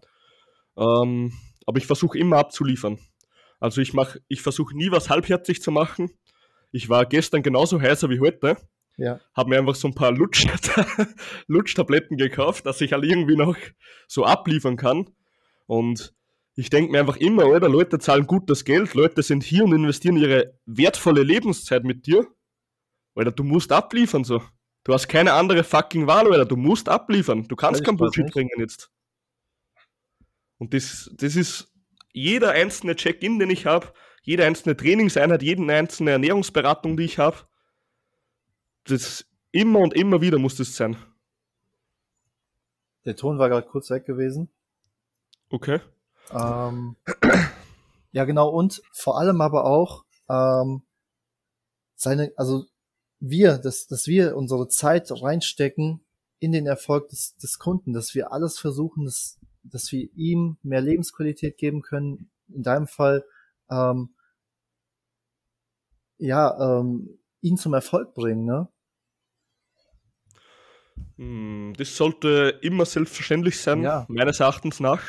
Ähm, 0.77 1.33
aber 1.65 1.77
ich 1.77 1.85
versuche 1.85 2.17
immer 2.17 2.37
abzuliefern. 2.37 2.99
Also 3.59 3.81
ich 3.81 3.93
mache, 3.93 4.21
ich 4.27 4.41
versuche 4.41 4.75
nie 4.75 4.91
was 4.91 5.09
halbherzig 5.09 5.61
zu 5.61 5.71
machen. 5.71 6.11
Ich 6.71 6.89
war 6.89 7.05
gestern 7.05 7.43
genauso 7.43 7.81
heißer 7.81 8.09
wie 8.09 8.19
heute. 8.19 8.57
Ja. 8.97 9.19
Habe 9.35 9.49
mir 9.49 9.59
einfach 9.59 9.75
so 9.75 9.87
ein 9.87 9.95
paar 9.95 10.11
Lutsch 10.11 10.47
Lutschtabletten 11.47 12.17
gekauft, 12.17 12.65
dass 12.65 12.81
ich 12.81 12.93
halt 12.93 13.05
irgendwie 13.05 13.35
noch 13.35 13.55
so 14.07 14.25
abliefern 14.25 14.75
kann. 14.75 15.09
Und 15.67 16.13
ich 16.55 16.69
denke 16.69 16.91
mir 16.91 16.99
einfach 16.99 17.17
immer, 17.17 17.45
oder 17.47 17.69
Leute 17.69 17.99
zahlen 17.99 18.25
gutes 18.25 18.65
Geld, 18.65 18.95
Leute 18.95 19.21
sind 19.21 19.43
hier 19.43 19.63
und 19.63 19.73
investieren 19.73 20.17
ihre 20.17 20.59
wertvolle 20.65 21.21
Lebenszeit 21.21 21.83
mit 21.83 22.07
dir. 22.07 22.27
Oder 23.15 23.31
du 23.31 23.43
musst 23.43 23.71
abliefern 23.71 24.23
so. 24.23 24.41
Du 24.87 24.93
hast 24.93 25.09
keine 25.09 25.33
andere 25.33 25.65
fucking 25.65 26.07
Wahl, 26.07 26.27
oder 26.27 26.45
du 26.45 26.55
musst 26.55 26.87
abliefern. 26.87 27.45
Du 27.45 27.57
kannst 27.57 27.83
kein 27.83 27.97
Bullshit 27.97 28.31
bringen 28.31 28.57
jetzt. 28.57 28.89
Und 30.59 30.73
das, 30.73 31.11
das 31.13 31.35
ist 31.35 31.73
jeder 32.13 32.51
einzelne 32.51 32.95
Check-in, 32.95 33.37
den 33.37 33.49
ich 33.49 33.65
habe, 33.65 33.91
jede 34.23 34.45
einzelne 34.45 34.77
Trainingseinheit, 34.77 35.43
jede 35.43 35.61
einzelne 35.73 36.11
Ernährungsberatung, 36.11 36.95
die 36.95 37.03
ich 37.03 37.19
habe, 37.19 37.35
das 38.85 39.25
immer 39.51 39.79
und 39.79 39.93
immer 39.93 40.21
wieder 40.21 40.39
muss 40.39 40.55
das 40.55 40.73
sein. 40.73 40.95
Der 43.03 43.17
Ton 43.17 43.39
war 43.39 43.49
gerade 43.49 43.67
kurz 43.67 43.89
weg 43.89 44.05
gewesen. 44.05 44.49
Okay. 45.49 45.81
Ähm, 46.31 46.95
ja, 48.13 48.23
genau, 48.23 48.47
und 48.47 48.81
vor 48.93 49.19
allem 49.19 49.41
aber 49.41 49.65
auch 49.65 50.05
ähm, 50.29 50.83
seine, 51.97 52.31
also 52.37 52.67
wir, 53.19 53.57
dass, 53.57 53.87
dass 53.87 54.07
wir 54.07 54.35
unsere 54.35 54.67
Zeit 54.67 55.11
reinstecken 55.11 56.01
in 56.39 56.51
den 56.51 56.67
Erfolg 56.67 57.09
des, 57.09 57.35
des 57.37 57.59
Kunden, 57.59 57.93
dass 57.93 58.13
wir 58.13 58.31
alles 58.31 58.59
versuchen, 58.59 59.05
dass, 59.05 59.39
dass 59.63 59.91
wir 59.91 60.09
ihm 60.15 60.57
mehr 60.61 60.81
Lebensqualität 60.81 61.57
geben 61.57 61.81
können. 61.81 62.29
In 62.49 62.63
deinem 62.63 62.87
Fall 62.87 63.25
ähm, 63.69 64.09
ja, 66.17 66.79
ähm, 66.79 67.19
ihn 67.41 67.57
zum 67.57 67.73
Erfolg 67.73 68.13
bringen, 68.13 68.45
ne? 68.45 68.67
Hm, 71.17 71.73
das 71.77 71.95
sollte 71.95 72.59
immer 72.61 72.85
selbstverständlich 72.85 73.59
sein, 73.59 73.83
ja. 73.83 74.05
meines 74.09 74.39
Erachtens 74.39 74.79
nach. 74.79 75.03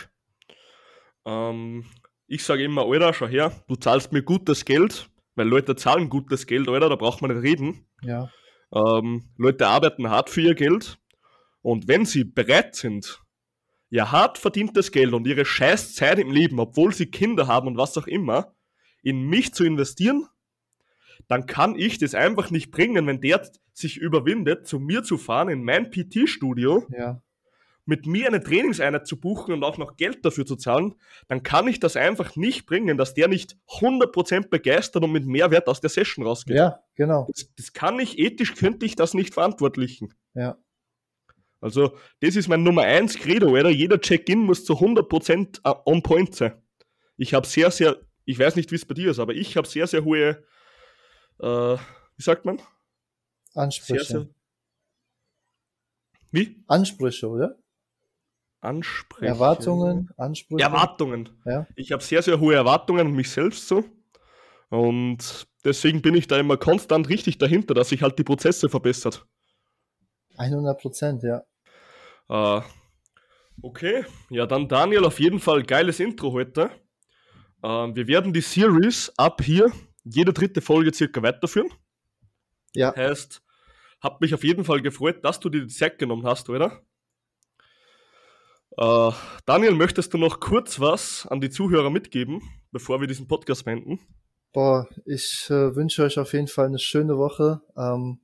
Ähm, 1.25 1.85
ich 2.27 2.45
sage 2.45 2.65
immer, 2.65 2.85
Alter, 2.85 3.15
schau 3.15 3.27
her, 3.27 3.53
du 3.69 3.77
zahlst 3.77 4.13
mir 4.13 4.23
gutes 4.23 4.65
Geld, 4.65 5.11
weil 5.39 5.49
Leute 5.49 5.77
zahlen 5.77 6.09
gutes 6.09 6.47
Geld, 6.47 6.69
Alter, 6.69 6.89
da 6.89 6.97
braucht 6.97 7.23
man 7.23 7.31
nicht 7.31 7.43
reden. 7.43 7.87
Ja. 8.03 8.31
Ähm, 8.73 9.31
Leute 9.37 9.67
arbeiten 9.67 10.11
hart 10.11 10.31
für 10.31 10.43
ihr 10.43 10.55
Geld 10.55 10.99
und 11.63 11.89
wenn 11.89 12.05
sie 12.05 12.25
bereit 12.25 12.75
sind, 12.77 13.23
ihr 13.91 14.13
hart 14.13 14.39
verdientes 14.39 14.93
Geld 14.93 15.15
und 15.15 15.27
ihre 15.27 15.45
scheiß 15.45 15.95
Zeit 15.95 16.19
im 16.19 16.31
Leben, 16.31 16.61
obwohl 16.61 16.93
sie 16.93 17.07
Kinder 17.07 17.47
haben 17.47 17.69
und 17.69 17.77
was 17.79 17.97
auch 17.97 18.07
immer, 18.07 18.55
in 19.03 19.27
mich 19.27 19.55
zu 19.55 19.65
investieren, 19.65 20.27
dann 21.29 21.47
kann 21.47 21.77
ich 21.77 21.99
das 21.99 22.15
einfach 22.15 22.51
nicht 22.51 22.71
bringen, 22.71 23.07
wenn 23.07 23.21
der 23.21 23.49
sich 23.73 23.97
überwindet, 23.97 24.67
zu 24.67 24.79
mir 24.79 25.03
zu 25.03 25.19
fahren 25.19 25.49
in 25.49 25.65
mein 25.65 25.91
PT-Studio, 25.91 26.87
ja. 26.91 27.23
Mit 27.89 28.07
mir 28.07 28.27
eine 28.27 28.43
Trainingseinheit 28.43 29.07
zu 29.07 29.19
buchen 29.19 29.55
und 29.55 29.65
auch 29.65 29.79
noch 29.79 29.97
Geld 29.97 30.25
dafür 30.25 30.47
zu 30.47 30.57
zahlen, 30.57 30.95
dann 31.27 31.43
kann 31.43 31.67
ich 31.69 31.81
das 31.81 31.97
einfach 31.97 32.37
nicht 32.37 32.67
bringen, 32.67 32.99
dass 32.99 33.15
der 33.15 33.29
nicht 33.29 33.57
100% 33.69 34.49
begeistert 34.49 35.03
und 35.03 35.13
mit 35.13 35.27
Mehrwert 35.27 35.69
aus 35.69 35.81
der 35.81 35.91
Session 35.91 36.25
rausgeht. 36.25 36.57
Ja, 36.57 36.81
genau. 36.95 37.27
Das, 37.33 37.51
das 37.57 37.73
kann 37.73 37.99
ich, 37.99 38.19
ethisch 38.19 38.55
könnte 38.55 38.87
ich 38.87 38.95
das 38.95 39.15
nicht 39.15 39.35
verantwortlichen. 39.35 40.15
Ja. 40.35 40.59
Also, 41.61 41.97
das 42.21 42.37
ist 42.37 42.49
mein 42.49 42.63
Nummer 42.63 42.83
1 42.83 43.17
Credo, 43.17 43.49
oder? 43.49 43.71
Jeder 43.71 44.01
Check-in 44.01 44.41
muss 44.41 44.65
zu 44.65 44.75
100% 44.75 45.61
äh, 45.65 45.75
on 45.85 46.03
point 46.03 46.35
sein. 46.35 46.53
Ich 47.17 47.35
habe 47.35 47.47
sehr, 47.47 47.71
sehr, 47.71 47.97
ich 48.25 48.39
weiß 48.39 48.55
nicht, 48.55 48.71
wie 48.71 48.77
es 48.77 48.85
bei 48.85 48.95
dir 48.95 49.11
ist, 49.11 49.19
aber 49.19 49.35
ich 49.35 49.57
habe 49.57 49.67
sehr, 49.67 49.87
sehr 49.87 50.05
hohe 50.05 50.45
äh, 51.41 51.77
wie 52.19 52.23
sagt 52.23 52.45
man? 52.45 52.61
Ansprüche. 53.55 54.05
Sehr, 54.05 54.21
sehr, 54.21 54.29
wie? 56.31 56.63
Ansprüche, 56.67 57.29
oder? 57.29 57.59
Ansprüche. 58.61 59.27
Erwartungen, 59.27 60.11
Ansprüche. 60.17 60.63
Erwartungen. 60.63 61.29
Ja. 61.45 61.67
Ich 61.77 61.93
habe 61.93 62.03
sehr, 62.03 62.23
sehr 62.23 62.41
hohe 62.41 62.55
Erwartungen 62.55 63.07
an 63.07 63.13
mich 63.13 63.31
selbst 63.31 63.69
so. 63.69 63.85
Und 64.69 65.47
deswegen 65.65 66.03
bin 66.03 66.15
ich 66.15 66.27
da 66.27 66.39
immer 66.39 66.57
konstant 66.57 67.09
richtig 67.09 67.39
dahinter, 67.39 67.75
dass 67.75 67.91
sich 67.91 68.03
halt 68.03 68.19
die 68.19 68.25
Prozesse 68.25 68.69
verbessert. 68.69 69.27
100 70.37 70.81
Prozent, 70.81 71.23
ja. 71.23 71.43
Äh, 72.29 72.63
okay, 73.63 74.05
ja 74.31 74.47
dann 74.47 74.69
Daniel, 74.69 75.05
auf 75.05 75.21
jeden 75.21 75.41
Fall 75.41 75.63
geiles 75.63 76.01
Intro 76.01 76.33
heute. 76.33 76.71
Äh, 77.63 77.69
wir 77.69 78.07
werden 78.07 78.33
die 78.33 78.41
Series 78.41 79.13
ab 79.17 79.43
hier 79.43 79.73
jede 80.05 80.33
dritte 80.33 80.61
Folge 80.61 80.93
circa 80.93 81.23
weiterführen. 81.23 81.71
Ja. 82.75 82.95
Heißt, 82.95 83.43
hab 84.01 84.21
mich 84.21 84.35
auf 84.35 84.45
jeden 84.45 84.65
Fall 84.65 84.81
gefreut, 84.81 85.25
dass 85.25 85.41
du 85.41 85.49
dir 85.49 85.63
die 85.63 85.75
Zeit 85.75 85.99
genommen 85.99 86.25
hast, 86.25 86.49
oder? 86.49 86.83
Äh, 88.79 89.11
Daniel, 89.45 89.75
möchtest 89.75 90.15
du 90.15 90.19
noch 90.19 90.39
kurz 90.39 90.79
was 90.79 91.27
an 91.27 91.41
die 91.41 91.51
Zuhörer 91.51 91.91
mitgeben, 91.91 92.41
bevor 92.71 93.01
wir 93.01 93.09
diesen 93.09 93.27
Podcast 93.27 93.65
beenden? 93.65 93.99
Boah, 94.53 94.87
ich 95.05 95.49
äh, 95.51 95.75
wünsche 95.75 96.05
euch 96.05 96.17
auf 96.17 96.33
jeden 96.33 96.47
Fall 96.47 96.67
eine 96.67 96.79
schöne 96.79 97.19
Woche. 97.19 97.61
Ähm, 97.77 98.21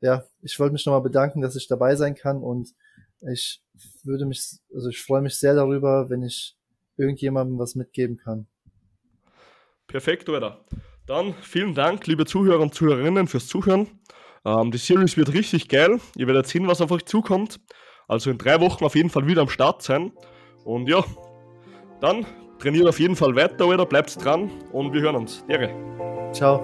ja, 0.00 0.24
ich 0.40 0.58
wollte 0.58 0.72
mich 0.72 0.86
nochmal 0.86 1.02
bedanken, 1.02 1.42
dass 1.42 1.56
ich 1.56 1.68
dabei 1.68 1.94
sein 1.94 2.14
kann 2.14 2.38
und 2.38 2.70
ich 3.30 3.60
würde 4.02 4.24
mich, 4.24 4.58
also 4.74 4.88
ich 4.88 5.02
freue 5.02 5.20
mich 5.20 5.34
sehr 5.34 5.54
darüber, 5.54 6.08
wenn 6.08 6.22
ich 6.22 6.56
irgendjemandem 6.96 7.58
was 7.58 7.74
mitgeben 7.74 8.16
kann. 8.16 8.46
Perfekt, 9.88 10.30
oder? 10.30 10.64
Dann 11.06 11.34
vielen 11.42 11.74
Dank, 11.74 12.06
liebe 12.06 12.24
Zuhörer 12.24 12.60
und 12.60 12.74
Zuhörerinnen, 12.74 13.26
fürs 13.26 13.46
Zuhören. 13.46 13.88
Ähm, 14.46 14.70
die 14.70 14.78
Series 14.78 15.18
wird 15.18 15.34
richtig 15.34 15.68
geil. 15.68 16.00
Ihr 16.16 16.26
werdet 16.26 16.46
sehen, 16.46 16.66
was 16.66 16.80
auf 16.80 16.90
euch 16.92 17.04
zukommt. 17.04 17.60
Also 18.08 18.30
in 18.30 18.38
drei 18.38 18.60
Wochen 18.60 18.84
auf 18.84 18.94
jeden 18.94 19.10
Fall 19.10 19.26
wieder 19.26 19.42
am 19.42 19.48
Start 19.48 19.82
sein. 19.82 20.12
Und 20.64 20.88
ja, 20.88 21.04
dann 22.00 22.26
trainiert 22.58 22.88
auf 22.88 22.98
jeden 22.98 23.16
Fall 23.16 23.36
weiter, 23.36 23.66
oder? 23.66 23.86
Bleibt 23.86 24.22
dran 24.24 24.50
und 24.72 24.92
wir 24.92 25.02
hören 25.02 25.16
uns. 25.16 25.44
Ehre. 25.48 25.70
Ciao. 26.32 26.60